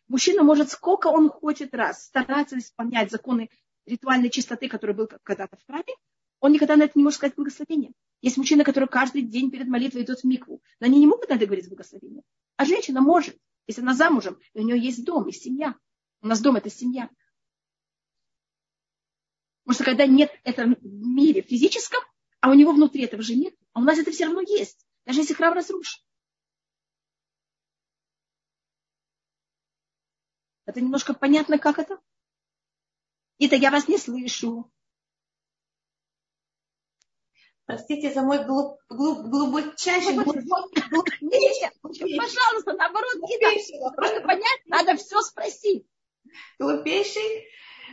мужчина 0.07 0.43
может 0.43 0.69
сколько 0.69 1.07
он 1.07 1.29
хочет 1.29 1.73
раз 1.73 2.05
стараться 2.05 2.57
исполнять 2.57 3.11
законы 3.11 3.49
ритуальной 3.89 4.29
чистоты, 4.29 4.69
который 4.69 4.95
был 4.95 5.07
когда-то 5.23 5.57
в 5.57 5.65
храме, 5.65 5.93
он 6.39 6.53
никогда 6.53 6.75
на 6.75 6.83
это 6.83 6.93
не 6.95 7.03
может 7.03 7.17
сказать 7.17 7.35
благословение. 7.35 7.91
Есть 8.21 8.37
мужчина, 8.37 8.63
который 8.63 8.87
каждый 8.87 9.21
день 9.23 9.51
перед 9.51 9.67
молитвой 9.67 10.03
идет 10.03 10.21
в 10.21 10.23
микву. 10.23 10.61
Но 10.79 10.87
они 10.87 10.99
не 10.99 11.07
могут 11.07 11.29
на 11.29 11.35
это 11.35 11.45
говорить 11.45 11.67
благословение. 11.67 12.23
А 12.55 12.65
женщина 12.65 13.01
может, 13.01 13.37
если 13.67 13.81
она 13.81 13.93
замужем, 13.93 14.39
и 14.53 14.59
у 14.59 14.63
нее 14.63 14.79
есть 14.79 15.03
дом 15.03 15.27
и 15.27 15.31
семья. 15.31 15.75
У 16.21 16.27
нас 16.27 16.41
дом– 16.41 16.55
это 16.57 16.69
семья. 16.69 17.09
Потому 19.63 19.75
что 19.75 19.83
когда 19.83 20.05
нет 20.05 20.31
этого 20.43 20.75
в 20.75 20.83
мире 20.83 21.41
физическом, 21.41 22.01
а 22.41 22.49
у 22.49 22.53
него 22.53 22.71
внутри 22.71 23.03
этого 23.03 23.21
же 23.21 23.35
нет, 23.35 23.53
а 23.73 23.81
у 23.81 23.83
нас 23.83 23.97
это 23.97 24.11
все 24.11 24.25
равно 24.25 24.41
есть, 24.41 24.85
даже 25.05 25.19
если 25.19 25.33
храм 25.33 25.53
разрушен. 25.53 26.01
Это 30.65 30.81
немножко 30.81 31.13
понятно, 31.13 31.57
как 31.57 31.79
это? 31.79 31.99
Это 33.39 33.55
я 33.55 33.71
вас 33.71 33.87
не 33.87 33.97
слышу. 33.97 34.69
Простите 37.65 38.11
за 38.11 38.23
мой 38.23 38.43
глуп, 38.45 38.79
глуп, 38.89 39.27
глубочайший... 39.27 40.15
Нет, 40.15 41.73
пожалуйста, 41.81 42.73
наоборот, 42.73 43.15
не 43.21 43.91
Просто 43.95 44.21
понять, 44.21 44.61
надо 44.65 44.95
все 44.95 45.21
спросить. 45.21 45.85
Глупейший. 46.57 47.47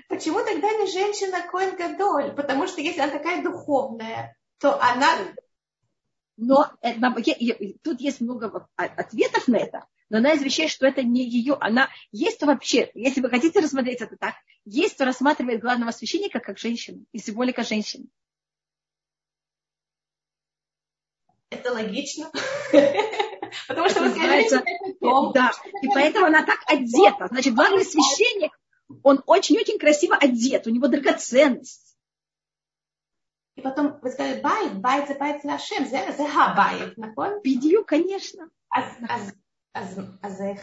Почему 0.08 0.38
тогда 0.38 0.72
не 0.72 0.90
женщина 0.90 1.42
Коэн 1.42 1.76
Гадоль? 1.76 2.34
Потому 2.34 2.66
что 2.66 2.80
если 2.80 3.00
она 3.00 3.12
такая 3.12 3.42
духовная, 3.42 4.36
то 4.58 4.80
она... 4.80 5.08
Но 6.38 6.70
это, 6.80 7.14
тут 7.82 8.00
есть 8.00 8.20
много 8.22 8.68
ответов 8.76 9.46
на 9.46 9.56
это, 9.56 9.86
но 10.09 10.17
она 10.17 10.33
из 10.33 10.41
вещей, 10.41 10.67
что 10.67 10.85
это 10.85 11.03
не 11.03 11.23
ее, 11.23 11.55
она 11.61 11.89
есть 12.11 12.43
вообще, 12.43 12.91
если 12.93 13.21
вы 13.21 13.29
хотите 13.29 13.61
рассмотреть 13.61 14.01
это 14.01 14.17
так, 14.17 14.35
есть, 14.65 14.95
кто 14.95 15.05
рассматривает 15.05 15.61
главного 15.61 15.91
священника 15.91 16.39
как 16.39 16.57
женщину, 16.57 17.05
и 17.13 17.17
символика 17.17 17.63
женщины. 17.63 18.07
Это 21.49 21.71
логично. 21.71 22.29
Потому 23.67 23.89
что 23.89 24.01
называется, 24.01 24.63
да, 25.33 25.51
и 25.81 25.87
поэтому 25.87 26.25
она 26.25 26.45
так 26.45 26.59
одета. 26.67 27.27
Значит, 27.27 27.53
главный 27.53 27.83
священник, 27.83 28.51
он 29.03 29.21
очень-очень 29.25 29.79
красиво 29.79 30.15
одет, 30.15 30.67
у 30.67 30.69
него 30.69 30.87
драгоценность. 30.87 31.97
И 33.55 33.61
потом 33.61 33.99
вы 34.01 34.09
сказали 34.11 34.41
байт, 34.41 34.73
байт 34.79 35.07
за 35.07 35.15
байт 35.15 35.43
лашем, 35.43 35.85
זה, 35.85 36.05
זה 36.17 36.23
הבית, 36.23 36.97
נכון? 36.97 37.39
בדיוק, 37.43 37.89
конечно. 37.89 38.49
אז, 38.73 39.31
Азех. 40.22 40.60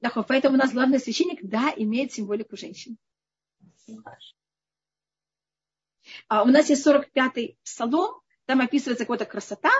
Да, 0.00 0.10
поэтому 0.10 0.54
у 0.54 0.58
нас 0.58 0.72
главный 0.72 1.00
священник, 1.00 1.40
да, 1.42 1.72
имеет 1.76 2.12
символику 2.12 2.56
женщин. 2.56 2.96
А 6.28 6.44
у 6.44 6.46
нас 6.46 6.70
есть 6.70 6.86
45-й 6.86 7.58
псалом, 7.64 8.22
там 8.44 8.60
описывается 8.60 9.04
какая-то 9.04 9.24
красота, 9.24 9.70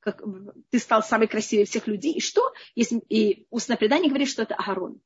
как 0.00 0.22
ты 0.68 0.78
стал 0.78 1.02
самой 1.02 1.28
красивой 1.28 1.64
всех 1.64 1.86
людей. 1.86 2.12
И 2.12 2.20
что? 2.20 2.52
И 2.74 3.46
устное 3.48 3.78
предание 3.78 4.10
говорит, 4.10 4.28
что 4.28 4.42
это 4.42 4.54
Агарон. 4.54 5.00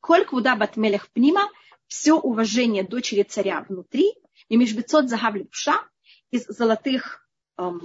כל 0.00 0.24
כבודה 0.24 0.56
בת 0.56 0.73
מלך 0.73 1.08
פנימה, 1.10 1.48
все 1.86 2.14
уважение 2.14 2.82
дочери 2.82 3.22
царя 3.22 3.64
внутри, 3.68 4.12
и 4.48 4.56
межбецот 4.56 5.08
загавли 5.08 5.44
пша 5.44 5.88
из 6.30 6.46
золотых, 6.46 7.28
эм, 7.58 7.80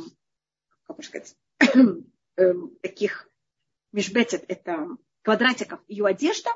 как 0.85 0.97
можно 0.97 1.03
сказать, 1.03 1.35
эм, 2.37 2.75
таких 2.81 3.29
межбецет, 3.91 4.45
это 4.47 4.87
квадратиков 5.23 5.79
ее 5.87 6.05
одежда. 6.05 6.49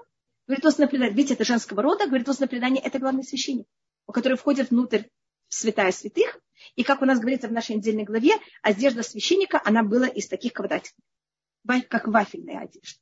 Говорит, 0.48 0.66
устное 0.66 0.88
предание, 0.88 1.16
видите, 1.16 1.34
это 1.36 1.46
женского 1.46 1.82
рода, 1.82 2.08
говорит, 2.08 2.28
устное 2.28 2.48
предание, 2.48 2.84
это 2.84 3.00
главный 3.00 3.24
священник, 3.24 3.68
который 4.08 4.38
входит 4.38 4.70
внутрь 4.70 5.04
святая 5.48 5.92
святых. 5.92 6.40
И 6.76 6.84
как 6.84 7.02
у 7.02 7.06
нас 7.06 7.20
говорится 7.20 7.48
в 7.48 7.52
нашей 7.52 7.76
недельной 7.76 8.04
главе, 8.04 8.34
одежда 8.62 9.04
священника, 9.04 9.62
она 9.64 9.84
была 9.84 10.08
из 10.08 10.28
таких 10.28 10.54
квадратиков, 10.54 11.04
как 11.90 12.08
вафельная 12.08 12.60
одежда. 12.60 13.00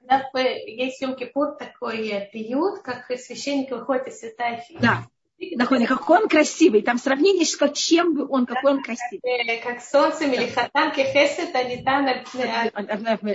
Когда 0.00 0.40
есть 0.40 1.02
Йом-Кипур 1.02 1.56
такой 1.58 2.28
период, 2.32 2.82
как 2.82 3.06
священник 3.18 3.70
выходит 3.70 4.08
из 4.08 4.20
святая 4.20 4.64
Да, 4.80 5.08
Находит, 5.38 5.88
какой 5.88 6.22
он 6.22 6.28
красивый. 6.28 6.82
Там 6.82 6.98
сравнение, 6.98 7.44
с 7.44 7.56
чем 7.74 8.14
бы 8.14 8.26
он, 8.28 8.46
какой 8.46 8.72
он 8.72 8.82
красивый. 8.82 9.60
Как 9.62 9.82
солнце, 9.82 10.26
мелихатан, 10.26 10.92
кехесет, 10.92 11.54
анитан, 11.54 12.24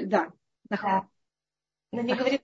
Да, 0.08 0.30
да. 0.70 1.06
Но 1.92 2.02
не 2.02 2.16
говорит 2.16 2.42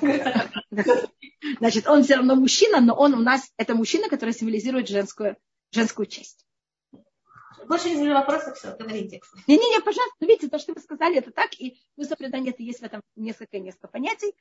Значит, 1.58 1.88
он 1.88 2.04
все 2.04 2.16
равно 2.16 2.36
мужчина, 2.36 2.80
но 2.80 2.94
он 2.94 3.14
у 3.14 3.20
нас, 3.20 3.52
это 3.56 3.74
мужчина, 3.74 4.08
который 4.08 4.32
символизирует 4.32 4.88
женскую, 4.88 5.36
женскую 5.72 6.06
часть. 6.06 6.46
Больше 7.66 7.90
не 7.90 7.96
задаю 7.96 8.14
вопросов, 8.14 8.56
все, 8.56 8.74
говорите. 8.76 9.20
Не-не-не, 9.46 9.80
пожалуйста, 9.80 10.16
видите, 10.20 10.48
то, 10.48 10.58
что 10.58 10.72
вы 10.72 10.80
сказали, 10.80 11.18
это 11.18 11.32
так, 11.32 11.52
и 11.58 11.78
мы 11.96 12.06
предание, 12.06 12.52
это 12.52 12.62
есть 12.62 12.80
в 12.80 12.84
этом 12.84 13.02
несколько-несколько 13.16 13.88
понятий. 13.88 14.32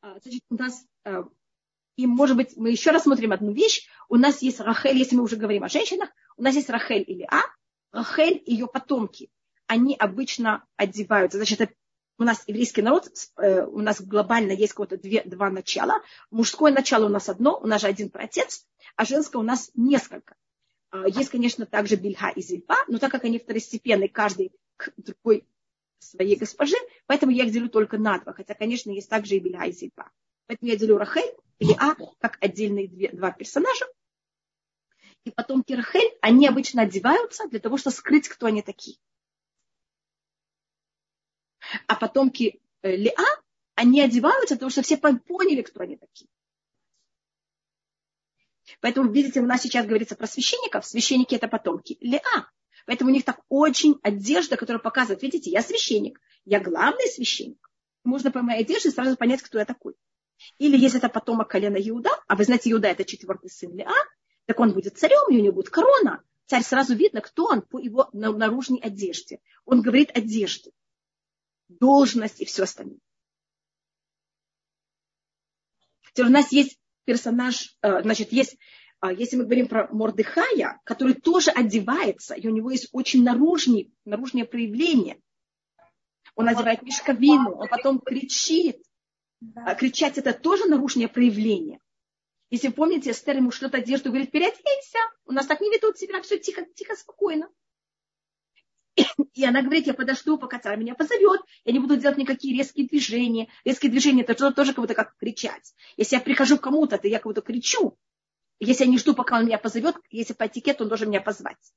А, 0.00 0.18
значит, 0.20 0.42
у 0.50 0.56
нас, 0.56 0.84
а, 1.04 1.24
и, 1.96 2.06
может 2.06 2.36
быть, 2.36 2.56
мы 2.56 2.70
еще 2.70 2.90
рассмотрим 2.90 3.32
одну 3.32 3.52
вещь. 3.52 3.86
У 4.08 4.16
нас 4.16 4.42
есть 4.42 4.60
Рахель, 4.60 4.96
если 4.96 5.16
мы 5.16 5.22
уже 5.22 5.36
говорим 5.36 5.64
о 5.64 5.68
женщинах, 5.68 6.08
у 6.36 6.42
нас 6.42 6.54
есть 6.54 6.70
Рахель 6.70 7.04
или 7.06 7.26
А. 7.30 7.42
Рахель 7.92 8.42
и 8.44 8.52
ее 8.52 8.66
потомки. 8.66 9.30
Они 9.66 9.94
обычно 9.94 10.64
одеваются, 10.76 11.38
значит, 11.38 11.60
это 11.60 11.74
у 12.18 12.24
нас 12.24 12.44
еврейский 12.46 12.82
народ, 12.82 13.08
э, 13.38 13.64
у 13.64 13.80
нас 13.80 14.00
глобально 14.00 14.52
есть 14.52 14.74
какое-то 14.74 14.98
два 15.28 15.50
начала. 15.50 16.02
Мужское 16.30 16.72
начало 16.72 17.06
у 17.06 17.08
нас 17.08 17.28
одно, 17.28 17.58
у 17.58 17.66
нас 17.66 17.80
же 17.80 17.88
один 17.88 18.10
протец, 18.10 18.66
а 18.96 19.04
женское 19.04 19.38
у 19.38 19.42
нас 19.42 19.70
несколько. 19.74 20.36
А, 20.90 21.08
есть, 21.08 21.30
конечно, 21.30 21.66
также 21.66 21.96
бельха 21.96 22.30
и 22.30 22.42
зильпа, 22.42 22.76
но 22.86 22.98
так 22.98 23.10
как 23.10 23.24
они 23.24 23.38
второстепенные, 23.38 24.08
каждый 24.08 24.52
к 24.76 24.92
другой 24.96 25.46
своей 25.98 26.36
госпожи, 26.36 26.76
поэтому 27.06 27.32
я 27.32 27.44
их 27.44 27.52
делю 27.52 27.68
только 27.68 27.98
на 27.98 28.18
два. 28.18 28.32
Хотя, 28.34 28.54
конечно, 28.54 28.90
есть 28.90 29.08
также 29.08 29.36
и 29.36 29.40
бельха 29.40 29.64
и 29.66 29.72
зильпа. 29.72 30.10
Поэтому 30.46 30.70
я 30.70 30.76
делю 30.76 30.98
Рахель 30.98 31.34
или 31.58 31.74
А 31.78 31.94
как 32.20 32.38
отдельные 32.40 32.88
две, 32.88 33.10
два 33.10 33.30
персонажа. 33.30 33.86
И 35.24 35.30
потом 35.30 35.62
Кирахель, 35.62 36.16
они 36.20 36.48
обычно 36.48 36.82
одеваются 36.82 37.48
для 37.48 37.60
того, 37.60 37.76
чтобы 37.76 37.94
скрыть, 37.94 38.28
кто 38.28 38.46
они 38.46 38.62
такие 38.62 38.98
а 41.86 41.96
потомки 41.96 42.60
э, 42.82 42.96
Леа, 42.96 43.42
они 43.74 44.00
одеваются, 44.00 44.54
потому 44.54 44.70
что 44.70 44.82
все 44.82 44.96
поняли, 44.96 45.62
кто 45.62 45.80
они 45.80 45.96
такие. 45.96 46.28
Поэтому, 48.80 49.10
видите, 49.10 49.40
у 49.40 49.46
нас 49.46 49.62
сейчас 49.62 49.86
говорится 49.86 50.16
про 50.16 50.26
священников. 50.26 50.86
Священники– 50.86 51.34
это 51.36 51.48
потомки 51.48 51.98
Леа. 52.00 52.50
Поэтому 52.86 53.10
у 53.10 53.12
них 53.12 53.24
так 53.24 53.40
очень 53.48 53.98
одежда, 54.02 54.56
которая 54.56 54.82
показывает, 54.82 55.22
видите, 55.22 55.50
я 55.50 55.62
священник, 55.62 56.20
я 56.44 56.58
главный 56.58 57.06
священник. 57.06 57.70
Можно 58.02 58.32
по 58.32 58.42
моей 58.42 58.62
одежде 58.62 58.90
сразу 58.90 59.16
понять, 59.16 59.42
кто 59.42 59.58
я 59.58 59.64
такой. 59.64 59.94
Или 60.58 60.76
если 60.76 60.98
это 60.98 61.08
потомок 61.08 61.48
колена 61.48 61.76
Иуда, 61.76 62.10
а 62.26 62.36
вы 62.36 62.44
знаете, 62.44 62.70
Иуда– 62.70 62.88
это 62.88 63.04
четвертый 63.04 63.50
сын 63.50 63.74
Леа, 63.74 63.94
так 64.46 64.58
он 64.60 64.72
будет 64.72 64.98
царем, 64.98 65.30
и 65.30 65.38
у 65.38 65.42
него 65.42 65.54
будет 65.54 65.70
корона. 65.70 66.22
Царь 66.46 66.62
сразу 66.62 66.94
видно, 66.94 67.20
кто 67.20 67.46
он 67.46 67.62
по 67.62 67.78
его 67.78 68.08
наружной 68.12 68.80
одежде. 68.80 69.40
Он 69.64 69.82
говорит 69.82 70.10
одежде 70.16 70.72
должность 71.78 72.40
и 72.40 72.44
все 72.44 72.64
остальное. 72.64 72.98
Теперь 76.12 76.26
у 76.26 76.30
нас 76.30 76.52
есть 76.52 76.78
персонаж, 77.04 77.76
э, 77.82 78.02
значит, 78.02 78.32
есть, 78.32 78.58
э, 79.02 79.14
если 79.16 79.36
мы 79.36 79.44
говорим 79.44 79.66
про 79.66 79.88
Мордыхая, 79.92 80.80
который 80.84 81.14
тоже 81.14 81.50
одевается, 81.50 82.34
и 82.34 82.46
у 82.46 82.50
него 82.50 82.70
есть 82.70 82.88
очень 82.92 83.24
наружные, 83.24 83.90
наружное 84.04 84.44
проявление. 84.44 85.20
Он 86.34 86.48
одевает 86.48 86.82
мешковину, 86.82 87.52
он 87.52 87.68
потом 87.68 87.98
кричит. 88.00 88.82
Да. 89.42 89.74
Кричать 89.74 90.18
это 90.18 90.32
тоже 90.32 90.66
наружное 90.66 91.08
проявление. 91.08 91.80
Если 92.50 92.68
вы 92.68 92.74
помните, 92.74 93.10
Эстер 93.10 93.36
ему 93.36 93.50
что-то 93.50 93.78
одежду 93.78 94.10
говорит, 94.10 94.30
переоденься, 94.30 94.98
у 95.24 95.32
нас 95.32 95.46
так 95.46 95.60
не 95.60 95.68
ведут 95.68 95.98
себя, 95.98 96.22
все 96.22 96.38
тихо, 96.38 96.64
тихо, 96.76 96.94
спокойно. 96.94 97.48
И 99.34 99.44
она 99.44 99.62
говорит, 99.62 99.86
я 99.86 99.94
подожду, 99.94 100.38
пока 100.38 100.60
царь 100.60 100.78
меня 100.78 100.94
позовет, 100.94 101.40
я 101.64 101.72
не 101.72 101.80
буду 101.80 101.96
делать 101.96 102.18
никакие 102.18 102.56
резкие 102.56 102.86
движения. 102.86 103.48
Резкие 103.64 103.90
движения 103.90 104.22
это 104.22 104.52
тоже 104.52 104.74
как 104.74 104.82
будто 104.82 104.94
как 104.94 105.16
кричать. 105.16 105.74
Если 105.96 106.14
я 106.14 106.22
прихожу 106.22 106.58
к 106.58 106.62
кому-то, 106.62 106.98
то 106.98 107.08
я 107.08 107.18
кого-то 107.18 107.40
кричу. 107.40 107.98
Если 108.60 108.84
я 108.84 108.90
не 108.90 108.98
жду, 108.98 109.14
пока 109.14 109.38
он 109.38 109.46
меня 109.46 109.58
позовет, 109.58 109.96
если 110.10 110.34
по 110.34 110.46
этикету, 110.46 110.84
он 110.84 110.88
должен 110.88 111.08
меня 111.08 111.20
позвать. 111.20 111.72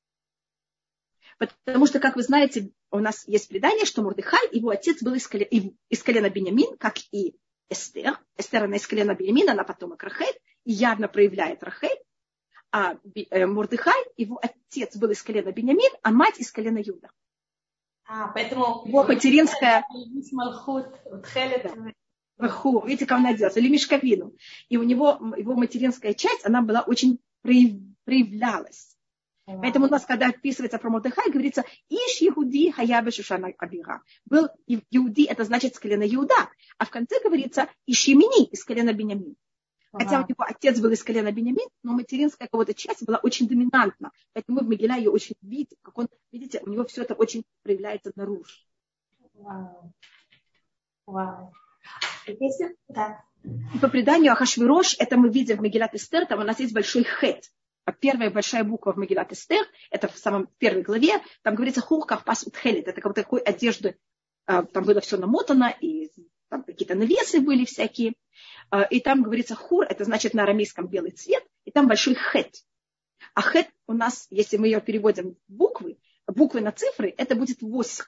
Потому 1.40 1.88
что, 1.88 2.00
как 2.00 2.16
вы 2.16 2.22
знаете, 2.22 2.72
у 2.92 3.00
нас 3.00 3.28
есть 3.28 3.48
предание, 3.48 3.86
что 3.86 4.04
Мурдыхай, 4.04 4.50
его 4.52 4.70
отец 4.70 5.02
был 5.02 5.16
из 5.16 5.28
колена, 5.28 5.50
из 5.90 6.04
колена 6.04 6.30
Бениамин, 6.30 6.78
как 6.78 6.98
и 7.12 7.38
Эстер. 7.70 8.20
Эстер, 8.38 8.64
она 8.64 8.78
из 8.78 8.88
колена 8.88 9.16
Бениамина, 9.16 9.54
она 9.54 9.64
потом 9.64 9.96
Рахель, 9.98 10.38
и 10.66 10.72
явно 10.72 11.08
проявляет 11.08 11.64
Рахель 11.64 11.98
а 12.76 12.98
э, 13.16 13.46
Мурдыхай, 13.46 14.04
его 14.18 14.38
отец 14.42 14.98
был 14.98 15.10
из 15.10 15.24
колена 15.24 15.54
Бениамин, 15.54 15.94
а 16.04 16.12
мать 16.12 16.40
из 16.40 16.52
колена 16.52 16.80
Юда. 16.80 17.10
А, 18.06 18.28
поэтому... 18.28 18.84
Его 18.86 19.06
материнская... 19.06 19.86
Ваху, 22.38 22.86
видите, 22.86 23.06
как 23.06 23.20
он 23.20 23.28
оделся, 23.28 23.62
или 23.62 23.70
мешковину. 23.70 24.36
И 24.68 24.76
у 24.76 24.84
него, 24.84 25.18
его 25.38 25.56
материнская 25.56 26.14
часть, 26.14 26.46
она 26.46 26.62
была 26.62 26.82
очень 26.82 27.22
проявлялась. 27.42 28.95
Поэтому 29.46 29.86
у 29.86 29.90
нас, 29.90 30.06
когда 30.06 30.28
описывается 30.28 30.80
про 30.80 30.90
Мордыхай, 30.90 31.30
говорится, 31.30 31.64
Иш 31.90 32.22
Иуди 32.22 32.72
Хаябе 32.72 33.12
Шушана 33.12 33.54
Абира. 33.58 34.02
Был 34.26 34.50
Иуди, 34.68 35.26
это 35.26 35.44
значит 35.44 35.76
с 35.76 35.80
колена 35.80 36.04
Иуда. 36.04 36.50
А 36.80 36.86
в 36.86 36.90
конце 36.90 37.22
говорится 37.24 37.68
Иш 37.86 38.06
Емини 38.06 38.46
из 38.46 38.64
колена 38.64 38.92
Бениамин. 38.92 39.36
Хотя 39.98 40.22
у 40.22 40.28
него 40.28 40.44
отец 40.44 40.80
был 40.80 40.92
из 40.92 41.04
колена 41.04 41.32
Бенямин, 41.32 41.70
но 41.84 41.94
материнская 41.94 42.50
кого-то 42.50 42.74
часть 42.74 43.06
была 43.06 43.18
очень 43.18 43.48
доминантна. 43.48 44.12
Поэтому 44.34 44.60
в 44.60 44.68
Мегиля 44.68 44.98
ее 44.98 45.10
очень 45.10 45.36
видим, 45.42 45.78
как 45.82 45.98
он, 45.98 46.10
видите, 46.32 46.60
у 46.64 46.70
него 46.70 46.84
все 46.86 47.04
это 47.04 47.14
очень 47.14 47.46
проявляется 47.64 48.12
наружу. 48.16 48.44
Вау. 49.34 49.94
Вау. 51.06 51.54
Если, 52.28 52.76
да. 52.90 53.24
И 53.44 53.78
по 53.80 53.88
преданию 53.88 54.34
Ахашвирош, 54.34 54.96
это 55.00 55.18
мы 55.18 55.30
видим 55.30 55.58
в 55.58 55.62
Мегилат 55.62 55.94
Эстер, 55.94 56.26
там 56.26 56.40
у 56.40 56.44
нас 56.44 56.60
есть 56.60 56.74
большой 56.74 57.04
хет. 57.04 57.52
А 57.86 57.92
первая 57.92 58.32
большая 58.32 58.64
буква 58.64 58.94
в 58.94 58.98
Мегилат 58.98 59.32
Эстер, 59.32 59.64
это 59.92 60.08
в 60.08 60.18
самом 60.18 60.48
первой 60.58 60.82
главе, 60.82 61.22
там 61.44 61.54
говорится 61.54 61.82
хурках 61.82 62.24
пас 62.24 62.44
утхелит, 62.46 62.88
это 62.88 63.00
как 63.00 63.14
такой 63.14 63.42
одежды, 63.42 63.98
а, 64.48 64.64
там 64.64 64.84
было 64.84 65.02
все 65.02 65.18
намотано, 65.18 65.74
и 65.82 66.10
там 66.50 66.64
какие-то 66.64 66.96
навесы 66.96 67.40
были 67.40 67.66
всякие. 67.66 68.14
А, 68.72 68.84
и 68.84 69.00
там 69.00 69.22
говорится 69.22 69.56
хур, 69.56 69.86
это 69.88 70.04
значит 70.04 70.34
на 70.34 70.44
арамейском 70.44 70.88
белый 70.88 71.12
цвет, 71.12 71.46
и 71.64 71.72
там 71.72 71.88
большой 71.88 72.16
хет. 72.16 72.56
А 73.34 73.42
хет 73.42 73.70
у 73.88 73.94
нас, 73.94 74.28
если 74.32 74.58
мы 74.58 74.68
ее 74.68 74.82
переводим 74.82 75.38
в 75.48 75.54
буквы, 75.54 75.98
буквы 76.28 76.62
на 76.62 76.72
цифры, 76.72 77.14
это 77.18 77.36
будет 77.36 77.62
8. 77.62 78.04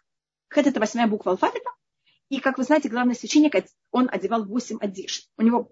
Хет 0.53 0.67
это 0.67 0.79
восьмая 0.79 1.07
буква 1.07 1.33
алфавита. 1.33 1.69
И, 2.29 2.39
как 2.39 2.57
вы 2.57 2.63
знаете, 2.63 2.89
главный 2.89 3.15
священник, 3.15 3.53
он 3.91 4.09
одевал 4.11 4.45
8 4.45 4.77
одежд. 4.81 5.29
У 5.37 5.43
него 5.43 5.71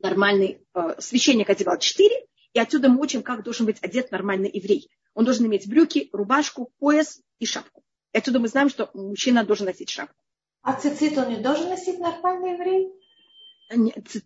нормальный 0.00 0.66
э, 0.74 0.94
священник 0.98 1.48
одевал 1.48 1.78
4, 1.78 2.26
и 2.52 2.58
отсюда 2.58 2.88
мы 2.88 3.00
учим, 3.00 3.22
как 3.22 3.42
должен 3.42 3.66
быть 3.66 3.82
одет 3.82 4.10
нормальный 4.10 4.50
еврей. 4.52 4.90
Он 5.14 5.24
должен 5.24 5.46
иметь 5.46 5.68
брюки, 5.68 6.08
рубашку, 6.12 6.72
пояс 6.78 7.20
и 7.38 7.46
шапку. 7.46 7.82
И 8.12 8.18
отсюда 8.18 8.40
мы 8.40 8.48
знаем, 8.48 8.68
что 8.68 8.90
мужчина 8.94 9.44
должен 9.44 9.66
носить 9.66 9.90
шапку. 9.90 10.22
А 10.62 10.74
цицит 10.74 11.16
он 11.16 11.30
не 11.30 11.36
должен 11.36 11.68
носить 11.68 11.98
нормальный 11.98 12.52
еврей? 12.52 12.92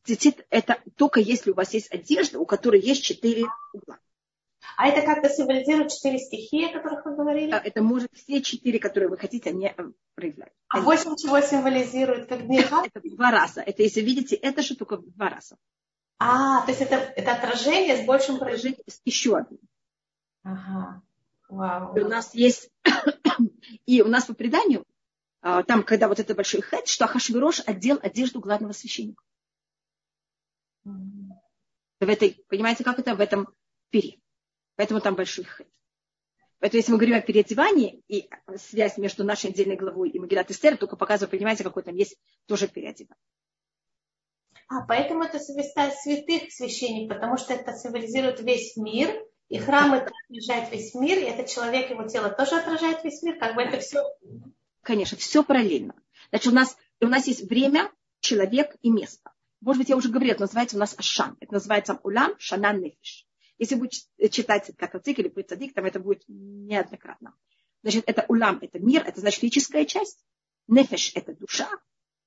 цицит 0.04 0.46
это 0.48 0.78
только 0.96 1.20
если 1.20 1.50
у 1.50 1.54
вас 1.54 1.74
есть 1.74 1.92
одежда, 1.92 2.38
у 2.38 2.46
которой 2.46 2.80
есть 2.80 3.04
четыре 3.04 3.44
угла. 3.74 3.98
А 4.76 4.88
это 4.88 5.02
как-то 5.02 5.28
символизирует 5.28 5.92
четыре 5.92 6.18
стихии, 6.18 6.70
о 6.70 6.72
которых 6.72 7.04
вы 7.04 7.14
говорили? 7.14 7.50
Да, 7.50 7.60
это 7.62 7.82
может 7.82 8.10
все 8.14 8.40
четыре, 8.40 8.78
которые 8.78 9.10
вы 9.10 9.18
хотите, 9.18 9.52
не 9.52 9.68
э, 9.68 9.92
проявлять. 10.14 10.52
А 10.68 10.80
восемь 10.80 11.14
чего 11.16 11.40
символизирует? 11.40 12.26
Как 12.26 12.40
Это 12.48 13.00
два 13.04 13.30
раза. 13.30 13.60
Это, 13.60 13.82
если 13.82 14.00
видите, 14.00 14.34
это 14.34 14.62
же 14.62 14.74
только 14.74 14.96
два 14.96 15.28
раза. 15.28 15.56
А, 16.18 16.62
то 16.62 16.70
есть 16.70 16.80
это, 16.80 16.96
это 16.96 17.32
отражение 17.32 18.02
с 18.02 18.06
большим 18.06 18.36
отражением. 18.36 18.82
Еще 19.04 19.36
одно. 19.36 19.58
Ага. 20.42 21.02
Вау. 21.48 21.96
И 21.96 22.00
у 22.00 22.08
нас 22.08 22.34
есть, 22.34 22.70
и 23.86 24.02
у 24.02 24.08
нас 24.08 24.24
по 24.24 24.34
преданию, 24.34 24.84
а, 25.40 25.62
там, 25.62 25.82
когда 25.82 26.08
вот 26.08 26.18
это 26.18 26.34
большой 26.34 26.62
хэт, 26.62 26.88
что 26.88 27.04
Ахашвирош 27.04 27.60
одел 27.66 27.98
одежду 28.02 28.40
главного 28.40 28.72
священника. 28.72 29.22
В 30.84 32.08
этой, 32.08 32.44
понимаете, 32.48 32.84
как 32.84 32.98
это 32.98 33.14
в 33.14 33.20
этом 33.20 33.48
пере. 33.90 34.18
Поэтому 34.76 35.00
там 35.00 35.14
большой 35.14 35.44
хэт. 35.44 35.68
Поэтому 36.58 36.78
если 36.78 36.92
мы 36.92 36.98
говорим 36.98 37.16
о 37.16 37.20
переодевании 37.20 38.02
и 38.08 38.28
связь 38.56 38.96
между 38.96 39.22
нашей 39.22 39.50
отдельной 39.50 39.76
главой 39.76 40.10
и 40.10 40.18
Магилат 40.18 40.50
Эстер, 40.50 40.76
только 40.76 40.96
показываю, 40.96 41.30
понимаете, 41.30 41.62
какой 41.62 41.82
там 41.82 41.94
есть 41.94 42.16
тоже 42.46 42.68
переодевание. 42.68 43.20
А, 44.68 44.82
поэтому 44.86 45.24
это 45.24 45.38
святых 45.38 46.52
священник, 46.52 47.08
потому 47.08 47.36
что 47.36 47.54
это 47.54 47.72
символизирует 47.76 48.40
весь 48.40 48.76
мир, 48.76 49.14
и 49.48 49.58
храм 49.58 49.94
это 49.94 50.10
отражает 50.28 50.72
весь 50.72 50.94
мир, 50.94 51.18
и 51.18 51.22
этот 51.22 51.48
человек, 51.48 51.90
его 51.90 52.04
тело 52.04 52.30
тоже 52.30 52.56
отражает 52.56 53.04
весь 53.04 53.22
мир, 53.22 53.38
как 53.38 53.54
бы 53.54 53.62
это 53.62 53.78
все... 53.80 54.02
Конечно, 54.82 55.16
все 55.16 55.42
параллельно. 55.44 55.94
Значит, 56.30 56.52
у 56.52 56.54
нас, 56.54 56.76
у 57.00 57.06
нас 57.06 57.26
есть 57.26 57.48
время, 57.48 57.90
человек 58.20 58.76
и 58.82 58.90
место. 58.90 59.32
Может 59.60 59.80
быть, 59.80 59.88
я 59.88 59.96
уже 59.96 60.10
говорила, 60.10 60.32
это 60.32 60.42
называется 60.42 60.76
у 60.76 60.80
нас 60.80 60.94
Ашан. 60.98 61.36
Это 61.40 61.54
называется 61.54 61.98
Улам 62.02 62.34
Шанан 62.38 62.80
Нефиш. 62.80 63.26
Если 63.58 63.76
будет 63.76 63.92
читать 64.30 64.70
как 64.76 65.02
цик 65.02 65.18
или 65.18 65.28
Прицадик, 65.28 65.74
там 65.74 65.84
это 65.84 66.00
будет 66.00 66.22
неоднократно. 66.28 67.34
Значит, 67.82 68.04
это 68.06 68.24
Улам, 68.28 68.58
это 68.60 68.78
мир, 68.78 69.04
это 69.06 69.20
значит 69.20 69.40
физическая 69.40 69.84
часть. 69.84 70.24
Нефиш– 70.66 71.12
это 71.14 71.34
душа. 71.34 71.68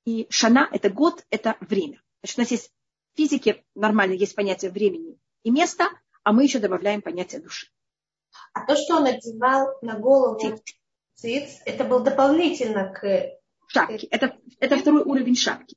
И 0.06 0.28
Шана– 0.30 0.70
это 0.72 0.90
год, 0.90 1.26
это 1.30 1.58
время. 1.60 2.02
Значит, 2.22 2.38
у 2.38 2.41
нас 2.41 2.51
есть 2.51 2.72
в 3.13 3.18
физике 3.18 3.63
нормально 3.76 4.13
есть 4.13 4.36
понятие 4.36 4.72
времени 4.72 5.18
и 5.43 5.51
места, 5.51 5.89
а 6.24 6.34
мы 6.34 6.43
еще 6.43 6.59
добавляем 6.59 7.01
понятие 7.01 7.41
души. 7.41 7.68
А 8.53 8.65
то, 8.65 8.76
что 8.76 8.97
он 8.97 9.05
одевал 9.05 9.78
на 9.82 9.97
голову 9.97 10.39
циц, 11.15 11.61
это 11.65 11.84
был 11.84 12.01
дополнительно 12.01 12.93
к... 12.93 13.38
Шапке. 13.68 14.07
Это, 14.07 14.38
это 14.59 14.78
второй 14.78 15.03
уровень 15.03 15.36
шапки. 15.36 15.76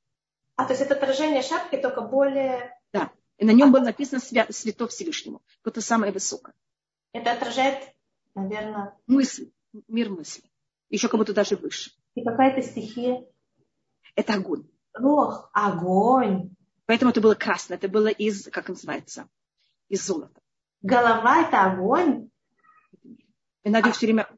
А, 0.56 0.64
то 0.64 0.72
есть 0.72 0.82
это 0.82 0.94
отражение 0.94 1.42
шапки, 1.42 1.76
только 1.76 2.02
более... 2.02 2.78
Да. 2.92 3.10
И 3.38 3.44
на 3.44 3.52
нем 3.52 3.72
было 3.72 3.82
написано 3.82 4.20
Свято 4.20 4.86
Всевышнему. 4.88 5.42
Это 5.64 5.80
самое 5.80 6.12
высокое. 6.12 6.54
Это 7.12 7.32
отражает, 7.32 7.94
наверное... 8.34 8.94
Мысль. 9.06 9.50
Мир 9.88 10.10
мысли. 10.10 10.44
Еще 10.88 11.08
как 11.08 11.18
будто 11.18 11.32
даже 11.32 11.56
выше. 11.56 11.92
И 12.14 12.22
какая-то 12.22 12.62
стихия? 12.62 13.24
Это 14.16 14.34
огонь. 14.34 14.68
Ох, 14.98 15.50
огонь. 15.52 16.50
Поэтому 16.86 17.10
это 17.10 17.20
было 17.20 17.34
красное, 17.34 17.76
это 17.76 17.88
было 17.88 18.08
из, 18.08 18.48
как 18.50 18.68
называется, 18.68 19.28
из 19.88 20.04
золота. 20.04 20.40
Голова 20.82 21.42
это 21.42 21.62
огонь? 21.64 22.30
И 23.62 23.70
надо 23.70 23.90
а... 23.90 23.92
все 23.92 24.06
время... 24.06 24.28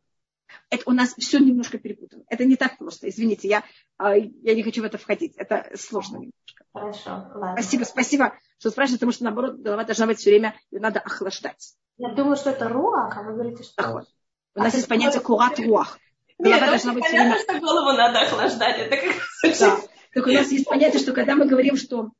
Это 0.69 0.83
у 0.87 0.93
нас 0.93 1.15
все 1.17 1.39
немножко 1.39 1.79
перепутано. 1.79 2.25
Это 2.29 2.45
не 2.45 2.57
так 2.57 2.77
просто. 2.77 3.09
Извините, 3.09 3.49
я, 3.49 3.65
а, 3.97 4.17
я 4.17 4.55
не 4.55 4.63
хочу 4.63 4.83
в 4.83 4.85
это 4.85 4.99
входить. 4.99 5.35
Это 5.37 5.71
сложно 5.77 6.17
немножко. 6.17 6.65
Хорошо, 6.75 7.11
ладно. 7.35 7.55
Спасибо, 7.55 7.85
спасибо, 7.85 8.33
что 8.59 8.71
спрашиваете, 8.71 8.99
потому 8.99 9.13
что, 9.13 9.25
наоборот, 9.25 9.57
голова 9.57 9.85
должна 9.85 10.07
быть 10.07 10.19
все 10.19 10.31
время, 10.31 10.55
ее 10.71 10.81
надо 10.81 11.01
охлаждать. 11.01 11.75
Я 11.97 12.15
думаю, 12.15 12.37
что 12.37 12.51
это 12.51 12.69
руах, 12.69 13.17
а 13.17 13.23
вы 13.23 13.35
говорите, 13.35 13.63
что... 13.63 13.83
Охот. 13.83 14.09
У 14.55 14.61
нас 14.61 14.75
а 14.75 14.77
есть 14.77 14.89
понятие 14.89 15.21
курат 15.21 15.59
руах. 15.59 15.99
Голова 16.39 16.61
Нет, 16.61 16.69
должна 16.69 16.93
быть 16.93 17.05
все 17.05 17.17
время... 17.17 17.39
что 17.39 17.61
голову 17.61 17.93
надо 17.93 18.21
охлаждать. 18.21 18.79
Это 18.79 18.97
как... 18.97 19.59
Да. 19.59 19.79
Так 20.13 20.27
у 20.27 20.31
нас 20.31 20.51
есть 20.53 20.67
понятие, 20.67 21.01
что 21.01 21.13
когда 21.13 21.35
мы 21.35 21.47
говорим, 21.47 21.77
что 21.77 22.13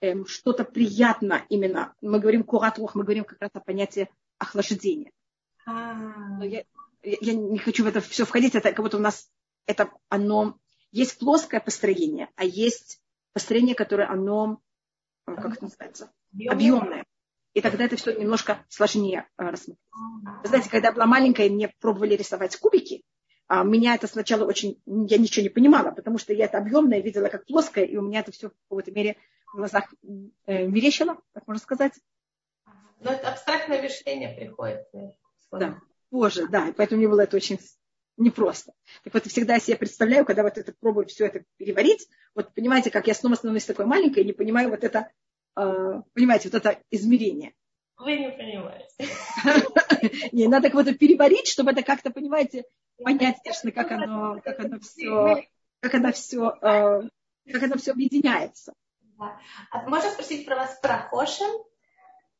эм, 0.00 0.26
что-то 0.26 0.64
приятно 0.64 1.44
именно, 1.48 1.94
мы 2.00 2.20
говорим 2.20 2.44
куратух, 2.44 2.94
мы 2.94 3.02
говорим 3.02 3.24
как 3.24 3.40
раз 3.40 3.50
о 3.54 3.60
понятии 3.60 4.08
охлаждения. 4.38 5.10
А. 5.66 5.94
Но 6.38 6.44
я, 6.44 6.64
я 7.02 7.34
не 7.34 7.58
хочу 7.58 7.84
в 7.84 7.88
это 7.88 8.00
все 8.00 8.24
входить, 8.24 8.54
это 8.54 8.72
как 8.72 8.84
будто 8.84 8.96
у 8.96 9.00
нас 9.00 9.28
это 9.66 9.90
оно 10.08 10.58
есть 10.92 11.18
плоское 11.18 11.60
построение, 11.60 12.28
а 12.36 12.44
есть 12.44 13.00
построение, 13.32 13.74
которое 13.74 14.08
оно, 14.08 14.60
э, 15.26 15.34
как 15.34 15.54
это 15.54 15.64
называется, 15.64 16.12
объемное. 16.48 17.04
И 17.52 17.60
тогда 17.60 17.84
это 17.84 17.96
все 17.96 18.16
немножко 18.16 18.64
сложнее 18.68 19.28
э, 19.38 19.42
рассмотреть. 19.42 19.78
Вы 20.42 20.48
знаете, 20.48 20.70
когда 20.70 20.88
я 20.88 20.94
была 20.94 21.06
маленькая, 21.06 21.48
мне 21.48 21.68
пробовали 21.80 22.14
рисовать 22.14 22.56
кубики, 22.56 23.02
а 23.52 23.64
меня 23.64 23.96
это 23.96 24.06
сначала 24.06 24.44
очень, 24.44 24.80
я 24.86 25.18
ничего 25.18 25.42
не 25.42 25.48
понимала, 25.48 25.90
потому 25.90 26.18
что 26.18 26.32
я 26.32 26.44
это 26.44 26.58
объемное 26.58 27.00
видела 27.00 27.26
как 27.26 27.46
плоское, 27.46 27.84
и 27.84 27.96
у 27.96 28.02
меня 28.02 28.20
это 28.20 28.30
все 28.30 28.50
в 28.50 28.52
какой-то 28.68 28.92
мере 28.92 29.16
в 29.52 29.56
глазах 29.56 29.92
э, 30.46 30.66
мерещило, 30.68 31.20
так 31.32 31.48
можно 31.48 31.60
сказать. 31.60 31.94
Но 33.00 33.10
это 33.10 33.28
абстрактное 33.28 33.82
мышление 33.82 34.36
приходит. 34.36 34.86
Э, 34.92 35.10
да, 35.50 35.80
позже, 36.10 36.46
да, 36.46 36.68
и 36.68 36.72
поэтому 36.72 37.00
мне 37.00 37.08
было 37.08 37.22
это 37.22 37.36
очень 37.36 37.58
непросто. 38.16 38.72
Так 39.02 39.14
вот, 39.14 39.26
всегда 39.26 39.54
я 39.54 39.58
себе 39.58 39.76
представляю, 39.76 40.24
когда 40.24 40.44
вот 40.44 40.56
это 40.56 40.72
пробую 40.78 41.06
все 41.08 41.26
это 41.26 41.42
переварить, 41.56 42.06
вот 42.36 42.54
понимаете, 42.54 42.92
как 42.92 43.08
я 43.08 43.14
снова 43.14 43.34
становлюсь 43.34 43.64
такой 43.64 43.86
маленькой 43.86 44.22
и 44.22 44.26
не 44.26 44.32
понимаю 44.32 44.70
вот 44.70 44.84
это, 44.84 45.10
э, 45.56 46.02
понимаете, 46.14 46.50
вот 46.50 46.64
это 46.64 46.80
измерение. 46.92 47.54
Вы 47.98 48.16
не 48.16 48.30
понимаете. 48.30 48.94
Не, 50.32 50.46
надо 50.46 50.70
вот 50.72 50.86
это 50.86 50.96
переварить, 50.96 51.48
чтобы 51.48 51.72
это 51.72 51.82
как-то, 51.82 52.10
понимаете, 52.10 52.64
понять, 53.02 53.38
конечно, 53.42 53.72
как 53.72 53.90
оно, 53.92 54.40
как 54.44 54.60
оно 54.60 54.78
все, 54.80 55.48
как 55.80 55.94
оно 55.94 56.12
все, 56.12 56.56
э, 56.62 57.08
как 57.52 57.62
оно 57.62 57.76
все 57.76 57.92
объединяется. 57.92 58.74
А 59.18 59.88
можно 59.88 60.10
спросить 60.10 60.46
про 60.46 60.56
вас 60.56 60.78
про 60.80 60.98
Хошин? 60.98 61.62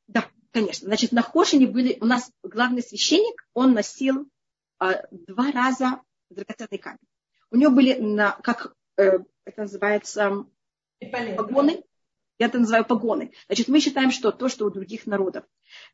Да, 0.07 0.25
конечно. 0.51 0.87
Значит, 0.87 1.13
на 1.13 1.23
Хошине 1.23 1.67
были 1.67 1.99
у 2.01 2.07
нас 2.07 2.33
главный 2.43 2.83
священник, 2.83 3.47
он 3.55 3.75
носил 3.75 4.27
э, 4.81 5.03
два 5.11 5.51
раза 5.53 6.01
драгоценный 6.31 6.79
камень. 6.79 6.99
У 7.51 7.57
него 7.57 7.73
были 7.73 7.95
на, 7.95 8.33
как 8.43 8.75
э, 8.97 9.19
это 9.45 9.63
называется, 9.63 10.47
погоны, 11.37 11.83
я 12.41 12.47
это 12.47 12.59
называю 12.59 12.87
погоны. 12.87 13.33
Значит, 13.47 13.69
мы 13.69 13.81
считаем, 13.81 14.11
что 14.11 14.33
то, 14.33 14.49
что 14.49 14.65
у 14.65 14.71
других 14.71 15.07
народов, 15.07 15.45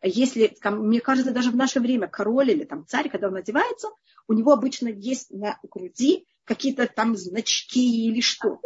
если, 0.01 0.57
мне 0.63 1.01
кажется, 1.01 1.33
даже 1.33 1.51
в 1.51 1.57
наше 1.57 1.81
время 1.81 2.07
король 2.07 2.53
или 2.53 2.63
там 2.63 2.87
царь, 2.87 3.11
когда 3.11 3.27
он 3.27 3.35
одевается, 3.35 3.89
у 4.29 4.33
него 4.33 4.53
обычно 4.53 4.87
есть 4.87 5.33
на 5.33 5.59
груди 5.65 6.25
какие-то 6.45 6.87
там 6.87 7.17
значки 7.17 8.07
или 8.07 8.21
что. 8.21 8.61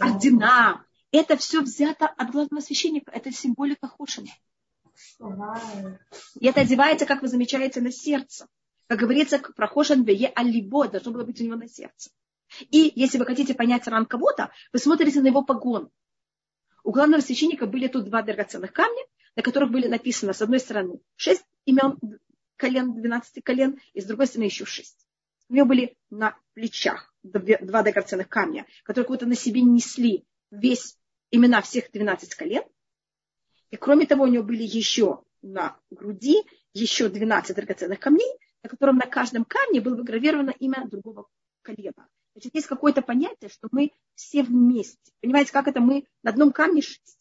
Ордена. 0.00 0.84
Это 1.12 1.38
все 1.38 1.62
взято 1.62 2.06
от 2.06 2.30
главного 2.30 2.60
священника. 2.60 3.10
Это 3.10 3.32
символика 3.32 3.88
Хошина. 3.88 4.28
И 6.38 6.46
это 6.46 6.60
одевается, 6.60 7.06
как 7.06 7.22
вы 7.22 7.28
замечаете, 7.28 7.80
на 7.80 7.90
сердце. 7.90 8.48
Как 8.86 8.98
говорится, 8.98 9.38
про 9.38 9.66
Хошин 9.66 10.02
вее 10.04 10.30
алибо, 10.34 10.86
должно 10.88 11.12
было 11.12 11.24
быть 11.24 11.40
у 11.40 11.44
него 11.44 11.56
на 11.56 11.68
сердце. 11.68 12.10
И 12.70 12.92
если 12.94 13.16
вы 13.16 13.24
хотите 13.24 13.54
понять 13.54 13.86
ран 13.88 14.04
кого-то, 14.04 14.50
вы 14.74 14.78
смотрите 14.78 15.22
на 15.22 15.28
его 15.28 15.42
погон. 15.42 15.90
У 16.86 16.92
главного 16.92 17.20
священника 17.20 17.66
были 17.66 17.88
тут 17.88 18.04
два 18.04 18.22
драгоценных 18.22 18.72
камня, 18.72 19.02
на 19.34 19.42
которых 19.42 19.72
были 19.72 19.88
написано 19.88 20.32
с 20.32 20.40
одной 20.40 20.60
стороны 20.60 21.00
шесть 21.16 21.44
имен 21.64 21.98
колен, 22.54 22.94
12 22.94 23.42
колен, 23.42 23.80
и 23.92 24.00
с 24.00 24.04
другой 24.04 24.28
стороны 24.28 24.44
еще 24.44 24.66
шесть. 24.66 25.04
У 25.48 25.54
него 25.54 25.66
были 25.66 25.96
на 26.10 26.38
плечах 26.54 27.12
два 27.24 27.82
драгоценных 27.82 28.28
камня, 28.28 28.66
которые 28.84 29.08
как 29.08 29.18
то 29.18 29.26
на 29.26 29.34
себе 29.34 29.62
несли 29.62 30.24
весь 30.52 30.96
имена 31.32 31.60
всех 31.60 31.90
12 31.90 32.36
колен. 32.36 32.62
И 33.70 33.76
кроме 33.76 34.06
того, 34.06 34.22
у 34.22 34.28
него 34.28 34.44
были 34.44 34.62
еще 34.62 35.24
на 35.42 35.76
груди 35.90 36.44
еще 36.72 37.08
12 37.08 37.56
драгоценных 37.56 37.98
камней, 37.98 38.30
на 38.62 38.68
котором 38.68 38.98
на 38.98 39.06
каждом 39.06 39.44
камне 39.44 39.80
было 39.80 39.96
выгравировано 39.96 40.54
имя 40.60 40.86
другого 40.86 41.26
колена. 41.62 42.06
Значит, 42.36 42.54
есть 42.54 42.66
какое-то 42.66 43.00
понятие, 43.00 43.48
что 43.48 43.66
мы 43.72 43.92
все 44.14 44.42
вместе. 44.42 45.10
Понимаете, 45.22 45.52
как 45.52 45.68
это 45.68 45.80
мы 45.80 46.06
на 46.22 46.32
одном 46.32 46.52
камне 46.52 46.82
шесть. 46.82 47.18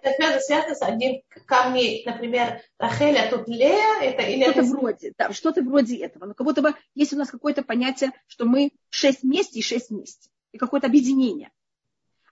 Это 0.00 0.40
связано 0.40 0.74
с 0.74 0.80
одним 0.80 1.20
камнем, 1.44 2.02
например, 2.06 2.62
Рахель, 2.78 3.18
а 3.18 3.28
тут 3.28 3.46
Лея, 3.46 4.00
это 4.00 4.22
или 4.22 4.44
что-то 4.44 4.60
это... 4.60 4.68
вроде, 4.70 5.12
да, 5.18 5.32
что-то 5.34 5.62
вроде 5.62 5.98
этого. 5.98 6.24
Но 6.24 6.32
как 6.32 6.46
будто 6.46 6.62
бы 6.62 6.74
есть 6.94 7.12
у 7.12 7.18
нас 7.18 7.30
какое-то 7.30 7.62
понятие, 7.62 8.12
что 8.26 8.46
мы 8.46 8.72
шесть 8.88 9.22
вместе 9.22 9.58
и 9.58 9.62
шесть 9.62 9.90
вместе. 9.90 10.30
И 10.52 10.56
какое-то 10.56 10.86
объединение. 10.86 11.52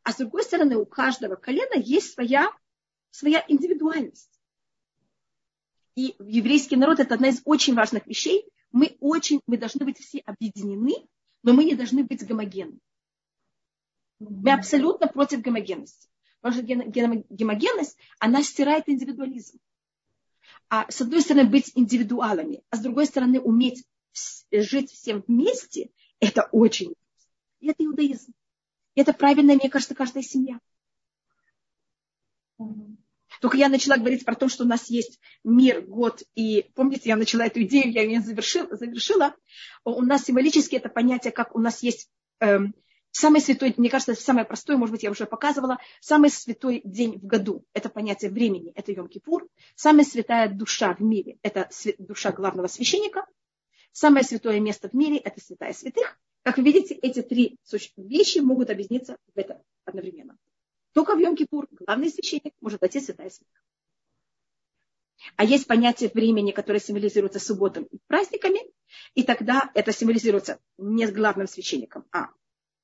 А 0.04 0.12
с 0.12 0.16
другой 0.16 0.44
стороны, 0.44 0.78
у 0.78 0.86
каждого 0.86 1.36
колена 1.36 1.74
есть 1.74 2.14
своя, 2.14 2.50
своя 3.10 3.44
индивидуальность. 3.46 4.40
И 5.96 6.16
еврейский 6.18 6.76
народ 6.76 6.98
это 6.98 7.16
одна 7.16 7.28
из 7.28 7.42
очень 7.44 7.74
важных 7.74 8.06
вещей. 8.06 8.48
Мы 8.72 8.96
очень, 9.00 9.42
мы 9.46 9.58
должны 9.58 9.84
быть 9.84 9.98
все 9.98 10.20
объединены 10.20 11.06
но 11.42 11.52
мы 11.52 11.64
не 11.64 11.74
должны 11.74 12.04
быть 12.04 12.26
гомогенны. 12.26 12.78
Мы 14.18 14.52
абсолютно 14.52 15.06
против 15.06 15.42
гомогенности. 15.42 16.08
Потому 16.40 16.62
что 16.62 17.24
гомогенность, 17.28 17.96
она 18.18 18.42
стирает 18.42 18.88
индивидуализм. 18.88 19.58
А 20.68 20.90
с 20.90 21.00
одной 21.00 21.20
стороны 21.20 21.48
быть 21.48 21.72
индивидуалами, 21.74 22.62
а 22.70 22.76
с 22.76 22.80
другой 22.80 23.06
стороны 23.06 23.40
уметь 23.40 23.84
жить 24.50 24.92
всем 24.92 25.24
вместе, 25.26 25.90
это 26.20 26.48
очень 26.52 26.94
И 27.60 27.68
это 27.68 27.84
иудаизм. 27.84 28.32
И 28.94 29.00
это 29.00 29.12
правильно, 29.12 29.54
мне 29.54 29.70
кажется, 29.70 29.94
каждая 29.94 30.22
семья. 30.22 30.58
Только 33.40 33.56
я 33.56 33.68
начала 33.68 33.96
говорить 33.96 34.24
про 34.24 34.34
то, 34.34 34.48
что 34.48 34.64
у 34.64 34.66
нас 34.66 34.90
есть 34.90 35.20
мир, 35.44 35.82
год, 35.82 36.22
и 36.34 36.70
помните, 36.74 37.08
я 37.08 37.16
начала 37.16 37.46
эту 37.46 37.62
идею, 37.62 37.92
я 37.92 38.02
ее 38.02 38.20
завершила, 38.20 38.76
завершила. 38.76 39.34
У 39.84 40.02
нас 40.02 40.24
символически 40.24 40.76
это 40.76 40.88
понятие, 40.88 41.32
как 41.32 41.54
у 41.54 41.60
нас 41.60 41.82
есть 41.82 42.08
эм, 42.40 42.74
самый 43.10 43.40
святой, 43.40 43.74
мне 43.76 43.90
кажется, 43.90 44.12
это 44.12 44.20
самое 44.20 44.46
простое, 44.46 44.76
может 44.76 44.92
быть, 44.92 45.02
я 45.02 45.10
уже 45.10 45.26
показывала, 45.26 45.78
самый 46.00 46.30
святой 46.30 46.80
день 46.84 47.18
в 47.18 47.26
году, 47.26 47.64
это 47.72 47.88
понятие 47.88 48.30
времени, 48.30 48.72
это 48.74 48.92
Йом-Кипур. 48.92 49.48
Самая 49.74 50.04
святая 50.04 50.48
душа 50.48 50.94
в 50.94 51.00
мире, 51.00 51.38
это 51.42 51.68
душа 51.98 52.32
главного 52.32 52.66
священника. 52.66 53.26
Самое 53.92 54.24
святое 54.24 54.60
место 54.60 54.88
в 54.88 54.92
мире, 54.92 55.18
это 55.18 55.40
святая 55.40 55.72
святых. 55.72 56.18
Как 56.42 56.56
вы 56.56 56.64
видите, 56.64 56.94
эти 56.94 57.22
три 57.22 57.58
вещи 57.96 58.38
могут 58.38 58.70
объединиться 58.70 59.16
в 59.34 59.38
это 59.38 59.60
одновременно. 59.84 60.38
Только 60.92 61.14
в 61.14 61.20
Йом-Кипур 61.20 61.66
главный 61.70 62.10
священник 62.10 62.54
может 62.60 62.80
войти 62.80 63.00
святая 63.00 63.30
святых. 63.30 63.64
А 65.36 65.44
есть 65.44 65.66
понятие 65.66 66.10
времени, 66.12 66.52
которое 66.52 66.80
символизируется 66.80 67.40
субботом 67.40 67.84
и 67.84 67.98
праздниками, 68.06 68.60
и 69.14 69.22
тогда 69.22 69.70
это 69.74 69.92
символизируется 69.92 70.60
не 70.78 71.06
с 71.06 71.12
главным 71.12 71.46
священником, 71.46 72.06
а 72.12 72.28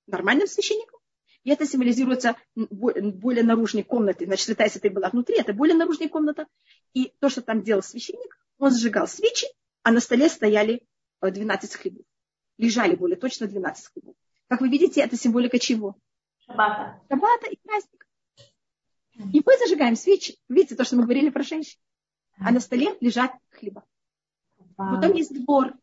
нормальным 0.07 0.47
священником. 0.47 1.01
И 1.45 1.51
это 1.51 1.67
символизируется 1.67 2.37
более 2.55 3.45
наружной 3.45 3.83
комнатой. 3.83 4.27
Значит, 4.27 4.47
святая 4.47 4.69
святая 4.69 4.91
была 4.91 5.11
внутри, 5.11 5.37
это 5.39 5.53
более 5.53 5.77
наружная 5.77 6.09
комната. 6.09 6.47
И 6.95 7.13
то, 7.21 7.29
что 7.29 7.43
там 7.43 7.63
делал 7.63 7.83
священник, 7.83 8.39
он 8.59 8.75
сжигал 8.75 9.07
свечи, 9.07 9.47
а 9.83 9.93
на 9.93 10.01
столе 10.01 10.29
стояли 10.29 10.83
12 11.21 11.75
э, 11.75 11.79
хлебов. 11.79 12.07
Лежали 12.57 12.95
более 12.95 13.17
точно 13.17 13.47
12 13.47 13.93
хлебов. 13.93 14.17
Как 14.49 14.61
вы 14.61 14.69
видите, 14.69 15.03
это 15.03 15.17
символика 15.17 15.59
чего? 15.59 15.97
Шаббата. 16.47 17.01
Шаббата 17.09 17.47
и 17.51 17.59
праздник. 17.63 18.07
И 19.33 19.43
мы 19.45 19.59
зажигаем 19.59 19.97
свечи. 19.97 20.37
Видите, 20.49 20.75
то, 20.75 20.85
что 20.85 20.97
мы 20.97 21.05
говорили 21.05 21.31
про 21.31 21.43
женщин. 21.43 21.79
А 22.39 22.51
на 22.51 22.61
столе 22.61 22.97
лежат 23.01 23.33
хлеба. 23.51 23.85
Потом 24.77 25.13
есть 25.13 25.33
двор. 25.33 25.75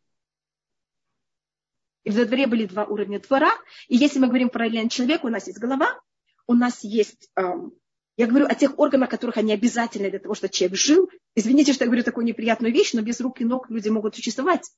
И 2.04 2.10
в 2.10 2.26
дворе 2.26 2.46
были 2.46 2.66
два 2.66 2.84
уровня 2.84 3.20
двора. 3.20 3.52
И 3.88 3.96
если 3.96 4.18
мы 4.18 4.26
говорим 4.26 4.50
про 4.50 4.68
человека, 4.88 5.26
у 5.26 5.30
нас 5.30 5.46
есть 5.46 5.58
голова, 5.58 6.00
у 6.46 6.54
нас 6.54 6.82
есть, 6.82 7.30
эм, 7.36 7.72
я 8.16 8.26
говорю 8.26 8.46
о 8.46 8.54
тех 8.54 8.78
органах, 8.78 9.08
которых 9.08 9.36
они 9.36 9.52
обязательны 9.52 10.10
для 10.10 10.18
того, 10.18 10.34
чтобы 10.34 10.52
человек 10.52 10.76
жил. 10.76 11.10
Извините, 11.34 11.72
что 11.72 11.84
я 11.84 11.88
говорю 11.88 12.02
такую 12.02 12.26
неприятную 12.26 12.74
вещь, 12.74 12.92
но 12.92 13.02
без 13.02 13.20
рук 13.20 13.40
и 13.40 13.44
ног 13.44 13.70
люди 13.70 13.88
могут 13.88 14.16
существовать. 14.16 14.70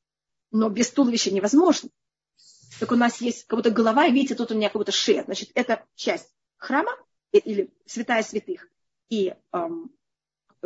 Но 0.50 0.68
без 0.68 0.90
туловища 0.90 1.32
невозможно. 1.32 1.88
Так 2.80 2.92
у 2.92 2.96
нас 2.96 3.20
есть 3.20 3.46
как 3.46 3.58
будто 3.58 3.70
голова, 3.70 4.06
и 4.06 4.12
видите, 4.12 4.34
тут 4.34 4.50
у 4.50 4.54
меня 4.54 4.68
как 4.68 4.78
будто 4.78 4.92
шея. 4.92 5.24
Значит, 5.24 5.50
это 5.54 5.84
часть 5.94 6.34
храма 6.56 6.92
или 7.32 7.72
святая 7.86 8.22
святых. 8.22 8.68
И 9.08 9.34
эм, 9.52 9.92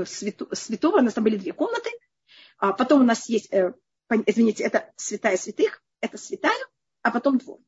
свято, 0.04 0.54
святого, 0.54 0.98
у 0.98 1.02
нас 1.02 1.14
там 1.14 1.24
были 1.24 1.36
две 1.36 1.52
комнаты. 1.52 1.90
А 2.58 2.72
потом 2.72 3.02
у 3.02 3.04
нас 3.04 3.28
есть, 3.28 3.52
э, 3.52 3.74
извините, 4.26 4.64
это 4.64 4.92
святая 4.96 5.36
святых, 5.36 5.82
это 6.00 6.18
святая, 6.18 6.58
а 7.02 7.10
потом 7.10 7.38
двор. 7.38 7.60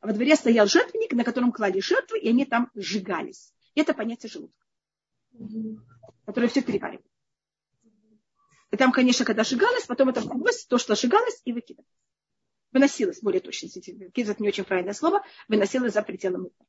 А 0.00 0.08
во 0.08 0.12
дворе 0.12 0.36
стоял 0.36 0.66
жертвенник, 0.66 1.12
на 1.12 1.24
котором 1.24 1.52
клали 1.52 1.80
жертвы, 1.80 2.18
и 2.18 2.28
они 2.28 2.44
там 2.44 2.70
сжигались. 2.74 3.52
Это 3.74 3.94
понятие 3.94 4.30
желудка, 4.30 4.66
которое 6.26 6.48
все 6.48 6.62
переваривает. 6.62 7.06
И 8.70 8.76
там, 8.76 8.90
конечно, 8.90 9.24
когда 9.24 9.44
сжигалось, 9.44 9.84
потом 9.86 10.08
это 10.08 10.22
то, 10.68 10.78
что 10.78 10.94
сжигалось, 10.94 11.40
и 11.44 11.52
выкидывалось. 11.52 11.90
Выносилось, 12.72 13.20
более 13.20 13.40
точно, 13.40 13.68
это 13.68 14.42
не 14.42 14.48
очень 14.48 14.64
правильное 14.64 14.94
слово, 14.94 15.22
выносилось 15.48 15.92
за 15.92 16.02
пределы 16.02 16.38
мыта. 16.38 16.64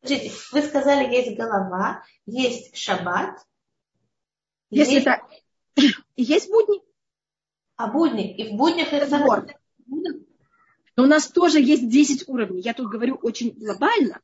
Смотрите, 0.00 0.32
вы 0.52 0.62
сказали, 0.62 1.14
есть 1.14 1.36
голова, 1.36 2.04
есть 2.26 2.76
шаббат. 2.76 3.38
Если 4.70 4.94
есть... 4.94 5.08
И 6.16 6.22
есть 6.22 6.50
будни. 6.50 6.80
А 7.76 7.86
будни? 7.86 8.36
И 8.36 8.52
в 8.52 8.56
буднях 8.56 8.92
это 8.92 9.18
двор. 9.18 9.46
Но 10.96 11.04
у 11.04 11.06
нас 11.06 11.28
тоже 11.28 11.60
есть 11.60 11.88
10 11.88 12.28
уровней. 12.28 12.60
Я 12.60 12.74
тут 12.74 12.90
говорю 12.90 13.14
очень 13.14 13.52
глобально, 13.52 14.20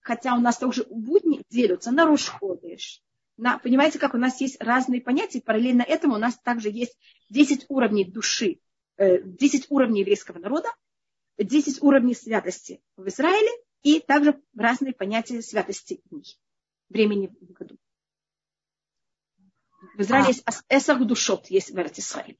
хотя 0.00 0.34
у 0.34 0.40
нас 0.40 0.58
тоже 0.58 0.86
будни 0.90 1.42
делятся 1.48 1.90
на 1.90 2.04
Рушходыш. 2.04 3.02
На, 3.38 3.58
понимаете, 3.58 3.98
как 3.98 4.14
у 4.14 4.18
нас 4.18 4.40
есть 4.40 4.60
разные 4.60 5.00
понятия, 5.00 5.40
параллельно 5.40 5.82
этому 5.82 6.16
у 6.16 6.18
нас 6.18 6.38
также 6.38 6.68
есть 6.68 6.98
10 7.30 7.66
уровней 7.68 8.04
души, 8.04 8.58
10 8.98 9.64
э, 9.64 9.66
уровней 9.70 10.00
еврейского 10.00 10.38
народа, 10.38 10.68
10 11.38 11.82
уровней 11.82 12.14
святости 12.14 12.82
в 12.96 13.08
Израиле 13.08 13.50
и 13.82 14.00
также 14.00 14.40
разные 14.56 14.92
понятия 14.92 15.40
святости 15.40 16.00
дней, 16.06 16.38
времени 16.88 17.28
в 17.40 17.52
году. 17.52 17.78
В 19.96 20.00
Израиле 20.00 20.26
а. 20.26 20.28
есть 20.28 20.44
Эсах 20.68 21.06
Душот, 21.06 21.46
есть 21.48 21.70
в 21.70 21.78
Израиле. 21.78 22.36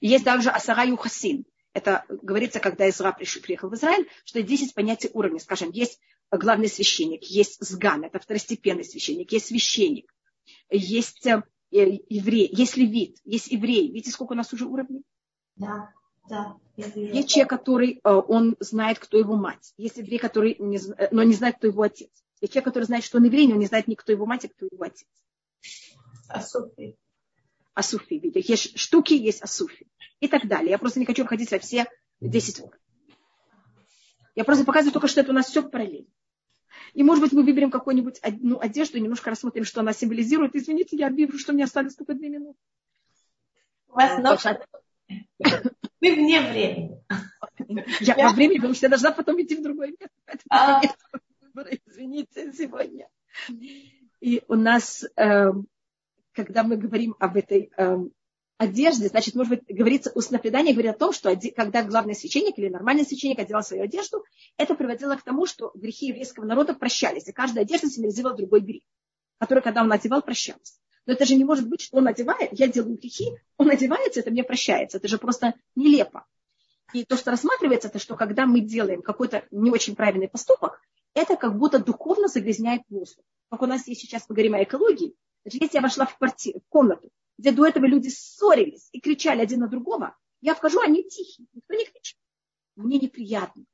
Есть 0.00 0.24
также 0.24 0.50
Асара 0.50 0.84
Юхасин. 0.86 1.44
Это 1.74 2.04
говорится, 2.08 2.60
когда 2.60 2.88
Изра 2.88 3.12
приехал 3.12 3.68
в 3.68 3.74
Израиль, 3.74 4.08
что 4.24 4.38
есть 4.38 4.48
10 4.48 4.74
понятий 4.74 5.10
уровня. 5.12 5.40
Скажем, 5.40 5.70
есть 5.70 5.98
главный 6.30 6.68
священник, 6.68 7.24
есть 7.24 7.64
сган, 7.64 8.04
это 8.04 8.18
второстепенный 8.18 8.84
священник, 8.84 9.32
есть 9.32 9.46
священник, 9.46 10.14
есть 10.70 11.26
э, 11.26 11.42
еврей, 11.70 12.48
есть 12.52 12.76
левит, 12.76 13.18
есть 13.24 13.48
еврей. 13.48 13.88
Видите, 13.88 14.12
сколько 14.12 14.32
у 14.32 14.36
нас 14.36 14.52
уже 14.52 14.66
уровней? 14.66 15.02
Да, 15.56 15.92
да. 16.28 16.56
Есть 16.76 17.28
человек, 17.28 17.50
который, 17.50 18.00
э, 18.02 18.10
он 18.10 18.56
знает, 18.60 18.98
кто 18.98 19.18
его 19.18 19.36
мать. 19.36 19.72
Есть 19.76 19.98
еврей, 19.98 20.18
который, 20.18 20.56
не, 20.58 20.78
э, 20.78 21.08
но 21.12 21.22
не 21.22 21.34
знает, 21.34 21.56
кто 21.56 21.68
его 21.68 21.82
отец. 21.82 22.10
Есть 22.40 22.52
человек, 22.52 22.64
который 22.66 22.84
знает, 22.84 23.04
что 23.04 23.18
он 23.18 23.24
еврей, 23.24 23.46
но 23.46 23.54
не 23.54 23.66
знает 23.66 23.86
ни 23.86 23.94
кто 23.94 24.12
его 24.12 24.26
мать, 24.26 24.44
и 24.44 24.48
кто 24.48 24.66
его 24.66 24.82
отец. 24.82 25.06
Асуфи 26.28 26.96
асуфи. 27.74 28.20
Есть 28.34 28.78
штуки, 28.78 29.14
есть 29.14 29.42
асуфи. 29.42 29.86
И 30.20 30.28
так 30.28 30.46
далее. 30.46 30.70
Я 30.70 30.78
просто 30.78 31.00
не 31.00 31.06
хочу 31.06 31.24
входить 31.24 31.50
во 31.50 31.58
все 31.58 31.86
10 32.20 32.60
уровней. 32.60 32.78
Я 34.34 34.44
просто 34.44 34.64
показываю 34.64 34.92
только, 34.92 35.08
что 35.08 35.20
это 35.20 35.30
у 35.30 35.34
нас 35.34 35.46
все 35.46 35.62
параллельно. 35.62 36.08
И, 36.92 37.02
может 37.02 37.22
быть, 37.22 37.32
мы 37.32 37.42
выберем 37.42 37.70
какую-нибудь 37.70 38.18
одну 38.20 38.58
одежду 38.58 38.96
и 38.96 39.00
немножко 39.00 39.30
рассмотрим, 39.30 39.64
что 39.64 39.80
она 39.80 39.92
символизирует. 39.92 40.54
Извините, 40.54 40.96
я 40.96 41.08
вижу, 41.08 41.38
что 41.38 41.52
мне 41.52 41.64
остались 41.64 41.94
только 41.94 42.14
две 42.14 42.28
минуты. 42.28 42.58
У 43.88 43.94
вас 43.94 44.18
много... 44.18 44.66
Вы 45.38 46.14
вне 46.14 46.40
времени. 46.40 47.04
Я, 48.00 48.14
я 48.16 48.28
во 48.28 48.34
времени, 48.34 48.56
потому 48.56 48.74
что 48.74 48.86
я 48.86 48.90
должна 48.90 49.12
потом 49.12 49.40
идти 49.40 49.56
в 49.56 49.62
другое 49.62 49.88
место. 49.88 50.44
А... 50.50 50.80
Извините, 51.86 52.52
сегодня. 52.52 53.08
И 54.20 54.42
у 54.48 54.54
нас 54.54 55.04
эм, 55.16 55.68
когда 56.34 56.62
мы 56.62 56.76
говорим 56.76 57.14
об 57.18 57.36
этой 57.36 57.70
э, 57.76 57.96
одежде, 58.58 59.08
значит, 59.08 59.34
может 59.34 59.50
быть, 59.50 59.62
говорится, 59.68 60.10
устное 60.14 60.40
предание 60.40 60.74
говорит 60.74 60.94
о 60.94 60.98
том, 60.98 61.12
что 61.12 61.34
когда 61.56 61.82
главный 61.82 62.14
священник 62.14 62.58
или 62.58 62.68
нормальный 62.68 63.04
священник 63.04 63.38
одевал 63.38 63.62
свою 63.62 63.84
одежду, 63.84 64.24
это 64.56 64.74
приводило 64.74 65.16
к 65.16 65.22
тому, 65.22 65.46
что 65.46 65.70
грехи 65.74 66.08
еврейского 66.08 66.44
народа 66.44 66.74
прощались, 66.74 67.28
и 67.28 67.32
каждая 67.32 67.64
одежда 67.64 67.88
символизировала 67.88 68.36
другой 68.36 68.60
грех, 68.60 68.82
который, 69.38 69.62
когда 69.62 69.82
он 69.82 69.92
одевал, 69.92 70.22
прощался. 70.22 70.74
Но 71.06 71.12
это 71.12 71.24
же 71.24 71.34
не 71.34 71.44
может 71.44 71.68
быть, 71.68 71.82
что 71.82 71.98
он 71.98 72.08
одевает, 72.08 72.50
я 72.52 72.66
делаю 72.68 72.96
грехи, 72.96 73.32
он 73.56 73.70
одевается, 73.70 74.20
это 74.20 74.30
мне 74.30 74.42
прощается. 74.42 74.96
Это 74.98 75.08
же 75.08 75.18
просто 75.18 75.54
нелепо. 75.76 76.26
И 76.92 77.04
то, 77.04 77.16
что 77.16 77.30
рассматривается, 77.30 77.88
это 77.88 77.98
что 77.98 78.16
когда 78.16 78.46
мы 78.46 78.60
делаем 78.60 79.02
какой-то 79.02 79.44
не 79.50 79.70
очень 79.70 79.96
правильный 79.96 80.28
поступок, 80.28 80.80
это 81.14 81.36
как 81.36 81.58
будто 81.58 81.78
духовно 81.78 82.28
загрязняет 82.28 82.82
воздух. 82.88 83.24
Как 83.50 83.62
у 83.62 83.66
нас 83.66 83.86
есть 83.86 84.00
сейчас, 84.00 84.28
мы 84.28 84.34
говорим 84.34 84.54
о 84.54 84.62
экологии, 84.62 85.14
Значит, 85.44 85.60
если 85.60 85.76
я 85.76 85.82
вошла 85.82 86.06
в, 86.06 86.16
квартиру, 86.16 86.60
в 86.60 86.68
комнату, 86.68 87.10
где 87.36 87.52
до 87.52 87.66
этого 87.66 87.84
люди 87.84 88.08
ссорились 88.08 88.88
и 88.92 89.00
кричали 89.00 89.42
один 89.42 89.60
на 89.60 89.68
другого, 89.68 90.16
я 90.40 90.54
вхожу, 90.54 90.80
они 90.80 91.04
тихие, 91.04 91.46
никто 91.52 91.74
не 91.74 91.84
кричит. 91.84 92.16
Мне 92.76 92.98
неприятно. 92.98 93.64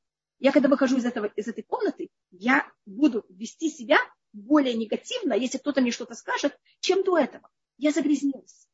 Я 0.40 0.52
когда 0.52 0.68
выхожу 0.68 0.96
из, 0.96 1.04
этого, 1.04 1.26
из 1.26 1.46
этой 1.46 1.62
комнаты, 1.62 2.08
я 2.30 2.66
буду 2.86 3.24
вести 3.28 3.70
себя 3.70 3.98
более 4.32 4.74
негативно, 4.74 5.34
если 5.34 5.58
кто-то 5.58 5.80
мне 5.80 5.90
что-то 5.90 6.14
скажет, 6.14 6.58
чем 6.80 7.04
до 7.04 7.18
этого. 7.18 7.50
Я 7.78 7.92
загрязнилась. 7.92 8.68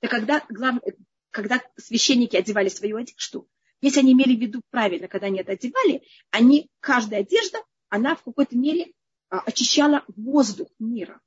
И 0.00 0.06
когда, 0.06 0.44
главное, 0.48 0.94
когда 1.30 1.62
священники 1.76 2.36
одевали 2.36 2.68
свою 2.68 2.96
одежду, 2.96 3.48
если 3.80 4.00
они 4.00 4.12
имели 4.12 4.36
в 4.36 4.40
виду 4.40 4.62
правильно, 4.70 5.08
когда 5.08 5.26
они 5.26 5.40
это 5.40 5.52
одевали, 5.52 6.02
они, 6.30 6.70
каждая 6.80 7.20
одежда, 7.20 7.58
она 7.88 8.14
в 8.14 8.22
какой-то 8.22 8.56
мере 8.56 8.92
а, 9.28 9.40
очищала 9.40 10.04
воздух 10.08 10.68
мира. 10.78 11.20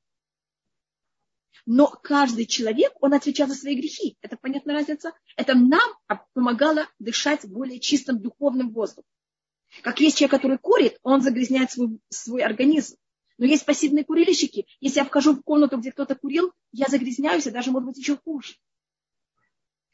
Но 1.66 1.88
каждый 1.88 2.45
человек, 2.45 2.93
он 2.99 3.14
отвечал 3.14 3.47
за 3.47 3.55
свои 3.55 3.76
грехи. 3.76 4.18
Это 4.22 4.36
понятная 4.38 4.76
разница? 4.76 5.14
Это 5.38 5.55
нам 5.55 5.97
помогало 6.34 6.89
дышать 6.99 7.47
более 7.47 7.80
чистым 7.80 8.20
духовным 8.20 8.72
воздухом. 8.72 9.09
Как 9.82 9.99
есть 9.99 10.17
человек, 10.17 10.32
который 10.32 10.57
курит, 10.57 10.97
он 11.01 11.21
загрязняет 11.21 11.71
свой, 11.71 11.99
свой 12.09 12.43
организм. 12.43 12.97
Но 13.38 13.45
есть 13.45 13.65
пассивные 13.65 14.05
курильщики. 14.05 14.67
Если 14.80 14.99
я 14.99 15.05
вхожу 15.05 15.34
в 15.34 15.41
комнату, 15.41 15.78
где 15.78 15.91
кто-то 15.91 16.15
курил, 16.15 16.53
я 16.71 16.86
загрязняюсь, 16.88 17.47
и 17.47 17.51
даже, 17.51 17.71
может 17.71 17.88
быть, 17.88 17.97
еще 17.97 18.17
хуже. 18.17 18.55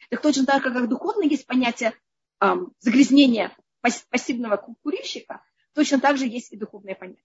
Так 0.09 0.21
точно 0.21 0.45
так, 0.45 0.63
как 0.63 0.89
духовно 0.89 1.23
есть 1.23 1.45
понятие 1.45 1.93
эм, 2.41 2.73
загрязнения 2.79 3.55
пассивного 3.81 4.57
курильщика, 4.81 5.41
точно 5.73 5.99
так 5.99 6.17
же 6.17 6.27
есть 6.27 6.51
и 6.51 6.57
духовное 6.57 6.95
понятие. 6.95 7.23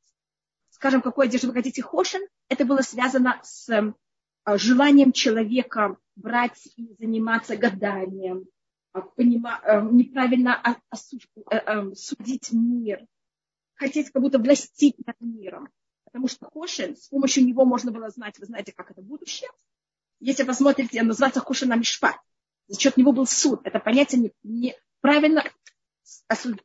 Скажем, 0.70 1.02
какой 1.02 1.26
одежды 1.26 1.48
вы 1.48 1.54
хотите 1.54 1.82
хошин, 1.82 2.22
это 2.48 2.64
было 2.64 2.82
связано 2.82 3.40
с 3.42 3.68
э, 3.70 3.92
желанием 4.56 5.12
человека 5.12 5.96
брать 6.14 6.68
и 6.76 6.94
заниматься 6.98 7.56
гаданием, 7.56 8.44
неправильно 9.16 10.60
осу, 10.90 11.18
э, 11.50 11.56
э, 11.56 11.94
судить 11.94 12.52
мир, 12.52 13.06
хотеть 13.74 14.10
как 14.10 14.22
будто 14.22 14.38
властить 14.38 14.96
над 15.06 15.20
миром. 15.20 15.68
Потому 16.04 16.28
что 16.28 16.48
Хошин, 16.48 16.96
с 16.96 17.08
помощью 17.08 17.44
него 17.44 17.64
можно 17.64 17.90
было 17.90 18.08
знать, 18.10 18.38
вы 18.38 18.46
знаете, 18.46 18.72
как 18.72 18.90
это 18.90 19.02
будущее. 19.02 19.50
Если 20.20 20.44
посмотрите, 20.44 21.02
называется 21.02 21.40
Хошина 21.40 21.74
Мишпат. 21.74 22.16
За 22.68 22.80
счет 22.80 22.96
него 22.96 23.12
был 23.12 23.26
суд. 23.26 23.60
Это 23.64 23.78
понятие 23.78 24.32
неправильно 24.42 25.42
не 25.42 25.50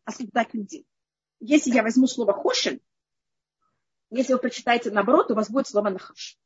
осуждать 0.03 0.53
людей. 0.53 0.85
Если 1.39 1.71
я 1.71 1.83
возьму 1.83 2.07
слово 2.07 2.33
Хошин, 2.33 2.79
если 4.11 4.33
вы 4.33 4.39
прочитаете 4.39 4.91
наоборот, 4.91 5.31
у 5.31 5.35
вас 5.35 5.49
будет 5.49 5.67
слово 5.67 5.89
Нахаш. 5.89 6.37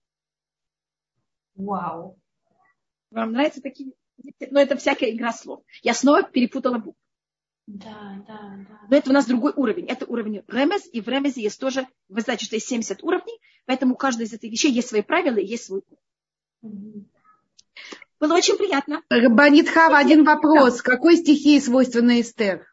Вау. 1.55 2.19
Вам 3.11 3.31
нравятся 3.31 3.61
такие? 3.61 3.93
Но 4.51 4.59
это 4.59 4.78
всякая 4.78 5.11
игра 5.11 5.34
слов. 5.34 5.63
Я 5.82 5.93
снова 5.93 6.24
перепутала 6.24 6.78
буквы. 6.78 6.95
Да, 7.65 8.24
да, 8.28 8.65
да. 8.69 8.80
Но 8.89 8.97
это 8.97 9.09
у 9.09 9.13
нас 9.13 9.26
другой 9.26 9.53
уровень. 9.55 9.86
Это 9.86 10.05
уровень 10.05 10.43
ремез, 10.47 10.88
и 10.91 10.99
в 10.99 11.07
ремезе 11.07 11.41
есть 11.41 11.59
тоже, 11.59 11.88
вы 12.09 12.21
знаете, 12.21 12.45
что 12.45 12.55
есть 12.55 12.67
70 12.67 13.01
уровней, 13.03 13.39
поэтому 13.65 13.93
у 13.93 13.97
каждой 13.97 14.24
из 14.26 14.34
этих 14.34 14.51
вещей 14.51 14.71
есть 14.71 14.89
свои 14.89 15.01
правила 15.01 15.38
и 15.38 15.45
есть 15.45 15.65
свой 15.65 15.82
уровень. 16.61 17.09
Было 18.19 18.36
очень 18.36 18.57
приятно. 18.57 19.01
Рабанит 19.09 19.69
Хава, 19.69 19.97
один 19.97 20.24
вопрос. 20.24 20.78
Да. 20.78 20.84
Какой 20.84 21.17
стихии 21.17 21.59
свойственна 21.59 22.21
Эстер? 22.21 22.65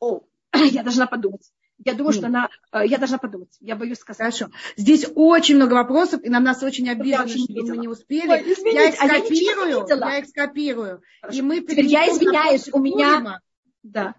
О, 0.00 0.22
я 0.54 0.82
должна 0.82 1.06
подумать. 1.06 1.50
Я 1.84 1.94
думаю, 1.94 2.12
что 2.12 2.26
она... 2.26 2.48
Э, 2.72 2.84
я 2.84 2.98
должна 2.98 3.18
подумать. 3.18 3.56
Я 3.60 3.76
боюсь 3.76 3.98
сказать. 3.98 4.18
Хорошо. 4.18 4.52
Здесь 4.76 5.06
очень 5.14 5.56
много 5.56 5.74
вопросов, 5.74 6.24
и 6.24 6.28
нам 6.28 6.42
нас 6.44 6.62
очень 6.62 6.88
обидно, 6.88 7.28
что 7.28 7.38
мы 7.38 7.76
не 7.76 7.88
успели. 7.88 8.30
Ой, 8.30 8.52
извините, 8.52 8.76
я 8.76 8.88
их 8.88 8.94
скопирую. 8.94 9.84
А 9.84 9.94
я, 9.94 10.12
я 10.12 10.18
их 10.18 10.28
скопирую. 10.28 11.02
И 11.32 11.42
мы 11.42 11.60
Теперь 11.60 11.86
я 11.86 12.08
извиняюсь, 12.08 12.68
у 12.72 12.80
меня... 12.80 13.40
Да. 13.82 14.14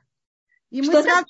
И 0.69 0.81
мы 0.81 0.91
сразу 0.91 1.25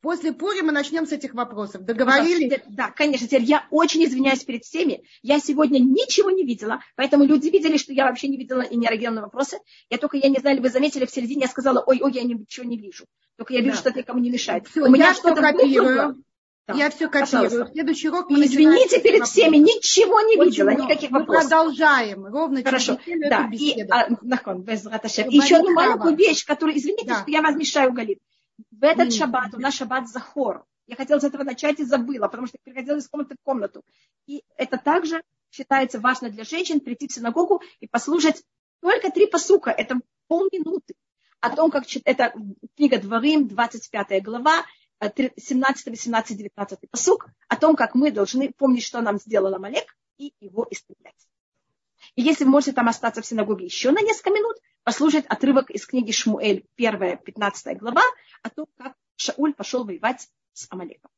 после 0.00 0.32
Пурима 0.32 0.72
начнем 0.72 1.06
с 1.06 1.12
этих 1.12 1.34
вопросов. 1.34 1.84
Договорились? 1.84 2.50
Да, 2.50 2.86
да, 2.86 2.90
конечно. 2.90 3.26
Теперь 3.26 3.44
я 3.44 3.66
очень 3.70 4.04
извиняюсь 4.04 4.44
перед 4.44 4.64
всеми. 4.64 5.02
Я 5.22 5.38
сегодня 5.40 5.78
ничего 5.78 6.30
не 6.30 6.44
видела, 6.44 6.80
поэтому 6.96 7.24
люди 7.24 7.48
видели, 7.48 7.76
что 7.76 7.92
я 7.92 8.06
вообще 8.06 8.28
не 8.28 8.36
видела 8.36 8.62
и 8.62 8.76
не 8.76 8.86
реагировала 8.86 9.16
на 9.16 9.22
вопросы. 9.22 9.58
Я 9.90 9.98
только, 9.98 10.16
я 10.16 10.28
не 10.28 10.38
знаю, 10.38 10.60
вы 10.60 10.70
заметили, 10.70 11.06
в 11.06 11.10
середине 11.10 11.42
я 11.42 11.48
сказала, 11.48 11.82
ой, 11.86 12.00
ой, 12.02 12.12
я 12.12 12.22
ничего 12.22 12.66
не 12.66 12.78
вижу. 12.78 13.06
Только 13.36 13.54
я 13.54 13.60
вижу, 13.60 13.76
да. 13.76 13.80
что 13.80 13.90
это 13.90 13.98
никому 14.00 14.20
не 14.20 14.30
мешает. 14.30 14.66
Все, 14.66 14.82
У 14.82 14.90
меня 14.90 15.14
что-то 15.14 15.40
копирую. 15.40 16.22
Да. 16.66 16.74
Я 16.74 16.90
все 16.90 17.08
копирую. 17.08 17.48
Пожалуйста. 17.48 17.72
Следующий 17.72 18.08
урок 18.10 18.28
мы 18.28 18.44
Извините 18.44 19.00
перед 19.00 19.24
всеми, 19.24 19.56
ничего 19.56 20.20
не 20.20 20.36
Очень 20.36 20.50
видела, 20.50 20.70
никаких 20.70 21.10
мы 21.10 21.20
вопросов. 21.20 21.44
Мы 21.44 21.48
продолжаем. 21.48 22.26
Ровно 22.26 22.62
Хорошо. 22.62 22.98
Да. 23.30 23.48
И, 23.52 23.80
а, 23.88 24.08
нахон, 24.20 24.62
без 24.62 24.84
Еще 24.84 25.56
одну 25.56 25.72
маленькую 25.72 26.14
вещь, 26.14 26.44
которую, 26.44 26.76
извините, 26.76 27.06
да. 27.06 27.22
что 27.22 27.30
я 27.30 27.40
вас 27.40 27.56
мешаю, 27.56 27.92
Галит. 27.92 28.18
В 28.70 28.84
этот 28.84 29.12
шаббат, 29.12 29.54
у 29.54 29.58
нас 29.58 29.74
шаббат 29.74 30.08
Захор. 30.08 30.64
Я 30.86 30.96
хотела 30.96 31.18
с 31.20 31.24
этого 31.24 31.44
начать 31.44 31.80
и 31.80 31.84
забыла, 31.84 32.28
потому 32.28 32.46
что 32.46 32.58
переходила 32.64 32.96
из 32.96 33.08
комнаты 33.08 33.36
в 33.38 33.44
комнату. 33.44 33.82
И 34.26 34.42
это 34.56 34.78
также 34.78 35.22
считается 35.50 36.00
важно 36.00 36.30
для 36.30 36.44
женщин 36.44 36.80
прийти 36.80 37.08
в 37.08 37.12
синагогу 37.12 37.62
и 37.80 37.86
послушать 37.86 38.42
только 38.80 39.10
три 39.10 39.26
посука. 39.26 39.70
Это 39.70 40.00
полминуты. 40.28 40.94
О 41.40 41.54
том, 41.54 41.70
как 41.70 41.84
это 42.04 42.32
книга 42.76 42.98
Дворим, 42.98 43.46
25 43.46 44.22
глава, 44.22 44.64
17, 45.00 45.86
18, 45.86 46.36
19 46.36 46.78
посук, 46.90 47.28
о 47.48 47.56
том, 47.56 47.76
как 47.76 47.94
мы 47.94 48.10
должны 48.10 48.52
помнить, 48.52 48.82
что 48.82 49.00
нам 49.00 49.18
сделал 49.18 49.54
Амалек, 49.54 49.96
и 50.16 50.32
его 50.40 50.66
истреблять. 50.70 51.27
И 52.18 52.22
если 52.22 52.42
вы 52.42 52.50
можете 52.50 52.72
там 52.72 52.88
остаться 52.88 53.22
в 53.22 53.26
синагоге 53.26 53.66
еще 53.66 53.92
на 53.92 54.00
несколько 54.00 54.30
минут, 54.30 54.56
послушать 54.82 55.24
отрывок 55.26 55.70
из 55.70 55.86
книги 55.86 56.10
Шмуэль, 56.10 56.66
1, 56.76 57.18
15 57.18 57.78
глава, 57.78 58.02
о 58.42 58.50
том, 58.50 58.66
как 58.76 58.94
Шауль 59.14 59.54
пошел 59.54 59.84
воевать 59.84 60.28
с 60.52 60.66
Амалеком. 60.68 61.12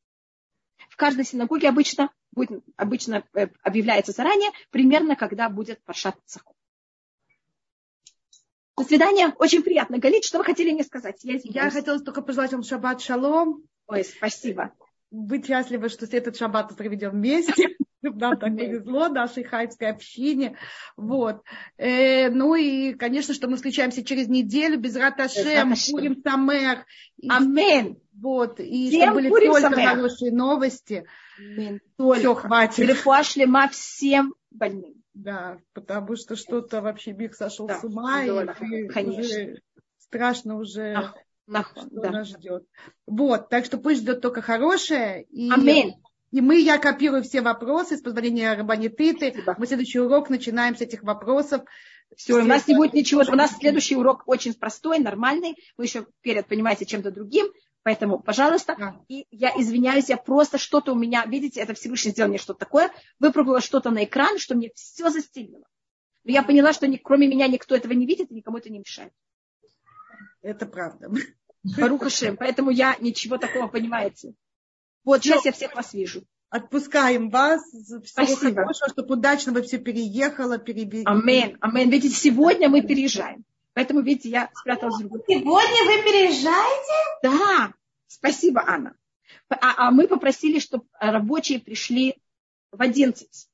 В 0.89 0.97
каждой 0.97 1.25
синагоге 1.25 1.69
обычно, 1.69 2.11
будет, 2.33 2.63
обычно 2.75 3.23
э, 3.33 3.47
объявляется 3.63 4.11
заранее, 4.11 4.51
примерно 4.69 5.15
когда 5.15 5.49
будет 5.49 5.83
Паршат 5.85 6.19
Цаху. 6.25 6.53
До 8.77 8.83
свидания. 8.83 9.33
Очень 9.39 9.63
приятно. 9.63 9.97
Галит, 9.97 10.23
что 10.23 10.37
вы 10.37 10.43
хотели 10.43 10.69
мне 10.69 10.83
сказать? 10.83 11.23
Я, 11.23 11.39
я 11.43 11.71
хотела 11.71 11.99
только 11.99 12.21
пожелать 12.21 12.51
вам 12.51 12.61
шаббат 12.61 13.01
шалом. 13.01 13.63
Ой, 13.87 14.03
спасибо. 14.03 14.71
Быть 15.09 15.47
счастливы, 15.47 15.89
что 15.89 16.05
этот 16.05 16.37
шаббат 16.37 16.77
проведем 16.77 17.09
вместе. 17.09 17.75
Нам 18.15 18.37
так 18.37 18.55
повезло, 18.55 19.09
нашей 19.09 19.43
хайпской 19.43 19.89
общине. 19.89 20.57
Вот. 20.97 21.41
Э, 21.77 22.29
ну 22.29 22.55
и, 22.55 22.93
конечно, 22.93 23.33
что 23.33 23.47
мы 23.47 23.57
встречаемся 23.57 24.03
через 24.03 24.27
неделю. 24.27 24.79
Без 24.79 24.95
Раташем, 24.95 25.73
Пурим 25.91 26.21
Самер. 26.23 26.85
Амен. 27.29 27.97
Вот. 28.13 28.59
И 28.59 28.89
Всем 28.89 29.13
чтобы 29.13 29.29
были 29.29 29.45
только 29.47 29.61
самер. 29.61 29.89
хорошие 29.89 30.31
новости. 30.31 31.05
Амен. 31.37 31.79
Все, 31.97 32.35
хватит. 32.35 32.79
Рефуа 32.79 33.23
шлема 33.23 33.67
всем 33.69 34.33
больным. 34.49 35.01
Да, 35.13 35.57
потому 35.73 36.15
что 36.15 36.35
что-то 36.35 36.81
вообще 36.81 37.11
Биг 37.11 37.35
сошел 37.35 37.67
да, 37.67 37.79
с 37.79 37.83
ума, 37.83 38.23
да, 38.25 38.53
и 38.65 38.87
конечно. 38.87 39.21
уже 39.21 39.61
страшно 39.97 40.57
уже, 40.57 40.93
Ах, 40.93 41.71
что 41.71 41.89
да. 41.91 42.11
нас 42.11 42.27
ждет. 42.29 42.65
Вот, 43.07 43.49
так 43.49 43.65
что 43.65 43.77
пусть 43.77 44.01
ждет 44.01 44.21
только 44.21 44.41
хорошее. 44.41 45.23
И, 45.23 45.51
Аминь. 45.51 45.95
И 46.31 46.39
мы, 46.39 46.59
я 46.59 46.77
копирую 46.77 47.23
все 47.23 47.41
вопросы 47.41 47.97
с 47.97 48.01
позволения 48.01 48.53
Рабанитыты. 48.53 49.33
Мы 49.57 49.67
следующий 49.67 49.99
урок 49.99 50.29
начинаем 50.29 50.77
с 50.77 50.81
этих 50.81 51.03
вопросов. 51.03 51.63
Все, 52.15 52.41
у 52.41 52.45
нас 52.45 52.67
не 52.67 52.75
будет 52.75 52.93
ничего. 52.93 53.21
У 53.21 53.35
нас 53.35 53.57
следующий 53.57 53.95
урок 53.95 54.23
очень 54.25 54.53
простой, 54.53 54.99
нормальный. 54.99 55.55
Мы 55.77 55.85
еще 55.85 56.07
перед, 56.21 56.47
понимаете, 56.47 56.85
чем-то 56.85 57.11
другим. 57.11 57.47
Поэтому, 57.83 58.19
пожалуйста, 58.19 58.75
да. 58.77 58.95
и 59.07 59.25
я 59.31 59.49
извиняюсь, 59.57 60.09
я 60.09 60.17
просто 60.17 60.59
что-то 60.59 60.93
у 60.93 60.95
меня, 60.95 61.25
видите, 61.25 61.61
это 61.61 61.73
Всевышний 61.73 62.11
сделал 62.11 62.29
мне 62.29 62.37
что-то 62.37 62.59
такое, 62.59 62.91
выпрыгнуло 63.19 63.59
что-то 63.59 63.89
на 63.89 64.03
экран, 64.03 64.37
что 64.37 64.53
мне 64.53 64.69
все 64.75 65.09
застелило. 65.09 65.65
Но 66.23 66.31
я 66.31 66.43
поняла, 66.43 66.73
что 66.73 66.87
ни, 66.87 66.97
кроме 66.97 67.27
меня 67.27 67.47
никто 67.47 67.75
этого 67.75 67.93
не 67.93 68.05
видит, 68.05 68.29
и 68.29 68.35
никому 68.35 68.57
это 68.57 68.69
не 68.69 68.79
мешает. 68.79 69.11
Это 70.43 70.67
правда. 70.67 71.09
Барухашем. 71.63 72.37
Поэтому 72.37 72.69
я 72.69 72.95
ничего 72.99 73.37
такого, 73.37 73.67
понимаете. 73.67 74.35
Вот 75.03 75.23
сейчас 75.23 75.45
я 75.45 75.51
всех 75.51 75.75
вас 75.75 75.93
вижу. 75.93 76.23
Отпускаем 76.49 77.29
вас. 77.29 77.61
Всего 77.63 78.01
Спасибо. 78.05 78.61
хорошего, 78.61 78.89
чтобы 78.89 79.13
удачно 79.15 79.53
вы 79.53 79.61
все 79.61 79.77
переехало, 79.77 80.57
перебили. 80.57 81.03
Амен, 81.05 81.57
амен. 81.61 81.89
Видите, 81.89 82.15
сегодня 82.15 82.69
мы 82.69 82.81
переезжаем. 82.81 83.45
Поэтому, 83.73 84.01
видите, 84.01 84.29
я 84.29 84.49
спряталась 84.53 84.95
в 84.95 84.99
другую. 84.99 85.23
Сегодня 85.27 85.85
вы 85.85 86.03
переезжаете? 86.03 86.93
Да. 87.23 87.73
Спасибо, 88.07 88.63
Анна. 88.67 88.95
А, 89.49 89.87
а 89.87 89.91
мы 89.91 90.07
попросили, 90.07 90.59
чтобы 90.59 90.85
рабочие 90.99 91.59
пришли 91.59 92.17
в 92.71 92.81
11. 92.81 93.47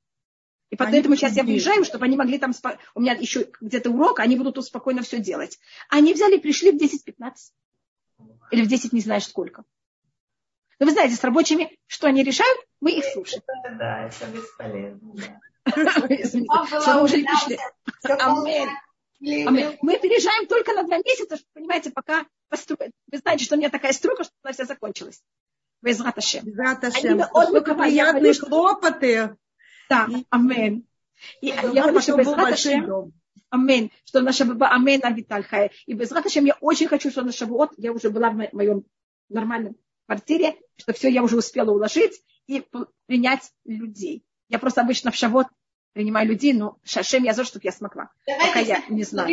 И 0.69 0.75
поэтому 0.75 1.15
сейчас 1.15 1.35
я 1.35 1.43
выезжаю, 1.43 1.85
чтобы 1.85 2.05
они 2.05 2.17
могли 2.17 2.39
там... 2.39 2.53
Спо... 2.53 2.77
У 2.93 3.01
меня 3.01 3.13
еще 3.13 3.47
где-то 3.61 3.89
урок, 3.89 4.19
они 4.19 4.35
будут 4.35 4.55
тут 4.55 4.65
спокойно 4.65 5.01
все 5.01 5.19
делать. 5.19 5.59
Они 5.89 6.13
взяли, 6.13 6.37
пришли 6.37 6.71
в 6.71 6.75
10-15. 6.75 7.31
Или 8.51 8.63
в 8.63 8.67
10 8.67 8.91
не 8.91 9.01
знаешь 9.01 9.25
сколько. 9.25 9.63
Но 10.79 10.85
вы 10.85 10.91
знаете, 10.91 11.15
с 11.15 11.23
рабочими, 11.23 11.77
что 11.87 12.07
они 12.07 12.23
решают, 12.23 12.59
мы 12.81 12.91
их 12.91 13.05
слушаем. 13.05 13.41
Да, 13.47 13.69
да, 13.71 14.07
это 14.07 14.25
бесполезно. 14.27 15.41
Что 15.65 17.01
уже 17.03 17.17
пришли. 17.17 17.57
Мы 19.81 19.97
переезжаем 19.99 20.45
только 20.47 20.73
на 20.73 20.83
два 20.83 20.97
месяца, 20.97 21.37
понимаете, 21.53 21.89
пока 21.91 22.25
построят. 22.49 22.91
Вы 23.11 23.17
знаете, 23.17 23.45
что 23.45 23.55
у 23.55 23.57
меня 23.57 23.69
такая 23.69 23.93
стройка, 23.93 24.23
что 24.23 24.33
она 24.43 24.53
вся 24.53 24.65
закончилась. 24.65 25.21
Безрат 25.81 26.17
Ашем. 26.17 26.45
Безрат 26.45 26.83
Ашем. 26.83 27.23
Сколько 27.23 27.75
приятные 27.75 28.33
хлопоты. 28.33 29.35
Да, 29.89 30.07
амен. 30.29 30.85
И 31.41 31.47
я 31.47 31.83
хочу, 31.83 32.01
что 32.01 32.17
Безрат 32.17 32.53
Ашем, 32.53 33.13
Амен. 33.49 33.91
Что 34.05 34.21
наша 34.21 34.45
баба 34.45 34.69
Амен 34.69 35.01
Авитальхая. 35.03 35.71
И 35.85 35.93
без 35.93 36.11
Раташем 36.11 36.45
я 36.45 36.57
очень 36.59 36.87
хочу, 36.87 37.09
что 37.09 37.23
на 37.23 37.31
Шавуот 37.31 37.71
я 37.77 37.91
уже 37.93 38.09
была 38.09 38.29
в 38.29 38.35
моем 38.53 38.83
нормальном 39.29 39.75
квартире, 40.07 40.55
что 40.77 40.93
все 40.93 41.09
я 41.09 41.21
уже 41.23 41.37
успела 41.37 41.71
уложить 41.71 42.21
и 42.47 42.65
принять 43.05 43.51
людей. 43.65 44.25
Я 44.49 44.59
просто 44.59 44.81
обычно 44.81 45.11
в 45.11 45.15
Шавот 45.15 45.47
принимаю 45.97 46.27
людей, 46.27 46.53
но 46.53 46.77
Шашем 46.83 47.23
я 47.23 47.33
за, 47.33 47.43
чтобы 47.43 47.65
я 47.65 47.71
смогла. 47.71 48.09
Давайте 48.25 48.47
Пока 48.47 48.59
я 48.59 48.83
не 48.87 49.03
знаю. 49.03 49.27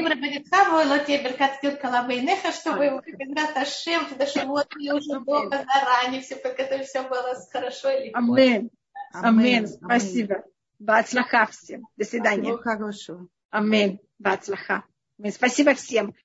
чтобы 2.53 3.03
когда 3.03 3.53
Шашем, 3.53 4.07
потому 4.09 4.29
что 4.29 4.47
вот 4.47 4.67
я 4.79 4.95
уже 4.95 5.21
дома 5.21 5.51
заранее 5.51 6.23
все 6.23 6.37
подготовить, 6.37 6.87
все 6.87 7.03
было 7.03 7.37
хорошо 7.53 7.91
и 7.91 8.07
легко. 8.07 8.19
Амен. 8.19 8.71
Амин. 9.13 9.69
Спасибо. 9.69 10.45
Бацлаха 10.79 11.47
всем. 11.51 11.87
До 11.97 12.05
свидания. 12.05 12.57
Амин. 13.51 14.01
Бацлаха. 14.19 14.85
Спасибо 15.31 15.75
всем. 15.75 16.15